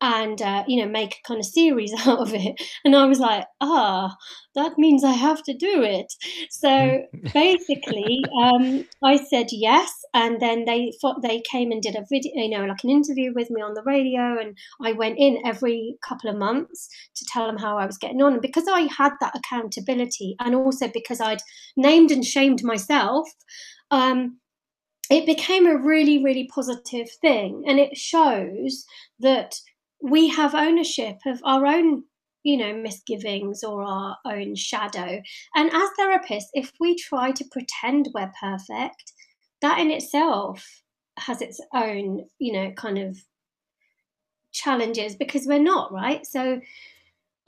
And 0.00 0.40
uh, 0.42 0.64
you 0.66 0.82
know 0.82 0.90
make 0.90 1.14
a 1.14 1.28
kind 1.28 1.40
of 1.40 1.46
series 1.46 1.92
out 2.06 2.20
of 2.20 2.34
it. 2.34 2.60
And 2.84 2.96
i 2.96 3.04
was 3.04 3.18
like 3.18 3.46
ah 3.60 4.16
that 4.54 4.78
means 4.78 5.04
i 5.04 5.12
have 5.12 5.42
to 5.44 5.54
do 5.54 5.82
it. 5.82 6.12
So 6.50 6.68
mm. 6.68 7.32
basically 7.34 8.22
um, 8.42 8.86
i 9.04 9.16
said 9.16 9.46
yes 9.50 9.92
and 10.14 10.40
then 10.40 10.64
they 10.64 10.92
thought 11.00 11.22
they 11.22 11.40
came 11.42 11.70
and 11.70 11.82
did 11.82 11.96
a 11.96 12.04
video 12.10 12.32
you 12.34 12.50
know 12.50 12.64
like 12.64 12.84
an 12.84 12.90
interview 12.90 13.32
with 13.34 13.50
me 13.50 13.62
on 13.62 13.74
the 13.74 13.82
radio 13.82 14.38
and 14.40 14.56
i 14.82 14.92
went 14.92 15.18
in 15.18 15.38
every 15.44 15.96
couple 16.06 16.30
of 16.30 16.36
months 16.36 16.88
to 17.14 17.24
tell 17.26 17.46
them 17.46 17.58
how 17.58 17.78
i 17.78 17.86
was 17.86 17.98
getting 17.98 18.22
on. 18.22 18.34
And 18.34 18.42
because 18.42 18.66
i 18.68 18.88
had 18.96 19.12
that 19.20 19.36
accountability 19.36 20.36
and 20.40 20.54
also 20.54 20.88
because 20.88 21.20
i'd 21.20 21.42
named 21.76 22.10
and 22.10 22.24
shamed 22.24 22.62
myself 22.62 23.28
um, 23.90 24.38
it 25.10 25.26
became 25.26 25.66
a 25.66 25.76
really 25.76 26.22
really 26.22 26.48
positive 26.54 27.10
thing. 27.20 27.64
And 27.66 27.78
it 27.78 27.96
shows 27.96 28.86
that 29.18 29.56
we 30.02 30.28
have 30.28 30.54
ownership 30.54 31.18
of 31.26 31.40
our 31.44 31.66
own 31.66 32.04
you 32.42 32.56
know 32.56 32.72
misgivings 32.74 33.62
or 33.62 33.82
our 33.82 34.16
own 34.24 34.54
shadow. 34.54 35.20
And 35.54 35.70
as 35.72 35.90
therapists 35.98 36.48
if 36.54 36.72
we 36.80 36.96
try 36.96 37.32
to 37.32 37.44
pretend 37.50 38.08
we're 38.14 38.32
perfect 38.40 39.12
that 39.62 39.78
in 39.78 39.90
itself 39.90 40.82
has 41.18 41.42
its 41.42 41.60
own 41.74 42.24
you 42.38 42.52
know 42.52 42.72
kind 42.72 42.98
of 42.98 43.18
challenges 44.52 45.14
because 45.14 45.46
we're 45.46 45.58
not 45.58 45.92
right? 45.92 46.26
So 46.26 46.60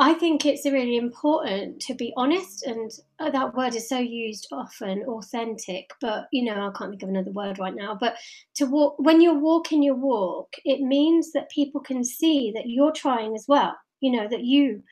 I 0.03 0.14
think 0.14 0.44
it's 0.44 0.64
really 0.64 0.96
important 0.96 1.80
to 1.82 1.94
be 1.94 2.12
honest, 2.16 2.64
and 2.64 2.90
uh, 3.20 3.30
that 3.30 3.55
word 3.55 3.76
is 3.76 3.88
so 3.88 3.98
used 3.98 4.48
often, 4.50 5.05
authentic. 5.05 5.90
But 6.00 6.26
you 6.32 6.42
know, 6.42 6.55
I 6.55 6.76
can't 6.76 6.90
think 6.90 7.05
of 7.05 7.09
another 7.09 7.30
word 7.30 7.61
right 7.61 7.74
now. 7.74 7.96
But 8.00 8.16
to 8.57 8.66
walk 8.66 8.96
when 8.98 9.20
you're 9.20 9.38
walking 9.38 9.80
your 9.80 9.94
walk, 9.94 10.55
it 10.64 10.80
means 10.80 11.30
that 11.32 11.53
people 11.53 11.80
can 11.80 12.03
see 12.03 12.50
that 12.53 12.68
you're 12.68 12.90
trying 12.90 13.36
as 13.36 13.44
well. 13.46 13.76
You 14.00 14.11
know 14.11 14.26
that 14.26 14.42
you 14.42 14.82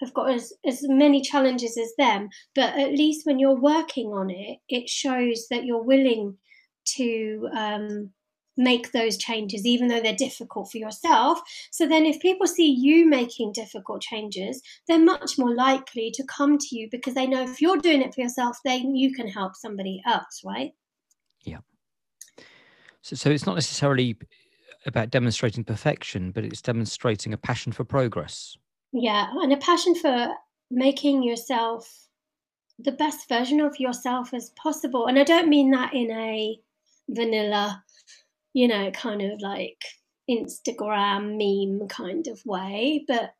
have 0.00 0.14
got 0.14 0.30
as, 0.30 0.50
as 0.64 0.80
many 0.88 1.20
challenges 1.20 1.76
as 1.76 1.92
them, 1.98 2.30
but 2.54 2.74
at 2.78 2.92
least 2.92 3.26
when 3.26 3.38
you're 3.38 3.60
working 3.60 4.14
on 4.14 4.30
it, 4.30 4.60
it 4.70 4.88
shows 4.88 5.46
that 5.50 5.66
you're 5.66 5.82
willing 5.82 6.38
to 6.96 7.50
um, 7.54 8.10
make 8.56 8.92
those 8.92 9.16
changes, 9.16 9.66
even 9.66 9.88
though 9.88 10.00
they're 10.00 10.14
difficult 10.14 10.70
for 10.70 10.78
yourself. 10.78 11.40
So 11.70 11.86
then, 11.86 12.06
if 12.06 12.20
people 12.20 12.46
see 12.46 12.70
you 12.70 13.06
making 13.06 13.52
difficult 13.52 14.02
changes, 14.02 14.62
they're 14.86 14.98
much 14.98 15.38
more 15.38 15.54
likely 15.54 16.10
to 16.12 16.24
come 16.24 16.58
to 16.58 16.76
you 16.76 16.88
because 16.90 17.14
they 17.14 17.26
know 17.26 17.42
if 17.42 17.60
you're 17.60 17.78
doing 17.78 18.02
it 18.02 18.14
for 18.14 18.20
yourself, 18.20 18.58
then 18.64 18.94
you 18.94 19.12
can 19.12 19.28
help 19.28 19.56
somebody 19.56 20.02
else, 20.06 20.42
right? 20.44 20.72
Yeah. 21.42 21.58
So, 23.02 23.16
so 23.16 23.30
it's 23.30 23.46
not 23.46 23.54
necessarily 23.54 24.16
about 24.86 25.10
demonstrating 25.10 25.64
perfection, 25.64 26.30
but 26.30 26.44
it's 26.44 26.62
demonstrating 26.62 27.32
a 27.32 27.38
passion 27.38 27.72
for 27.72 27.84
progress. 27.84 28.56
Yeah, 28.92 29.28
and 29.32 29.52
a 29.52 29.56
passion 29.56 29.94
for 29.94 30.34
making 30.70 31.22
yourself 31.22 32.06
the 32.78 32.92
best 32.92 33.28
version 33.28 33.60
of 33.60 33.78
yourself 33.78 34.34
as 34.34 34.50
possible. 34.50 35.06
And 35.06 35.18
I 35.18 35.24
don't 35.24 35.48
mean 35.48 35.70
that 35.70 35.94
in 35.94 36.10
a 36.10 36.58
vanilla 37.08 37.82
you 38.54 38.68
know, 38.68 38.90
kind 38.92 39.20
of 39.20 39.40
like 39.40 39.84
Instagram 40.30 41.36
meme 41.36 41.88
kind 41.88 42.26
of 42.28 42.40
way. 42.46 43.04
But 43.06 43.34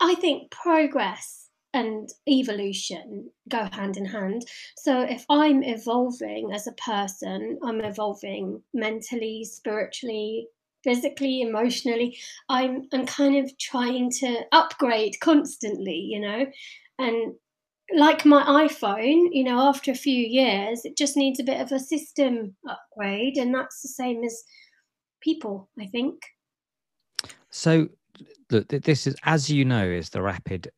I 0.00 0.14
think 0.16 0.50
progress 0.50 1.48
and 1.74 2.10
evolution 2.28 3.30
go 3.48 3.68
hand 3.72 3.96
in 3.96 4.04
hand. 4.04 4.42
So 4.76 5.00
if 5.02 5.24
I'm 5.30 5.62
evolving 5.62 6.52
as 6.52 6.66
a 6.66 6.72
person, 6.72 7.58
I'm 7.64 7.80
evolving 7.80 8.62
mentally, 8.74 9.44
spiritually, 9.44 10.48
physically, 10.84 11.40
emotionally. 11.42 12.18
I'm 12.48 12.88
I'm 12.92 13.06
kind 13.06 13.44
of 13.44 13.56
trying 13.58 14.10
to 14.20 14.40
upgrade 14.52 15.16
constantly, 15.20 15.96
you 15.96 16.20
know. 16.20 16.46
And 16.98 17.34
like 17.94 18.24
my 18.24 18.42
iPhone, 18.66 19.28
you 19.32 19.44
know, 19.44 19.60
after 19.60 19.90
a 19.90 19.96
few 19.96 20.26
years, 20.26 20.84
it 20.84 20.96
just 20.96 21.16
needs 21.16 21.40
a 21.40 21.44
bit 21.44 21.60
of 21.60 21.72
a 21.72 21.78
system 21.78 22.54
upgrade, 22.68 23.36
and 23.36 23.54
that's 23.54 23.82
the 23.82 23.88
same 23.88 24.22
as 24.24 24.42
people, 25.20 25.68
I 25.78 25.86
think. 25.86 26.22
So, 27.50 27.88
look, 28.50 28.68
this 28.68 29.06
is, 29.06 29.16
as 29.24 29.50
you 29.50 29.64
know, 29.64 29.84
is 29.84 30.10
the 30.10 30.22
Rapid 30.22 30.70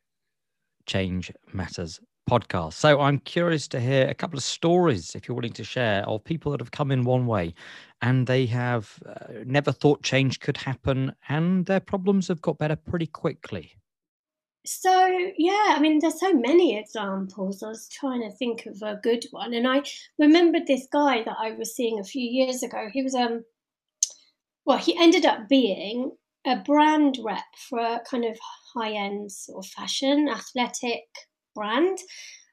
Change 0.87 1.33
Matters 1.53 2.01
podcast. 2.29 2.75
So, 2.75 3.01
I'm 3.01 3.19
curious 3.21 3.69
to 3.69 3.81
hear 3.81 4.09
a 4.09 4.15
couple 4.15 4.37
of 4.37 4.45
stories, 4.45 5.15
if 5.15 5.29
you're 5.29 5.37
willing 5.37 5.53
to 5.53 5.65
share, 5.65 6.09
of 6.09 6.25
people 6.25 6.53
that 6.53 6.61
have 6.61 6.73
come 6.73 6.91
in 6.91 7.05
one 7.05 7.27
way 7.27 7.55
and 8.03 8.27
they 8.27 8.45
have 8.47 8.99
uh, 9.09 9.33
never 9.47 9.73
thought 9.73 10.03
change 10.03 10.41
could 10.41 10.57
happen, 10.57 11.13
and 11.29 11.65
their 11.67 11.81
problems 11.81 12.29
have 12.29 12.43
got 12.43 12.59
better 12.59 12.77
pretty 12.77 13.07
quickly. 13.07 13.73
So 14.67 15.07
yeah, 15.37 15.75
I 15.77 15.79
mean, 15.81 15.99
there's 15.99 16.21
so 16.21 16.33
many 16.33 16.79
examples. 16.79 17.63
I 17.63 17.69
was 17.69 17.89
trying 17.89 18.23
to 18.23 18.35
think 18.35 18.67
of 18.67 18.83
a 18.83 18.99
good 19.03 19.27
one, 19.31 19.53
and 19.53 19.69
I 19.69 19.83
remembered 20.19 20.67
this 20.67 20.87
guy 20.91 21.23
that 21.23 21.37
I 21.39 21.53
was 21.53 21.75
seeing 21.77 21.99
a 21.99 22.05
few 22.05 22.23
years 22.23 22.63
ago. 22.63 22.89
He 22.93 23.03
was 23.03 23.15
um, 23.15 23.45
well, 24.65 24.79
he 24.79 24.97
ended 24.99 25.27
up 25.27 25.49
being 25.49 26.13
a 26.47 26.57
brand 26.57 27.19
rep 27.23 27.45
for 27.69 27.79
a 27.79 28.01
kind 28.09 28.25
of 28.25 28.39
high 28.75 28.93
end 28.93 29.33
sort 29.33 29.65
of 29.65 29.71
fashion 29.71 30.29
athletic 30.29 31.05
brand. 31.55 31.99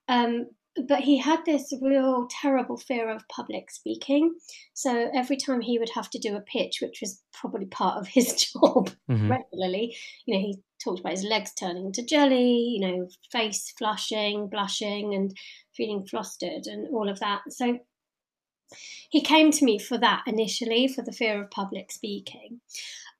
Um, 0.08 0.48
but 0.88 1.02
he 1.02 1.18
had 1.18 1.40
this 1.46 1.74
real 1.82 2.28
terrible 2.30 2.78
fear 2.78 3.10
of 3.10 3.28
public 3.28 3.70
speaking. 3.72 4.34
So 4.74 5.10
every 5.14 5.38
time 5.38 5.62
he 5.62 5.78
would 5.78 5.92
have 5.96 6.10
to 6.12 6.20
do 6.20 6.36
a 6.36 6.42
pitch, 6.42 6.80
which 6.82 7.00
was 7.02 7.22
probably 7.34 7.66
part 7.66 7.98
of 7.98 8.08
his 8.08 8.34
job 8.54 8.90
mm-hmm. 9.10 9.30
regularly, 9.30 9.96
you 10.26 10.34
know, 10.34 10.42
he 10.42 10.60
talked 10.84 11.00
about 11.00 11.12
his 11.14 11.24
legs 11.24 11.54
turning 11.54 11.88
into 11.88 12.06
jelly, 12.06 12.78
you 12.78 12.80
know, 12.80 13.08
face 13.32 13.74
flushing, 13.78 14.48
blushing, 14.48 15.14
and 15.14 15.36
feeling 15.76 16.06
flustered, 16.06 16.66
and 16.66 16.88
all 16.94 17.10
of 17.10 17.20
that. 17.20 17.42
So 17.50 17.80
he 19.10 19.22
came 19.22 19.52
to 19.52 19.66
me 19.66 19.78
for 19.78 19.98
that 19.98 20.24
initially, 20.26 20.88
for 20.88 21.02
the 21.02 21.12
fear 21.12 21.42
of 21.42 21.52
public 21.52 21.92
speaking. 21.92 22.62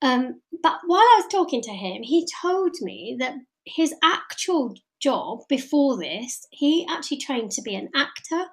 Um, 0.02 0.42
but 0.64 0.80
while 0.86 1.00
I 1.00 1.22
was 1.22 1.32
talking 1.32 1.62
to 1.64 1.72
him, 1.72 2.02
he 2.04 2.28
told 2.42 2.76
me 2.82 3.18
that 3.20 3.36
his 3.66 3.94
actual 4.04 4.74
job 5.02 5.40
before 5.50 5.98
this, 5.98 6.46
he 6.52 6.86
actually 6.90 7.18
trained 7.18 7.52
to 7.52 7.62
be 7.62 7.76
an 7.76 7.90
actor. 7.96 8.46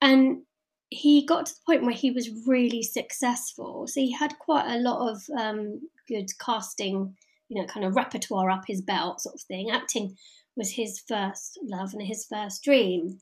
And 0.00 0.42
he 0.90 1.24
got 1.24 1.46
to 1.46 1.52
the 1.52 1.60
point 1.66 1.82
where 1.82 1.94
he 1.94 2.10
was 2.10 2.46
really 2.46 2.82
successful. 2.82 3.86
So 3.86 4.00
he 4.00 4.12
had 4.12 4.38
quite 4.38 4.66
a 4.66 4.78
lot 4.78 5.10
of 5.10 5.22
um, 5.38 5.80
good 6.08 6.30
casting 6.38 7.16
you 7.50 7.60
know, 7.60 7.66
kind 7.66 7.84
of 7.84 7.96
repertoire 7.96 8.48
up 8.48 8.64
his 8.66 8.80
belt, 8.80 9.20
sort 9.20 9.34
of 9.34 9.40
thing. 9.42 9.70
Acting 9.70 10.16
was 10.56 10.70
his 10.70 11.00
first 11.00 11.58
love 11.62 11.92
and 11.92 12.02
his 12.02 12.24
first 12.24 12.62
dream. 12.62 13.20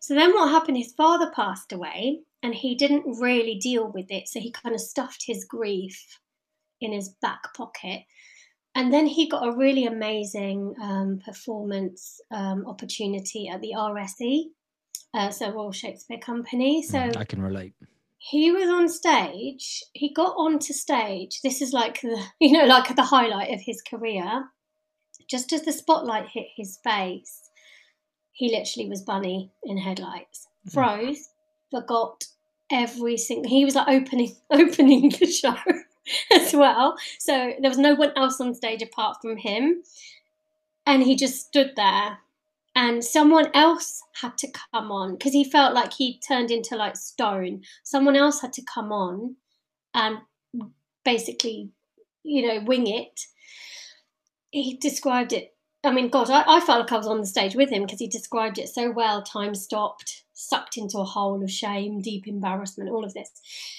So 0.00 0.14
then 0.14 0.34
what 0.34 0.50
happened? 0.50 0.76
His 0.76 0.92
father 0.92 1.32
passed 1.34 1.72
away 1.72 2.20
and 2.42 2.54
he 2.54 2.74
didn't 2.74 3.18
really 3.18 3.56
deal 3.56 3.90
with 3.90 4.10
it. 4.10 4.28
So 4.28 4.38
he 4.38 4.52
kind 4.52 4.74
of 4.74 4.80
stuffed 4.80 5.24
his 5.26 5.46
grief 5.46 6.20
in 6.80 6.92
his 6.92 7.08
back 7.22 7.54
pocket. 7.56 8.02
And 8.76 8.92
then 8.92 9.06
he 9.06 9.28
got 9.28 9.46
a 9.46 9.56
really 9.56 9.86
amazing 9.86 10.74
um, 10.80 11.18
performance 11.24 12.20
um, 12.30 12.66
opportunity 12.66 13.48
at 13.48 13.60
the 13.62 13.72
RSC, 13.76 14.44
uh, 15.14 15.30
so 15.30 15.50
Royal 15.50 15.72
Shakespeare 15.72 16.18
Company. 16.18 16.82
So 16.82 16.98
mm, 16.98 17.16
I 17.16 17.24
can 17.24 17.42
relate 17.42 17.72
he 18.18 18.50
was 18.50 18.68
on 18.68 18.88
stage 18.88 19.82
he 19.92 20.12
got 20.12 20.34
onto 20.36 20.72
stage 20.72 21.40
this 21.42 21.60
is 21.60 21.72
like 21.72 22.00
the 22.00 22.22
you 22.40 22.52
know 22.52 22.64
like 22.64 22.94
the 22.94 23.02
highlight 23.02 23.52
of 23.52 23.60
his 23.60 23.82
career 23.82 24.44
just 25.28 25.52
as 25.52 25.62
the 25.62 25.72
spotlight 25.72 26.28
hit 26.28 26.46
his 26.56 26.78
face 26.82 27.50
he 28.32 28.50
literally 28.50 28.88
was 28.88 29.02
bunny 29.02 29.52
in 29.64 29.78
headlights 29.78 30.48
hmm. 30.64 30.70
froze 30.70 31.28
forgot 31.70 32.24
every 32.70 33.16
single 33.16 33.50
he 33.50 33.64
was 33.64 33.74
like 33.74 33.88
opening 33.88 34.34
opening 34.50 35.10
the 35.20 35.26
show 35.26 35.54
as 36.32 36.54
well. 36.54 36.96
So 37.18 37.52
there 37.60 37.70
was 37.70 37.78
no 37.78 37.94
one 37.94 38.12
else 38.16 38.40
on 38.40 38.54
stage 38.54 38.82
apart 38.82 39.18
from 39.22 39.36
him. 39.36 39.82
And 40.86 41.02
he 41.02 41.16
just 41.16 41.46
stood 41.46 41.72
there 41.74 42.18
and 42.76 43.02
someone 43.02 43.50
else 43.54 44.02
had 44.20 44.36
to 44.36 44.48
come 44.70 44.92
on 44.92 45.12
because 45.12 45.32
he 45.32 45.42
felt 45.42 45.74
like 45.74 45.94
he 45.94 46.20
turned 46.20 46.50
into 46.50 46.76
like 46.76 46.94
stone. 46.94 47.62
Someone 47.82 48.16
else 48.16 48.42
had 48.42 48.52
to 48.52 48.62
come 48.62 48.92
on 48.92 49.36
and 49.94 50.18
basically, 51.04 51.70
you 52.22 52.46
know, 52.46 52.60
wing 52.66 52.86
it. 52.86 53.22
He 54.50 54.76
described 54.76 55.32
it. 55.32 55.54
I 55.84 55.90
mean, 55.90 56.10
God, 56.10 56.28
I, 56.28 56.44
I 56.46 56.60
felt 56.60 56.80
like 56.80 56.92
I 56.92 56.98
was 56.98 57.06
on 57.06 57.20
the 57.20 57.26
stage 57.26 57.54
with 57.54 57.70
him 57.70 57.84
because 57.84 57.98
he 57.98 58.08
described 58.08 58.58
it 58.58 58.68
so 58.68 58.90
well. 58.90 59.22
Time 59.22 59.54
stopped, 59.54 60.24
sucked 60.36 60.76
into 60.76 60.98
a 60.98 61.04
hole 61.04 61.42
of 61.42 61.50
shame, 61.50 62.00
deep 62.00 62.28
embarrassment, 62.28 62.90
all 62.90 63.04
of 63.04 63.14
this. 63.14 63.30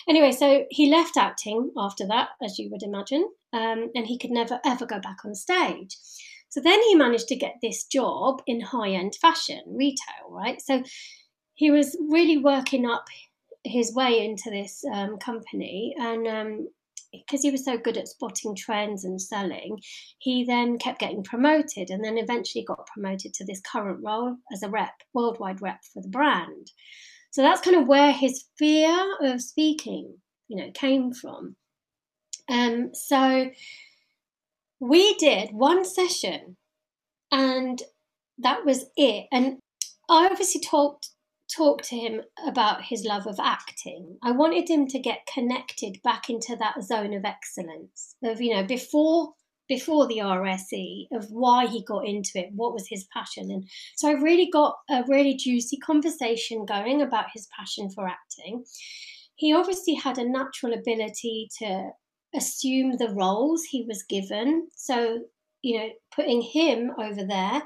Anyway, 0.09 0.31
so 0.31 0.65
he 0.69 0.89
left 0.89 1.15
acting 1.15 1.71
after 1.77 2.05
that, 2.07 2.29
as 2.43 2.57
you 2.57 2.69
would 2.71 2.83
imagine, 2.83 3.29
um, 3.53 3.91
and 3.95 4.07
he 4.07 4.17
could 4.17 4.31
never 4.31 4.59
ever 4.65 4.85
go 4.85 4.99
back 4.99 5.19
on 5.23 5.35
stage. 5.35 5.95
So 6.49 6.59
then 6.61 6.81
he 6.83 6.95
managed 6.95 7.27
to 7.27 7.35
get 7.35 7.55
this 7.61 7.83
job 7.85 8.41
in 8.47 8.61
high 8.61 8.89
end 8.89 9.15
fashion, 9.15 9.61
retail, 9.67 10.29
right? 10.29 10.61
So 10.61 10.83
he 11.53 11.71
was 11.71 11.95
really 12.09 12.37
working 12.37 12.85
up 12.85 13.05
his 13.63 13.93
way 13.93 14.25
into 14.25 14.49
this 14.49 14.83
um, 14.93 15.17
company 15.17 15.93
and 15.99 16.27
because 17.11 17.41
he 17.41 17.51
was 17.51 17.65
so 17.65 17.77
good 17.77 17.97
at 17.97 18.07
spotting 18.07 18.55
trends 18.55 19.05
and 19.05 19.21
selling, 19.21 19.79
he 20.19 20.43
then 20.43 20.77
kept 20.77 20.99
getting 20.99 21.23
promoted 21.23 21.89
and 21.89 22.03
then 22.03 22.17
eventually 22.17 22.63
got 22.63 22.87
promoted 22.87 23.33
to 23.33 23.45
this 23.45 23.61
current 23.71 23.99
role 24.03 24.35
as 24.51 24.63
a 24.63 24.69
rep, 24.69 24.93
worldwide 25.13 25.61
rep 25.61 25.79
for 25.93 26.01
the 26.01 26.09
brand. 26.09 26.71
So 27.31 27.41
that's 27.41 27.61
kind 27.61 27.77
of 27.77 27.87
where 27.87 28.11
his 28.11 28.45
fear 28.57 28.97
of 29.21 29.41
speaking, 29.41 30.15
you 30.47 30.57
know, 30.57 30.71
came 30.73 31.13
from. 31.13 31.55
Um, 32.49 32.91
so 32.93 33.49
we 34.79 35.15
did 35.15 35.49
one 35.51 35.85
session 35.85 36.55
and 37.31 37.81
that 38.39 38.65
was 38.65 38.85
it. 38.95 39.25
And 39.31 39.57
I 40.09 40.27
obviously 40.31 40.61
talked 40.61 41.09
talked 41.55 41.85
to 41.85 41.95
him 41.95 42.21
about 42.45 42.83
his 42.83 43.05
love 43.05 43.27
of 43.27 43.39
acting. 43.39 44.17
I 44.23 44.31
wanted 44.31 44.69
him 44.69 44.87
to 44.87 44.99
get 44.99 45.27
connected 45.33 46.01
back 46.03 46.29
into 46.29 46.55
that 46.57 46.83
zone 46.83 47.13
of 47.13 47.25
excellence 47.25 48.15
of 48.23 48.41
you 48.41 48.55
know 48.55 48.63
before 48.63 49.33
before 49.67 50.07
the 50.07 50.19
RSC 50.19 51.07
of 51.11 51.27
why 51.29 51.67
he 51.67 51.83
got 51.83 52.07
into 52.07 52.31
it, 52.35 52.51
what 52.55 52.73
was 52.73 52.87
his 52.87 53.05
passion, 53.13 53.51
and 53.51 53.69
so 53.95 54.09
I 54.09 54.13
really 54.13 54.49
got 54.51 54.75
a 54.89 55.03
really 55.07 55.35
juicy 55.35 55.77
conversation 55.77 56.65
going 56.65 57.01
about 57.01 57.31
his 57.33 57.47
passion 57.57 57.89
for 57.89 58.07
acting. 58.07 58.63
He 59.35 59.53
obviously 59.53 59.93
had 59.93 60.17
a 60.17 60.27
natural 60.27 60.73
ability 60.73 61.49
to 61.59 61.91
assume 62.35 62.97
the 62.97 63.13
roles 63.13 63.63
he 63.63 63.85
was 63.87 64.03
given. 64.03 64.67
So, 64.75 65.19
you 65.61 65.77
know, 65.77 65.89
putting 66.15 66.41
him 66.41 66.91
over 66.97 67.23
there 67.25 67.63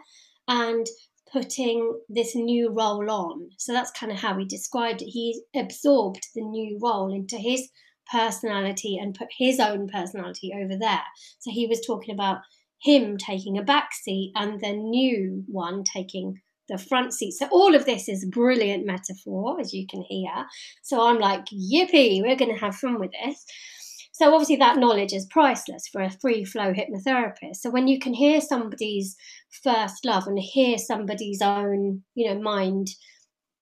and 0.48 0.86
putting 1.32 2.00
this 2.10 2.36
new 2.36 2.70
role 2.70 3.10
on. 3.10 3.50
So 3.58 3.74
that's 3.74 3.92
kind 3.92 4.12
of 4.12 4.20
how 4.20 4.38
he 4.38 4.46
described 4.46 5.02
it. 5.02 5.10
He 5.10 5.42
absorbed 5.56 6.28
the 6.36 6.42
new 6.42 6.78
role 6.82 7.14
into 7.14 7.38
his 7.38 7.70
personality 8.12 8.98
and 8.98 9.16
put 9.16 9.30
his 9.38 9.60
own 9.60 9.88
personality 9.88 10.52
over 10.54 10.76
there. 10.78 11.04
So 11.40 11.52
he 11.52 11.68
was 11.68 11.86
talking 11.86 12.14
about 12.14 12.40
him 12.82 13.18
taking 13.18 13.58
a 13.58 13.64
back 13.64 13.94
seat 13.94 14.34
and 14.36 14.60
the 14.60 14.74
new 14.74 15.44
one 15.48 15.84
taking 15.84 16.42
the 16.68 16.78
front 16.78 17.14
seat. 17.14 17.32
So 17.32 17.48
all 17.52 17.76
of 17.76 17.86
this 17.86 18.08
is 18.10 18.26
brilliant 18.26 18.86
metaphor, 18.86 19.60
as 19.60 19.74
you 19.74 19.86
can 19.88 20.04
hear. 20.08 20.32
So 20.82 21.06
I'm 21.08 21.20
like, 21.20 21.46
yippee, 21.46 22.22
we're 22.22 22.36
going 22.36 22.54
to 22.54 22.60
have 22.60 22.76
fun 22.76 23.00
with 23.00 23.12
this. 23.24 23.46
So 24.22 24.32
obviously 24.36 24.57
that 24.57 24.78
knowledge 24.78 25.13
is 25.13 25.26
priceless 25.26 25.88
for 25.91 25.99
a 25.99 26.11
free 26.11 26.45
flow 26.45 26.74
hypnotherapist. 26.74 27.55
So 27.55 27.72
when 27.72 27.88
you 27.88 27.97
can 27.97 28.13
hear 28.13 28.39
somebody's 28.39 29.15
first 29.63 30.05
love 30.05 30.28
and 30.28 30.38
hear 30.38 30.78
somebody's 30.78 31.41
own, 31.41 32.03
you 32.13 32.32
know, 32.32 32.39
mind 32.39 32.89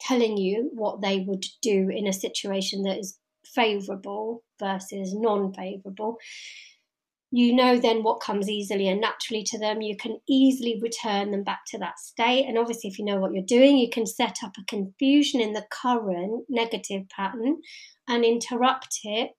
telling 0.01 0.35
you 0.35 0.69
what 0.73 1.01
they 1.01 1.21
would 1.21 1.45
do 1.61 1.89
in 1.89 2.07
a 2.07 2.11
situation 2.11 2.83
that 2.83 2.97
is 2.97 3.17
favorable 3.45 4.43
versus 4.59 5.13
non-favorable, 5.15 6.17
you 7.31 7.55
know 7.55 7.79
then 7.79 8.03
what 8.03 8.19
comes 8.19 8.49
easily 8.49 8.89
and 8.89 8.99
naturally 8.99 9.43
to 9.43 9.57
them. 9.57 9.81
You 9.81 9.95
can 9.95 10.19
easily 10.27 10.77
return 10.81 11.31
them 11.31 11.45
back 11.45 11.61
to 11.67 11.77
that 11.77 11.99
state. 11.99 12.47
And 12.47 12.57
obviously, 12.57 12.89
if 12.89 12.99
you 12.99 13.05
know 13.05 13.21
what 13.21 13.31
you're 13.31 13.45
doing, 13.45 13.77
you 13.77 13.89
can 13.89 14.05
set 14.05 14.39
up 14.43 14.51
a 14.59 14.65
confusion 14.65 15.39
in 15.39 15.53
the 15.53 15.65
current 15.71 16.43
negative 16.49 17.07
pattern 17.07 17.61
and 18.09 18.25
interrupt 18.25 18.99
it 19.05 19.29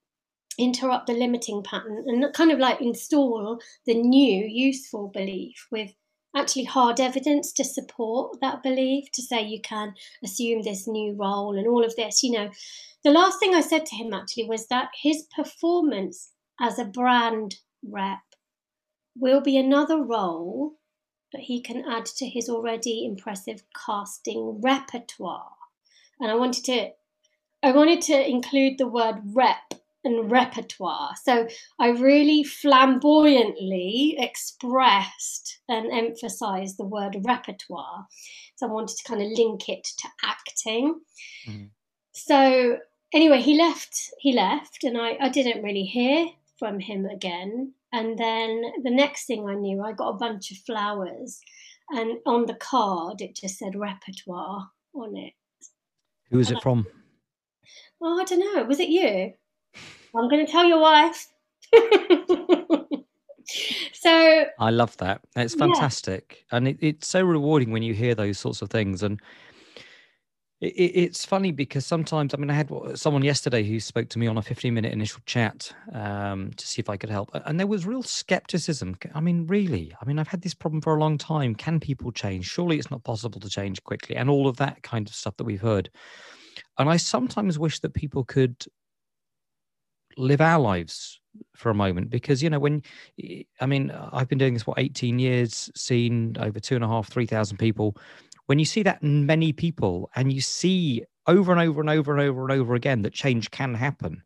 interrupt 0.60 1.06
the 1.06 1.12
limiting 1.12 1.62
pattern 1.62 2.04
and 2.06 2.32
kind 2.34 2.50
of 2.50 2.58
like 2.58 2.80
install 2.80 3.58
the 3.86 3.94
new 3.94 4.44
useful 4.46 5.08
belief 5.08 5.66
with 5.70 5.90
actually 6.36 6.64
hard 6.64 7.00
evidence 7.00 7.52
to 7.52 7.64
support 7.64 8.40
that 8.40 8.62
belief 8.62 9.10
to 9.12 9.22
say 9.22 9.42
you 9.42 9.60
can 9.60 9.94
assume 10.22 10.62
this 10.62 10.86
new 10.86 11.14
role 11.14 11.58
and 11.58 11.66
all 11.66 11.84
of 11.84 11.94
this 11.96 12.22
you 12.22 12.30
know. 12.30 12.50
The 13.02 13.10
last 13.10 13.40
thing 13.40 13.54
i 13.54 13.60
said 13.60 13.86
to 13.86 13.96
him 13.96 14.12
actually 14.12 14.44
was 14.44 14.66
that 14.68 14.90
his 15.02 15.26
performance 15.34 16.32
as 16.60 16.78
a 16.78 16.84
brand 16.84 17.56
rep 17.82 18.18
will 19.16 19.40
be 19.40 19.56
another 19.56 20.02
role 20.02 20.74
that 21.32 21.42
he 21.42 21.60
can 21.60 21.84
add 21.88 22.06
to 22.06 22.26
his 22.26 22.48
already 22.48 23.04
impressive 23.04 23.62
casting 23.86 24.60
repertoire. 24.62 25.52
And 26.20 26.30
i 26.30 26.34
wanted 26.34 26.64
to 26.64 26.90
i 27.62 27.72
wanted 27.72 28.02
to 28.02 28.28
include 28.28 28.78
the 28.78 28.86
word 28.86 29.16
rep 29.24 29.74
and 30.04 30.30
repertoire. 30.30 31.10
So 31.22 31.46
I 31.78 31.88
really 31.88 32.42
flamboyantly 32.42 34.16
expressed 34.18 35.60
and 35.68 35.92
emphasized 35.92 36.78
the 36.78 36.86
word 36.86 37.16
repertoire. 37.26 38.06
So 38.56 38.66
I 38.66 38.70
wanted 38.70 38.96
to 38.96 39.04
kind 39.04 39.22
of 39.22 39.28
link 39.28 39.68
it 39.68 39.86
to 39.98 40.08
acting. 40.24 41.00
Mm-hmm. 41.48 41.64
So 42.12 42.78
anyway, 43.12 43.40
he 43.40 43.56
left. 43.56 44.10
He 44.18 44.32
left, 44.32 44.84
and 44.84 44.98
I, 44.98 45.16
I 45.20 45.28
didn't 45.28 45.62
really 45.62 45.84
hear 45.84 46.26
from 46.58 46.80
him 46.80 47.06
again. 47.06 47.74
And 47.92 48.18
then 48.18 48.62
the 48.82 48.90
next 48.90 49.26
thing 49.26 49.48
I 49.48 49.54
knew, 49.54 49.82
I 49.82 49.92
got 49.92 50.10
a 50.10 50.18
bunch 50.18 50.50
of 50.50 50.58
flowers, 50.58 51.40
and 51.90 52.18
on 52.26 52.46
the 52.46 52.54
card 52.54 53.20
it 53.20 53.36
just 53.36 53.58
said 53.58 53.74
repertoire 53.74 54.70
on 54.94 55.16
it. 55.16 55.32
Who 56.30 56.38
was 56.38 56.50
it 56.50 56.62
from? 56.62 56.86
Oh, 58.00 58.20
I 58.20 58.24
don't 58.24 58.40
know. 58.40 58.64
Was 58.64 58.80
it 58.80 58.88
you? 58.88 59.32
I'm 60.16 60.28
going 60.28 60.44
to 60.44 60.50
tell 60.50 60.64
your 60.64 60.80
wife. 60.80 61.28
so 63.92 64.46
I 64.58 64.70
love 64.70 64.96
that. 64.98 65.20
It's 65.36 65.54
fantastic, 65.54 66.44
yeah. 66.50 66.56
and 66.56 66.68
it, 66.68 66.78
it's 66.80 67.08
so 67.08 67.22
rewarding 67.22 67.70
when 67.70 67.82
you 67.82 67.94
hear 67.94 68.14
those 68.14 68.38
sorts 68.38 68.62
of 68.62 68.70
things. 68.70 69.02
And 69.02 69.20
it, 70.60 70.66
it's 70.66 71.24
funny 71.24 71.52
because 71.52 71.86
sometimes, 71.86 72.34
I 72.34 72.38
mean, 72.38 72.50
I 72.50 72.54
had 72.54 72.70
someone 72.94 73.22
yesterday 73.22 73.62
who 73.62 73.78
spoke 73.80 74.08
to 74.10 74.18
me 74.18 74.26
on 74.26 74.36
a 74.36 74.42
15 74.42 74.74
minute 74.74 74.92
initial 74.92 75.20
chat 75.26 75.72
um, 75.92 76.52
to 76.56 76.66
see 76.66 76.80
if 76.80 76.90
I 76.90 76.96
could 76.96 77.10
help, 77.10 77.30
and 77.34 77.58
there 77.58 77.66
was 77.66 77.86
real 77.86 78.02
skepticism. 78.02 78.96
I 79.14 79.20
mean, 79.20 79.46
really, 79.46 79.94
I 80.00 80.04
mean, 80.04 80.18
I've 80.18 80.28
had 80.28 80.42
this 80.42 80.54
problem 80.54 80.80
for 80.80 80.96
a 80.96 81.00
long 81.00 81.18
time. 81.18 81.54
Can 81.54 81.80
people 81.80 82.12
change? 82.12 82.46
Surely 82.46 82.78
it's 82.78 82.90
not 82.90 83.04
possible 83.04 83.40
to 83.40 83.48
change 83.48 83.82
quickly, 83.84 84.16
and 84.16 84.28
all 84.28 84.48
of 84.48 84.56
that 84.56 84.82
kind 84.82 85.08
of 85.08 85.14
stuff 85.14 85.36
that 85.36 85.44
we've 85.44 85.60
heard. 85.60 85.90
And 86.78 86.88
I 86.88 86.96
sometimes 86.96 87.58
wish 87.58 87.80
that 87.80 87.94
people 87.94 88.24
could 88.24 88.56
live 90.16 90.40
our 90.40 90.60
lives 90.60 91.20
for 91.54 91.70
a 91.70 91.74
moment 91.74 92.10
because 92.10 92.42
you 92.42 92.50
know 92.50 92.58
when 92.58 92.82
i 93.60 93.66
mean 93.66 93.90
i've 94.12 94.28
been 94.28 94.38
doing 94.38 94.54
this 94.54 94.62
for 94.62 94.74
18 94.76 95.18
years 95.18 95.70
seen 95.74 96.36
over 96.40 96.58
two 96.58 96.74
and 96.74 96.84
a 96.84 96.88
half 96.88 97.08
three 97.08 97.26
thousand 97.26 97.56
people 97.56 97.96
when 98.46 98.58
you 98.58 98.64
see 98.64 98.82
that 98.82 99.02
many 99.02 99.52
people 99.52 100.10
and 100.16 100.32
you 100.32 100.40
see 100.40 101.04
over 101.26 101.52
and 101.52 101.60
over 101.60 101.80
and 101.80 101.90
over 101.90 102.12
and 102.12 102.20
over 102.20 102.42
and 102.42 102.52
over 102.52 102.74
again 102.74 103.02
that 103.02 103.12
change 103.12 103.50
can 103.50 103.74
happen 103.74 104.22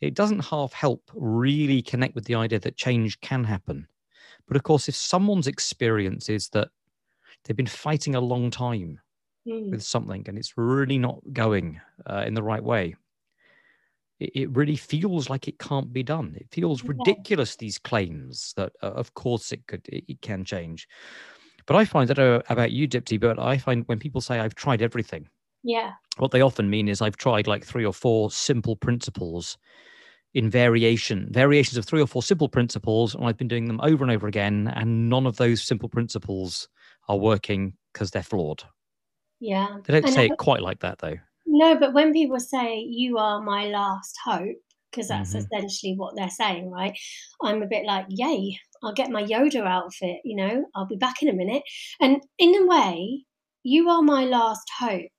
it 0.00 0.14
doesn't 0.14 0.44
half 0.44 0.72
help 0.72 1.10
really 1.14 1.80
connect 1.80 2.14
with 2.14 2.26
the 2.26 2.34
idea 2.34 2.58
that 2.58 2.76
change 2.76 3.18
can 3.20 3.42
happen 3.42 3.86
but 4.46 4.56
of 4.56 4.62
course 4.62 4.88
if 4.88 4.94
someone's 4.94 5.46
experience 5.46 6.28
is 6.28 6.50
that 6.50 6.68
they've 7.44 7.56
been 7.56 7.66
fighting 7.66 8.14
a 8.14 8.20
long 8.20 8.50
time 8.50 9.00
mm. 9.48 9.70
with 9.70 9.82
something 9.82 10.24
and 10.28 10.36
it's 10.36 10.58
really 10.58 10.98
not 10.98 11.20
going 11.32 11.80
uh, 12.06 12.24
in 12.26 12.34
the 12.34 12.42
right 12.42 12.62
way 12.62 12.94
it, 14.20 14.30
it 14.34 14.56
really 14.56 14.76
feels 14.76 15.28
like 15.28 15.48
it 15.48 15.58
can't 15.58 15.92
be 15.92 16.02
done. 16.02 16.34
It 16.36 16.48
feels 16.50 16.84
ridiculous 16.84 17.56
these 17.56 17.78
claims 17.78 18.52
that, 18.56 18.72
uh, 18.82 18.92
of 18.92 19.14
course, 19.14 19.52
it 19.52 19.66
could, 19.66 19.86
it, 19.88 20.04
it, 20.08 20.20
can 20.20 20.44
change. 20.44 20.88
But 21.66 21.76
I 21.76 21.84
find 21.84 22.08
that 22.08 22.18
uh, 22.18 22.42
about 22.48 22.72
you, 22.72 22.86
Dipti, 22.86 23.18
but 23.18 23.38
I 23.38 23.58
find 23.58 23.84
when 23.86 23.98
people 23.98 24.20
say 24.20 24.38
I've 24.38 24.54
tried 24.54 24.82
everything, 24.82 25.28
yeah, 25.62 25.92
what 26.18 26.30
they 26.30 26.42
often 26.42 26.68
mean 26.68 26.88
is 26.88 27.00
I've 27.00 27.16
tried 27.16 27.46
like 27.46 27.64
three 27.64 27.86
or 27.86 27.92
four 27.92 28.30
simple 28.30 28.76
principles 28.76 29.56
in 30.34 30.50
variation, 30.50 31.28
variations 31.30 31.78
of 31.78 31.84
three 31.84 32.02
or 32.02 32.06
four 32.06 32.22
simple 32.22 32.48
principles, 32.48 33.14
and 33.14 33.24
I've 33.24 33.36
been 33.36 33.48
doing 33.48 33.66
them 33.66 33.80
over 33.82 34.04
and 34.04 34.12
over 34.12 34.26
again, 34.26 34.70
and 34.74 35.08
none 35.08 35.26
of 35.26 35.36
those 35.36 35.62
simple 35.62 35.88
principles 35.88 36.68
are 37.08 37.16
working 37.16 37.74
because 37.92 38.10
they're 38.10 38.22
flawed. 38.22 38.62
Yeah. 39.40 39.78
They 39.84 39.92
don't 39.92 40.04
and 40.04 40.14
say 40.14 40.26
it 40.26 40.38
quite 40.38 40.62
like 40.62 40.80
that 40.80 40.98
though. 40.98 41.16
No, 41.54 41.78
but 41.78 41.94
when 41.94 42.12
people 42.12 42.40
say 42.40 42.80
you 42.80 43.16
are 43.16 43.40
my 43.40 43.66
last 43.66 44.16
hope, 44.24 44.56
because 44.90 45.06
that's 45.08 45.34
Mhm. 45.34 45.38
essentially 45.38 45.94
what 45.96 46.16
they're 46.16 46.28
saying, 46.30 46.68
right? 46.70 46.98
I'm 47.40 47.62
a 47.62 47.66
bit 47.66 47.84
like, 47.86 48.06
yay, 48.08 48.58
I'll 48.82 48.92
get 48.92 49.10
my 49.10 49.22
Yoda 49.22 49.64
outfit, 49.64 50.20
you 50.24 50.34
know, 50.36 50.66
I'll 50.74 50.86
be 50.86 50.96
back 50.96 51.22
in 51.22 51.28
a 51.28 51.32
minute. 51.32 51.62
And 52.00 52.22
in 52.38 52.54
a 52.60 52.66
way, 52.66 53.24
you 53.62 53.88
are 53.88 54.02
my 54.02 54.24
last 54.24 54.68
hope 54.80 55.10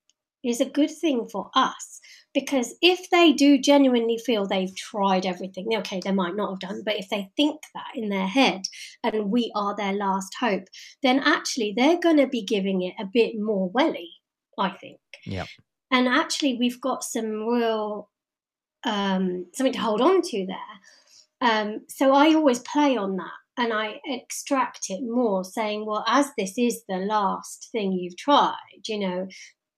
is 0.44 0.60
a 0.60 0.66
good 0.78 0.90
thing 0.90 1.26
for 1.28 1.50
us 1.54 2.00
because 2.34 2.76
if 2.82 3.08
they 3.10 3.32
do 3.32 3.56
genuinely 3.58 4.18
feel 4.18 4.46
they've 4.46 4.76
tried 4.76 5.24
everything, 5.24 5.74
okay, 5.78 6.00
they 6.04 6.12
might 6.12 6.36
not 6.36 6.50
have 6.50 6.60
done, 6.60 6.82
but 6.84 6.96
if 6.96 7.08
they 7.08 7.30
think 7.36 7.62
that 7.74 7.92
in 7.94 8.10
their 8.10 8.26
head 8.26 8.60
and 9.02 9.30
we 9.30 9.50
are 9.54 9.74
their 9.74 9.94
last 9.94 10.34
hope, 10.38 10.64
then 11.02 11.18
actually 11.20 11.72
they're 11.74 11.98
going 11.98 12.18
to 12.18 12.26
be 12.26 12.42
giving 12.42 12.82
it 12.82 12.94
a 12.98 13.06
bit 13.06 13.38
more 13.38 13.70
welly, 13.70 14.10
I 14.58 14.70
think. 14.70 15.00
Yeah. 15.24 15.46
And 15.90 16.08
actually, 16.08 16.56
we've 16.58 16.80
got 16.80 17.04
some 17.04 17.46
real 17.46 18.10
um, 18.84 19.46
something 19.54 19.72
to 19.72 19.80
hold 19.80 20.00
on 20.00 20.22
to 20.22 20.46
there. 20.46 20.80
Um, 21.40 21.82
so 21.88 22.12
I 22.12 22.34
always 22.34 22.60
play 22.60 22.96
on 22.96 23.16
that 23.16 23.30
and 23.58 23.72
I 23.72 24.00
extract 24.04 24.86
it 24.88 25.02
more, 25.02 25.44
saying, 25.44 25.86
well, 25.86 26.04
as 26.06 26.30
this 26.36 26.56
is 26.56 26.82
the 26.88 26.98
last 26.98 27.68
thing 27.72 27.92
you've 27.92 28.16
tried, 28.16 28.54
you 28.86 28.98
know, 28.98 29.28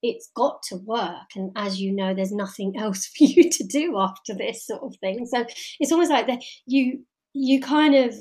it's 0.02 0.30
got 0.34 0.62
to 0.64 0.76
work. 0.76 1.34
And 1.34 1.50
as 1.56 1.80
you 1.80 1.92
know, 1.92 2.14
there's 2.14 2.32
nothing 2.32 2.76
else 2.78 3.06
for 3.06 3.24
you 3.24 3.50
to 3.50 3.64
do 3.64 3.98
after 3.98 4.34
this 4.34 4.66
sort 4.66 4.82
of 4.82 4.96
thing. 5.00 5.26
So 5.26 5.46
it's 5.80 5.92
almost 5.92 6.10
like 6.10 6.26
that 6.26 6.42
you 6.66 7.04
you 7.34 7.60
kind 7.60 7.94
of 7.94 8.14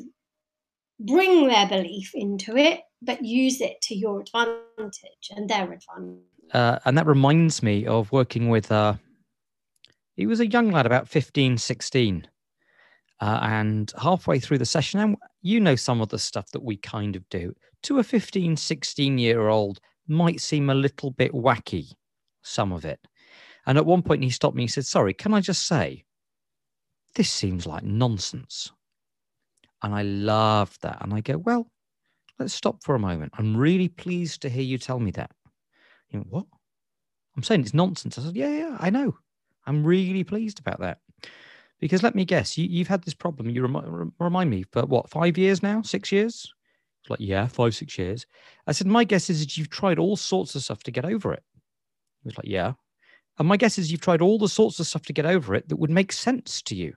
bring 0.99 1.47
their 1.47 1.67
belief 1.67 2.11
into 2.13 2.55
it, 2.57 2.81
but 3.01 3.23
use 3.23 3.61
it 3.61 3.81
to 3.83 3.95
your 3.95 4.21
advantage 4.21 5.31
and 5.35 5.49
their 5.49 5.71
advantage. 5.71 6.23
Uh, 6.53 6.79
and 6.85 6.97
that 6.97 7.05
reminds 7.05 7.61
me 7.61 7.85
of 7.85 8.11
working 8.11 8.49
with, 8.49 8.71
uh, 8.71 8.95
he 10.15 10.25
was 10.25 10.39
a 10.39 10.47
young 10.47 10.71
lad, 10.71 10.85
about 10.85 11.07
15, 11.07 11.57
16. 11.57 12.27
Uh, 13.19 13.39
and 13.41 13.93
halfway 13.99 14.39
through 14.39 14.59
the 14.59 14.65
session, 14.65 14.99
and 14.99 15.17
you 15.41 15.59
know 15.59 15.75
some 15.75 16.01
of 16.01 16.09
the 16.09 16.19
stuff 16.19 16.51
that 16.51 16.63
we 16.63 16.77
kind 16.77 17.15
of 17.15 17.27
do 17.29 17.51
to 17.81 17.99
a 17.99 18.03
15, 18.03 18.55
16 18.55 19.17
year 19.17 19.47
old 19.47 19.79
might 20.07 20.39
seem 20.39 20.69
a 20.69 20.75
little 20.75 21.11
bit 21.11 21.31
wacky, 21.33 21.93
some 22.43 22.71
of 22.71 22.85
it. 22.85 22.99
And 23.65 23.77
at 23.77 23.85
one 23.85 24.01
point, 24.01 24.23
he 24.23 24.29
stopped 24.29 24.55
me. 24.55 24.63
He 24.63 24.67
said, 24.67 24.85
Sorry, 24.85 25.13
can 25.13 25.33
I 25.33 25.41
just 25.41 25.67
say, 25.67 26.05
this 27.15 27.29
seems 27.29 27.65
like 27.65 27.83
nonsense. 27.83 28.71
And 29.83 29.93
I 29.93 30.03
loved 30.03 30.81
that. 30.81 30.97
And 31.01 31.13
I 31.13 31.21
go, 31.21 31.37
Well, 31.37 31.69
let's 32.39 32.53
stop 32.53 32.83
for 32.83 32.95
a 32.95 32.99
moment. 32.99 33.33
I'm 33.37 33.57
really 33.57 33.89
pleased 33.89 34.41
to 34.43 34.49
hear 34.49 34.63
you 34.63 34.77
tell 34.77 34.99
me 34.99 35.11
that. 35.11 35.31
You 36.09 36.19
know, 36.19 36.25
what? 36.29 36.45
I'm 37.35 37.43
saying 37.43 37.61
it's 37.61 37.73
nonsense. 37.73 38.17
I 38.17 38.23
said, 38.23 38.35
Yeah, 38.35 38.49
yeah, 38.49 38.77
I 38.79 38.89
know. 38.89 39.17
I'm 39.65 39.83
really 39.83 40.23
pleased 40.23 40.59
about 40.59 40.79
that. 40.79 40.99
Because 41.79 42.01
let 42.01 42.15
me 42.15 42.25
guess, 42.25 42.57
you, 42.57 42.65
you've 42.67 42.87
had 42.87 43.03
this 43.03 43.13
problem. 43.13 43.49
You 43.49 43.61
remi- 43.61 44.11
remind 44.19 44.49
me 44.49 44.63
for 44.71 44.85
what, 44.85 45.09
five 45.09 45.37
years 45.37 45.61
now? 45.61 45.81
Six 45.81 46.11
years? 46.11 46.51
It's 47.01 47.09
like, 47.09 47.19
yeah, 47.19 47.47
five, 47.47 47.75
six 47.75 47.97
years. 47.97 48.25
I 48.65 48.71
said, 48.71 48.87
my 48.87 49.03
guess 49.03 49.29
is 49.29 49.41
that 49.41 49.57
you've 49.57 49.69
tried 49.69 49.99
all 49.99 50.15
sorts 50.15 50.55
of 50.55 50.63
stuff 50.63 50.81
to 50.83 50.91
get 50.91 51.05
over 51.05 51.33
it. 51.33 51.43
He 52.23 52.29
was 52.29 52.37
like, 52.37 52.47
yeah. 52.47 52.73
And 53.37 53.47
my 53.47 53.57
guess 53.57 53.77
is 53.77 53.91
you've 53.91 54.01
tried 54.01 54.21
all 54.21 54.39
the 54.39 54.49
sorts 54.49 54.79
of 54.79 54.87
stuff 54.87 55.03
to 55.03 55.13
get 55.13 55.25
over 55.25 55.53
it 55.53 55.69
that 55.69 55.75
would 55.75 55.91
make 55.91 56.11
sense 56.11 56.61
to 56.63 56.75
you. 56.75 56.93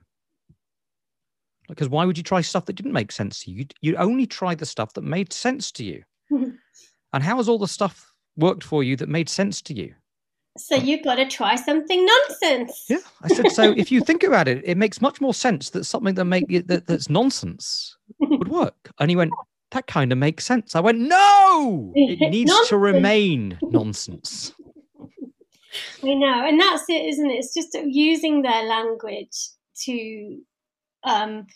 Because 1.69 1.87
why 1.87 2.03
would 2.05 2.17
you 2.17 2.23
try 2.23 2.41
stuff 2.41 2.65
that 2.65 2.73
didn't 2.73 2.93
make 2.93 3.11
sense 3.11 3.41
to 3.41 3.51
you? 3.51 3.57
You'd, 3.57 3.73
you'd 3.81 3.95
only 3.95 4.25
try 4.25 4.55
the 4.55 4.65
stuff 4.65 4.93
that 4.93 5.03
made 5.03 5.31
sense 5.31 5.71
to 5.73 5.83
you. 5.83 6.03
and 6.31 7.23
how 7.23 7.37
has 7.37 7.47
all 7.47 7.59
the 7.59 7.67
stuff 7.67 8.10
worked 8.41 8.63
for 8.63 8.83
you 8.83 8.95
that 8.97 9.09
made 9.09 9.29
sense 9.29 9.61
to 9.63 9.73
you? 9.73 9.93
So 10.57 10.75
you've 10.75 11.03
got 11.03 11.15
to 11.15 11.27
try 11.27 11.55
something 11.55 12.05
nonsense. 12.05 12.85
Yeah, 12.89 12.97
I 13.23 13.29
said. 13.29 13.51
So 13.51 13.73
if 13.77 13.91
you 13.91 14.01
think 14.01 14.23
about 14.23 14.49
it, 14.49 14.61
it 14.65 14.77
makes 14.77 15.01
much 15.01 15.21
more 15.21 15.33
sense 15.33 15.69
that 15.69 15.85
something 15.85 16.15
that 16.15 16.25
make 16.25 16.47
that, 16.67 16.87
that's 16.87 17.09
nonsense 17.09 17.95
would 18.19 18.49
work. 18.49 18.91
And 18.99 19.09
he 19.09 19.15
went, 19.15 19.31
that 19.71 19.87
kind 19.87 20.11
of 20.11 20.17
makes 20.17 20.43
sense. 20.43 20.75
I 20.75 20.81
went, 20.81 20.99
no, 20.99 21.93
it 21.95 22.19
needs 22.31 22.53
to 22.67 22.77
remain 22.77 23.57
nonsense. 23.63 24.53
I 26.03 26.13
know, 26.13 26.45
and 26.45 26.59
that's 26.59 26.83
it, 26.89 27.05
isn't 27.05 27.31
it? 27.31 27.35
It's 27.35 27.53
just 27.53 27.77
using 27.85 28.41
their 28.41 28.63
language 28.63 29.49
to 29.85 30.41
um, 31.03 31.47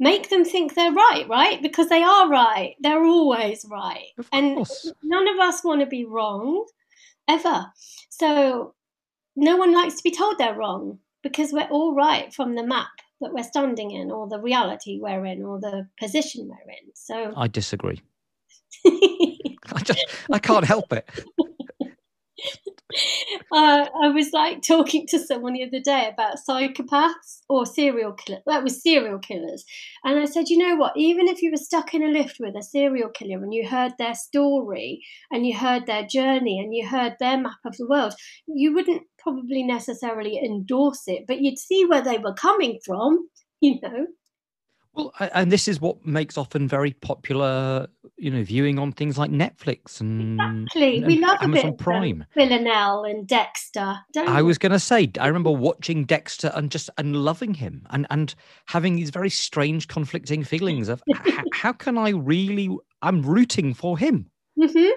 make 0.00 0.30
them 0.30 0.44
think 0.44 0.74
they're 0.74 0.92
right, 0.92 1.26
right? 1.28 1.62
Because 1.62 1.88
they 1.88 2.02
are 2.02 2.28
right. 2.28 2.74
They're 2.80 3.04
always 3.04 3.64
right, 3.70 4.06
Of 4.18 4.28
and 4.32 4.56
course. 4.56 4.90
none 5.04 5.28
of 5.28 5.38
us 5.38 5.62
want 5.62 5.80
to 5.82 5.86
be 5.86 6.04
wrong 6.04 6.66
ever. 7.28 7.66
So 8.08 8.74
no 9.36 9.56
one 9.56 9.72
likes 9.72 9.94
to 9.96 10.02
be 10.02 10.10
told 10.10 10.38
they're 10.38 10.56
wrong 10.56 10.98
because 11.22 11.52
we're 11.52 11.68
all 11.70 11.94
right 11.94 12.34
from 12.34 12.54
the 12.56 12.66
map 12.66 12.88
that 13.20 13.32
we're 13.34 13.44
standing 13.44 13.90
in, 13.90 14.10
or 14.10 14.26
the 14.28 14.40
reality 14.40 14.98
we're 15.00 15.26
in, 15.26 15.44
or 15.44 15.60
the 15.60 15.86
position 16.00 16.48
we're 16.48 16.72
in. 16.72 16.90
So. 16.94 17.34
I 17.36 17.46
disagree. 17.48 18.00
I 18.86 19.82
just 19.84 20.06
I 20.32 20.38
can't 20.38 20.64
help 20.64 20.92
it. 20.94 21.06
uh, 23.52 23.86
I 24.02 24.08
was 24.08 24.32
like 24.32 24.62
talking 24.62 25.06
to 25.08 25.18
someone 25.18 25.54
the 25.54 25.64
other 25.64 25.80
day 25.80 26.10
about 26.12 26.38
psychopaths 26.48 27.40
or 27.48 27.66
serial 27.66 28.12
killers. 28.12 28.42
That 28.46 28.62
was 28.62 28.82
serial 28.82 29.18
killers. 29.18 29.64
And 30.04 30.18
I 30.18 30.24
said, 30.24 30.48
you 30.48 30.58
know 30.58 30.76
what? 30.76 30.92
Even 30.96 31.28
if 31.28 31.42
you 31.42 31.50
were 31.50 31.56
stuck 31.56 31.94
in 31.94 32.02
a 32.02 32.08
lift 32.08 32.38
with 32.40 32.56
a 32.56 32.62
serial 32.62 33.10
killer 33.10 33.42
and 33.42 33.54
you 33.54 33.66
heard 33.66 33.92
their 33.98 34.14
story 34.14 35.02
and 35.30 35.46
you 35.46 35.56
heard 35.56 35.86
their 35.86 36.06
journey 36.06 36.58
and 36.58 36.74
you 36.74 36.86
heard 36.86 37.16
their 37.18 37.38
map 37.38 37.58
of 37.64 37.76
the 37.76 37.86
world, 37.86 38.14
you 38.46 38.74
wouldn't 38.74 39.02
probably 39.18 39.62
necessarily 39.62 40.38
endorse 40.38 41.02
it, 41.06 41.24
but 41.26 41.40
you'd 41.40 41.58
see 41.58 41.84
where 41.84 42.02
they 42.02 42.18
were 42.18 42.34
coming 42.34 42.78
from, 42.84 43.28
you 43.60 43.78
know. 43.82 44.06
Well, 44.94 45.12
and 45.20 45.52
this 45.52 45.68
is 45.68 45.80
what 45.80 46.04
makes 46.04 46.36
often 46.36 46.66
very 46.66 46.92
popular, 46.94 47.86
you 48.16 48.30
know, 48.30 48.42
viewing 48.42 48.78
on 48.78 48.90
things 48.90 49.16
like 49.16 49.30
Netflix 49.30 50.00
and 50.00 50.40
Exactly. 50.40 50.96
and 50.98 51.06
We 51.06 51.18
love 51.20 51.38
a 51.40 51.44
Amazon 51.44 51.70
bit 51.70 51.80
um, 51.80 51.84
Prime. 51.84 52.24
Villanelle 52.36 53.04
and 53.04 53.26
Dexter, 53.26 53.98
don't 54.12 54.28
I 54.28 54.42
was 54.42 54.58
going 54.58 54.72
to 54.72 54.80
say, 54.80 55.08
I 55.20 55.28
remember 55.28 55.52
watching 55.52 56.04
Dexter 56.04 56.50
and 56.56 56.70
just 56.72 56.90
and 56.98 57.14
loving 57.16 57.54
him 57.54 57.86
and 57.90 58.06
and 58.10 58.34
having 58.66 58.96
these 58.96 59.10
very 59.10 59.30
strange, 59.30 59.86
conflicting 59.86 60.42
feelings 60.42 60.88
of 60.88 61.02
h- 61.08 61.34
how 61.52 61.72
can 61.72 61.96
I 61.96 62.10
really? 62.10 62.68
I'm 63.02 63.22
rooting 63.22 63.74
for 63.74 63.96
him. 63.96 64.28
Mhm. 64.58 64.90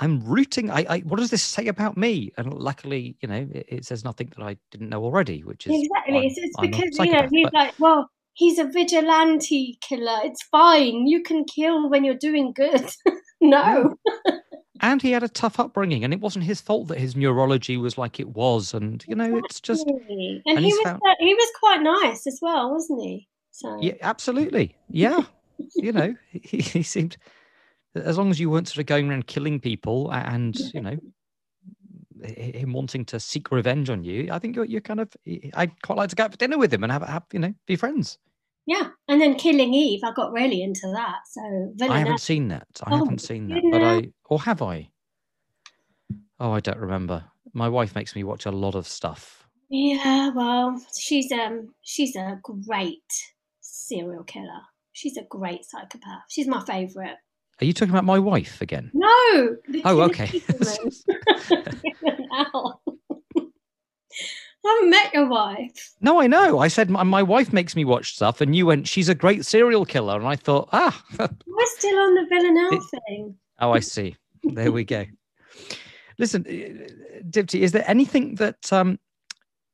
I'm 0.00 0.20
rooting. 0.24 0.70
I, 0.70 0.86
I 0.88 0.98
what 1.00 1.18
does 1.18 1.30
this 1.30 1.42
say 1.42 1.66
about 1.68 1.96
me? 1.96 2.30
And 2.36 2.52
luckily, 2.52 3.16
you 3.22 3.28
know, 3.28 3.48
it, 3.52 3.66
it 3.68 3.84
says 3.86 4.04
nothing 4.04 4.30
that 4.36 4.44
I 4.44 4.56
didn't 4.70 4.90
know 4.90 5.02
already, 5.02 5.44
which 5.44 5.66
is 5.66 5.72
Exactly. 5.82 6.26
it's 6.26 6.56
because 6.60 6.98
you 7.06 7.12
know 7.12 7.28
he's 7.30 7.44
but- 7.44 7.54
like, 7.54 7.74
well, 7.78 8.10
he's 8.34 8.58
a 8.58 8.64
vigilante 8.64 9.78
killer. 9.80 10.18
It's 10.24 10.42
fine. 10.44 11.06
You 11.06 11.22
can 11.22 11.44
kill 11.44 11.88
when 11.88 12.04
you're 12.04 12.14
doing 12.14 12.52
good. 12.52 12.90
no. 13.40 13.96
and 14.80 15.02
he 15.02 15.12
had 15.12 15.22
a 15.22 15.28
tough 15.28 15.60
upbringing, 15.60 16.04
and 16.04 16.12
it 16.12 16.20
wasn't 16.20 16.44
his 16.44 16.60
fault 16.60 16.88
that 16.88 16.98
his 16.98 17.16
neurology 17.16 17.76
was 17.76 17.98
like 17.98 18.20
it 18.20 18.28
was. 18.28 18.74
And 18.74 19.04
you 19.06 19.14
know, 19.14 19.38
it's 19.44 19.60
just 19.60 19.86
and, 19.86 20.42
and 20.46 20.58
he 20.58 20.72
was 20.72 20.80
found- 20.82 21.00
uh, 21.06 21.14
he 21.18 21.34
was 21.34 21.48
quite 21.58 21.82
nice 21.82 22.26
as 22.26 22.38
well, 22.42 22.72
wasn't 22.72 23.02
he? 23.02 23.28
So 23.50 23.78
yeah, 23.80 23.94
absolutely, 24.00 24.76
yeah. 24.88 25.22
you 25.74 25.92
know, 25.92 26.14
he, 26.30 26.60
he 26.60 26.82
seemed 26.82 27.16
as 27.94 28.16
long 28.16 28.30
as 28.30 28.38
you 28.38 28.50
weren't 28.50 28.68
sort 28.68 28.78
of 28.78 28.86
going 28.86 29.10
around 29.10 29.26
killing 29.26 29.60
people 29.60 30.10
and 30.10 30.56
you 30.72 30.80
know 30.80 30.96
him 32.24 32.72
wanting 32.72 33.04
to 33.06 33.18
seek 33.20 33.50
revenge 33.50 33.90
on 33.90 34.04
you. 34.04 34.28
I 34.32 34.38
think 34.38 34.56
you're, 34.56 34.64
you're 34.64 34.80
kind 34.80 35.00
of. 35.00 35.12
I'd 35.54 35.80
quite 35.82 35.98
like 35.98 36.10
to 36.10 36.16
go 36.16 36.24
out 36.24 36.32
for 36.32 36.36
dinner 36.38 36.58
with 36.58 36.72
him 36.72 36.82
and 36.84 36.92
have, 36.92 37.02
have 37.02 37.24
you 37.32 37.38
know 37.38 37.54
be 37.66 37.76
friends. 37.76 38.18
yeah. 38.66 38.88
And 39.08 39.20
then 39.20 39.34
Killing 39.36 39.74
Eve, 39.74 40.00
I 40.04 40.12
got 40.12 40.32
really 40.32 40.62
into 40.62 40.90
that. 40.94 41.18
So 41.30 41.74
I 41.90 41.98
haven't 41.98 42.20
seen 42.20 42.48
that. 42.48 42.66
I 42.84 42.92
Oh, 42.94 42.98
haven't 42.98 43.20
seen 43.20 43.48
that, 43.48 43.62
but. 43.70 43.82
I 43.82 44.12
or 44.26 44.40
have 44.40 44.62
I? 44.62 44.90
Oh, 46.38 46.52
I 46.52 46.60
don't 46.60 46.78
remember. 46.78 47.24
My 47.52 47.68
wife 47.68 47.94
makes 47.94 48.14
me 48.14 48.24
watch 48.24 48.46
a 48.46 48.50
lot 48.50 48.74
of 48.74 48.86
stuff. 48.86 49.46
Yeah, 49.68 50.30
well, 50.30 50.80
she's 50.98 51.30
um 51.32 51.74
she's 51.82 52.16
a 52.16 52.38
great 52.42 53.02
serial 53.60 54.24
killer. 54.24 54.60
She's 54.92 55.16
a 55.16 55.22
great 55.28 55.64
psychopath. 55.64 56.22
She's 56.28 56.46
my 56.48 56.62
favourite. 56.64 57.16
Are 57.60 57.64
you 57.64 57.72
talking 57.72 57.90
about 57.92 58.04
my 58.04 58.18
wife 58.18 58.60
again? 58.62 58.90
No. 58.94 59.56
Oh, 59.84 60.00
okay. 60.02 60.30
I 64.62 64.74
haven't 64.76 64.90
met 64.90 65.14
your 65.14 65.26
wife. 65.28 65.94
no, 66.00 66.20
I 66.20 66.26
know. 66.26 66.58
I 66.58 66.68
said 66.68 66.90
my, 66.90 67.02
my 67.02 67.22
wife 67.22 67.52
makes 67.52 67.74
me 67.74 67.84
watch 67.84 68.14
stuff, 68.14 68.40
and 68.42 68.54
you 68.54 68.66
went, 68.66 68.86
"She's 68.86 69.08
a 69.08 69.14
great 69.14 69.46
serial 69.46 69.86
killer," 69.86 70.16
and 70.18 70.26
I 70.26 70.36
thought, 70.36 70.68
ah, 70.72 71.02
We're 71.18 71.66
still 71.78 71.98
on 71.98 72.14
the 72.14 72.26
Villanelle 72.28 72.74
It- 72.74 73.00
thing. 73.08 73.34
oh, 73.60 73.72
I 73.72 73.80
see. 73.80 74.16
There 74.44 74.70
we 74.72 74.84
go. 74.84 75.04
Listen, 76.18 76.44
uh, 76.46 77.22
Dipti, 77.30 77.60
is 77.60 77.72
there 77.72 77.84
anything 77.86 78.34
that, 78.36 78.70
um, 78.72 78.98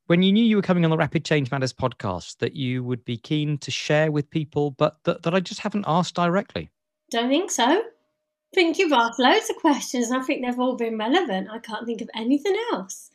when 0.06 0.22
you 0.22 0.32
knew 0.32 0.44
you 0.44 0.54
were 0.56 0.62
coming 0.62 0.84
on 0.84 0.90
the 0.90 0.96
Rapid 0.96 1.24
Change 1.24 1.50
Matters 1.50 1.72
podcast, 1.72 2.38
that 2.38 2.54
you 2.54 2.84
would 2.84 3.04
be 3.04 3.16
keen 3.16 3.58
to 3.58 3.70
share 3.72 4.12
with 4.12 4.30
people, 4.30 4.70
but 4.72 4.98
that, 5.04 5.22
that 5.24 5.34
I 5.34 5.40
just 5.40 5.60
haven't 5.60 5.84
asked 5.88 6.14
directly? 6.14 6.70
Don't 7.10 7.28
think 7.28 7.50
so. 7.50 7.64
I 7.64 8.54
think 8.54 8.78
you've 8.78 8.92
asked 8.92 9.18
loads 9.18 9.50
of 9.50 9.56
questions. 9.56 10.10
and 10.10 10.22
I 10.22 10.24
think 10.24 10.44
they've 10.44 10.58
all 10.58 10.76
been 10.76 10.98
relevant. 10.98 11.48
I 11.50 11.58
can't 11.58 11.86
think 11.86 12.00
of 12.00 12.10
anything 12.14 12.56
else. 12.72 13.10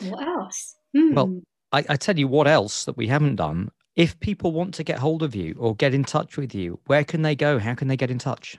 What 0.00 0.26
else? 0.26 0.76
Hmm. 0.94 1.14
Well, 1.14 1.42
I, 1.72 1.84
I 1.88 1.96
tell 1.96 2.18
you 2.18 2.28
what 2.28 2.48
else 2.48 2.84
that 2.84 2.96
we 2.96 3.06
haven't 3.06 3.36
done. 3.36 3.70
If 3.94 4.18
people 4.20 4.52
want 4.52 4.74
to 4.74 4.84
get 4.84 4.98
hold 4.98 5.22
of 5.22 5.34
you 5.34 5.54
or 5.58 5.74
get 5.76 5.94
in 5.94 6.04
touch 6.04 6.36
with 6.36 6.54
you, 6.54 6.80
where 6.86 7.04
can 7.04 7.22
they 7.22 7.34
go? 7.34 7.58
How 7.58 7.74
can 7.74 7.88
they 7.88 7.96
get 7.96 8.10
in 8.10 8.18
touch? 8.18 8.58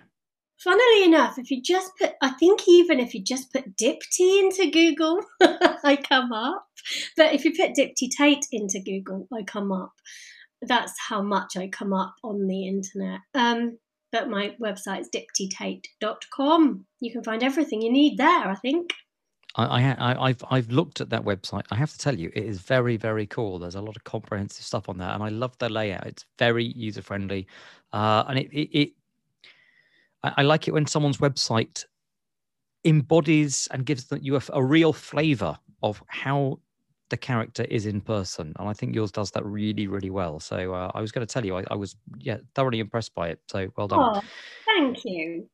Funnily 0.64 1.04
enough, 1.04 1.38
if 1.38 1.52
you 1.52 1.62
just 1.62 1.92
put, 2.00 2.14
I 2.22 2.30
think 2.30 2.62
even 2.68 3.00
if 3.00 3.14
you 3.14 3.22
just 3.22 3.52
put 3.52 3.76
Dipti 3.76 4.40
into 4.40 4.72
Google, 4.72 5.20
I 5.84 5.98
come 5.98 6.32
up. 6.32 6.66
But 7.18 7.34
if 7.34 7.44
you 7.44 7.52
put 7.52 7.76
Dipti 7.76 8.10
Tate 8.16 8.46
into 8.52 8.80
Google, 8.80 9.28
I 9.34 9.44
come 9.44 9.72
up. 9.72 9.92
That's 10.62 10.94
how 11.10 11.22
much 11.22 11.58
I 11.58 11.68
come 11.68 11.92
up 11.92 12.16
on 12.24 12.48
the 12.48 12.68
internet. 12.68 13.20
Um, 13.34 13.78
but 14.14 14.30
my 14.30 14.56
website 14.62 15.02
is 15.02 15.10
diptitate.com. 15.10 16.86
You 17.02 17.12
can 17.12 17.24
find 17.24 17.44
everything 17.44 17.82
you 17.82 17.92
need 17.92 18.18
there, 18.18 18.48
I 18.48 18.56
think. 18.56 18.94
I, 19.56 19.84
I, 19.84 20.30
I've 20.30 20.44
I've 20.50 20.70
looked 20.70 21.02
at 21.02 21.10
that 21.10 21.24
website. 21.24 21.64
I 21.70 21.76
have 21.76 21.92
to 21.92 21.98
tell 21.98 22.18
you, 22.18 22.32
it 22.34 22.44
is 22.44 22.60
very 22.60 22.98
very 22.98 23.28
cool. 23.28 23.60
There's 23.60 23.76
a 23.76 23.82
lot 23.82 23.96
of 23.96 24.04
comprehensive 24.04 24.66
stuff 24.66 24.90
on 24.90 24.98
there, 24.98 25.10
and 25.10 25.22
I 25.22 25.30
love 25.30 25.58
the 25.60 25.70
layout. 25.70 26.08
It's 26.08 26.26
very 26.40 26.64
user 26.64 27.02
friendly, 27.02 27.48
uh, 27.92 28.24
and 28.28 28.40
it, 28.40 28.52
it, 28.52 28.80
it 28.80 28.90
I, 30.24 30.34
I, 30.38 30.42
like 30.42 30.68
it 30.68 30.72
when 30.72 30.88
someone's 30.88 31.18
website 31.18 31.86
embodies 32.84 33.68
and 33.70 33.86
gives 33.86 34.08
you 34.22 34.38
a, 34.38 34.42
a 34.54 34.64
real 34.64 34.92
flavor 34.92 35.58
of 35.84 36.02
how 36.08 36.60
the 37.14 37.18
character 37.18 37.64
is 37.66 37.86
in 37.86 38.02
person, 38.02 38.54
and 38.58 38.68
I 38.68 38.74
think 38.74 38.96
yours 38.96 39.12
does 39.12 39.30
that 39.32 39.46
really 39.46 39.86
really 39.86 40.10
well. 40.10 40.40
So 40.40 40.74
uh, 40.74 40.90
I 40.96 41.00
was 41.00 41.12
going 41.12 41.26
to 41.26 41.32
tell 41.32 41.46
you, 41.46 41.56
I, 41.58 41.64
I, 41.70 41.76
was 41.76 41.96
yeah 42.18 42.38
thoroughly 42.56 42.80
impressed 42.80 43.14
by 43.14 43.30
it. 43.30 43.40
So 43.52 43.68
well 43.78 43.88
done. 43.88 44.00
Oh, 44.02 44.22
thank 44.66 44.98
you. 45.06 45.48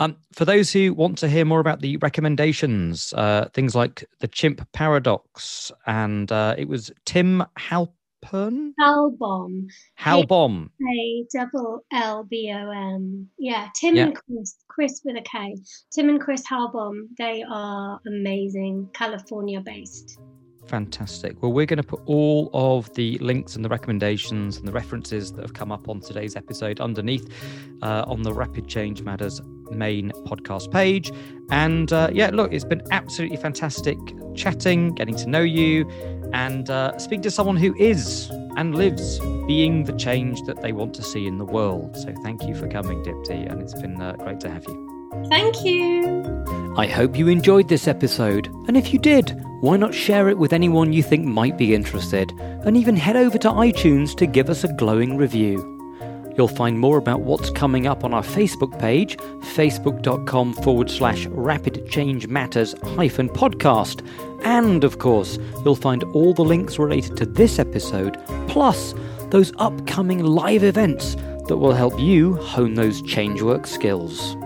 Um, 0.00 0.16
for 0.32 0.44
those 0.44 0.72
who 0.72 0.92
want 0.92 1.18
to 1.18 1.28
hear 1.28 1.44
more 1.44 1.60
about 1.60 1.80
the 1.82 1.98
recommendations, 1.98 3.12
uh, 3.12 3.48
things 3.54 3.76
like 3.76 4.04
the 4.18 4.26
chimp 4.26 4.66
paradox, 4.72 5.70
and 5.86 6.32
uh, 6.32 6.56
it 6.58 6.68
was 6.68 6.90
Tim 7.04 7.44
Halpern. 7.56 8.72
Hallbom. 8.80 9.66
Hallbom. 9.96 10.70
A 10.82 11.26
double 11.32 11.84
L 11.92 12.24
B 12.24 12.52
O 12.52 12.70
M. 12.70 13.28
Yeah, 13.38 13.68
Tim 13.76 13.94
yeah. 13.94 14.06
and 14.06 14.16
Chris. 14.16 14.56
Chris 14.66 15.00
with 15.04 15.16
a 15.16 15.22
K. 15.22 15.56
Tim 15.94 16.08
and 16.08 16.20
Kris 16.20 16.42
Hallbom. 16.44 17.02
They 17.18 17.44
are 17.48 18.00
amazing, 18.04 18.88
California 18.94 19.60
based. 19.60 20.18
Fantastic. 20.66 21.42
Well, 21.42 21.52
we're 21.52 21.66
going 21.66 21.78
to 21.78 21.82
put 21.82 22.00
all 22.06 22.50
of 22.54 22.92
the 22.94 23.18
links 23.18 23.54
and 23.54 23.64
the 23.64 23.68
recommendations 23.68 24.56
and 24.56 24.66
the 24.66 24.72
references 24.72 25.32
that 25.32 25.42
have 25.42 25.52
come 25.52 25.70
up 25.70 25.88
on 25.88 26.00
today's 26.00 26.36
episode 26.36 26.80
underneath 26.80 27.28
uh, 27.82 28.04
on 28.06 28.22
the 28.22 28.32
Rapid 28.32 28.66
Change 28.66 29.02
Matters 29.02 29.40
main 29.70 30.10
podcast 30.26 30.70
page. 30.70 31.12
And 31.50 31.92
uh, 31.92 32.10
yeah, 32.12 32.30
look, 32.32 32.52
it's 32.52 32.64
been 32.64 32.82
absolutely 32.90 33.36
fantastic 33.36 33.98
chatting, 34.34 34.94
getting 34.94 35.16
to 35.16 35.28
know 35.28 35.42
you, 35.42 35.88
and 36.32 36.68
uh, 36.70 36.92
to 36.92 37.30
someone 37.30 37.56
who 37.56 37.74
is 37.76 38.30
and 38.56 38.74
lives 38.74 39.18
being 39.46 39.84
the 39.84 39.92
change 39.92 40.40
that 40.42 40.62
they 40.62 40.72
want 40.72 40.94
to 40.94 41.02
see 41.02 41.26
in 41.26 41.38
the 41.38 41.44
world. 41.44 41.96
So 41.96 42.14
thank 42.22 42.44
you 42.44 42.54
for 42.54 42.68
coming, 42.68 43.02
Dipti, 43.02 43.50
and 43.50 43.60
it's 43.60 43.74
been 43.74 44.00
uh, 44.00 44.12
great 44.12 44.40
to 44.40 44.50
have 44.50 44.64
you. 44.66 45.10
Thank 45.28 45.64
you. 45.64 46.63
I 46.76 46.88
hope 46.88 47.16
you 47.16 47.28
enjoyed 47.28 47.68
this 47.68 47.86
episode, 47.86 48.48
and 48.66 48.76
if 48.76 48.92
you 48.92 48.98
did, 48.98 49.40
why 49.60 49.76
not 49.76 49.94
share 49.94 50.28
it 50.28 50.38
with 50.38 50.52
anyone 50.52 50.92
you 50.92 51.04
think 51.04 51.24
might 51.24 51.56
be 51.56 51.72
interested, 51.72 52.32
and 52.32 52.76
even 52.76 52.96
head 52.96 53.14
over 53.14 53.38
to 53.38 53.48
iTunes 53.48 54.16
to 54.16 54.26
give 54.26 54.50
us 54.50 54.64
a 54.64 54.72
glowing 54.72 55.16
review. 55.16 55.70
You'll 56.36 56.48
find 56.48 56.80
more 56.80 56.98
about 56.98 57.20
what's 57.20 57.48
coming 57.48 57.86
up 57.86 58.02
on 58.02 58.12
our 58.12 58.24
Facebook 58.24 58.76
page, 58.80 59.16
facebook.com 59.54 60.54
forward 60.54 60.90
slash 60.90 61.26
rapid 61.26 61.88
change 61.88 62.26
matters 62.26 62.74
hyphen 62.96 63.28
podcast. 63.28 64.04
And 64.42 64.82
of 64.82 64.98
course, 64.98 65.38
you'll 65.64 65.76
find 65.76 66.02
all 66.12 66.34
the 66.34 66.42
links 66.42 66.76
related 66.76 67.16
to 67.18 67.26
this 67.26 67.60
episode, 67.60 68.18
plus 68.48 68.94
those 69.30 69.52
upcoming 69.58 70.24
live 70.24 70.64
events 70.64 71.14
that 71.46 71.58
will 71.58 71.72
help 71.72 72.00
you 72.00 72.34
hone 72.34 72.74
those 72.74 73.00
change 73.02 73.42
work 73.42 73.68
skills. 73.68 74.36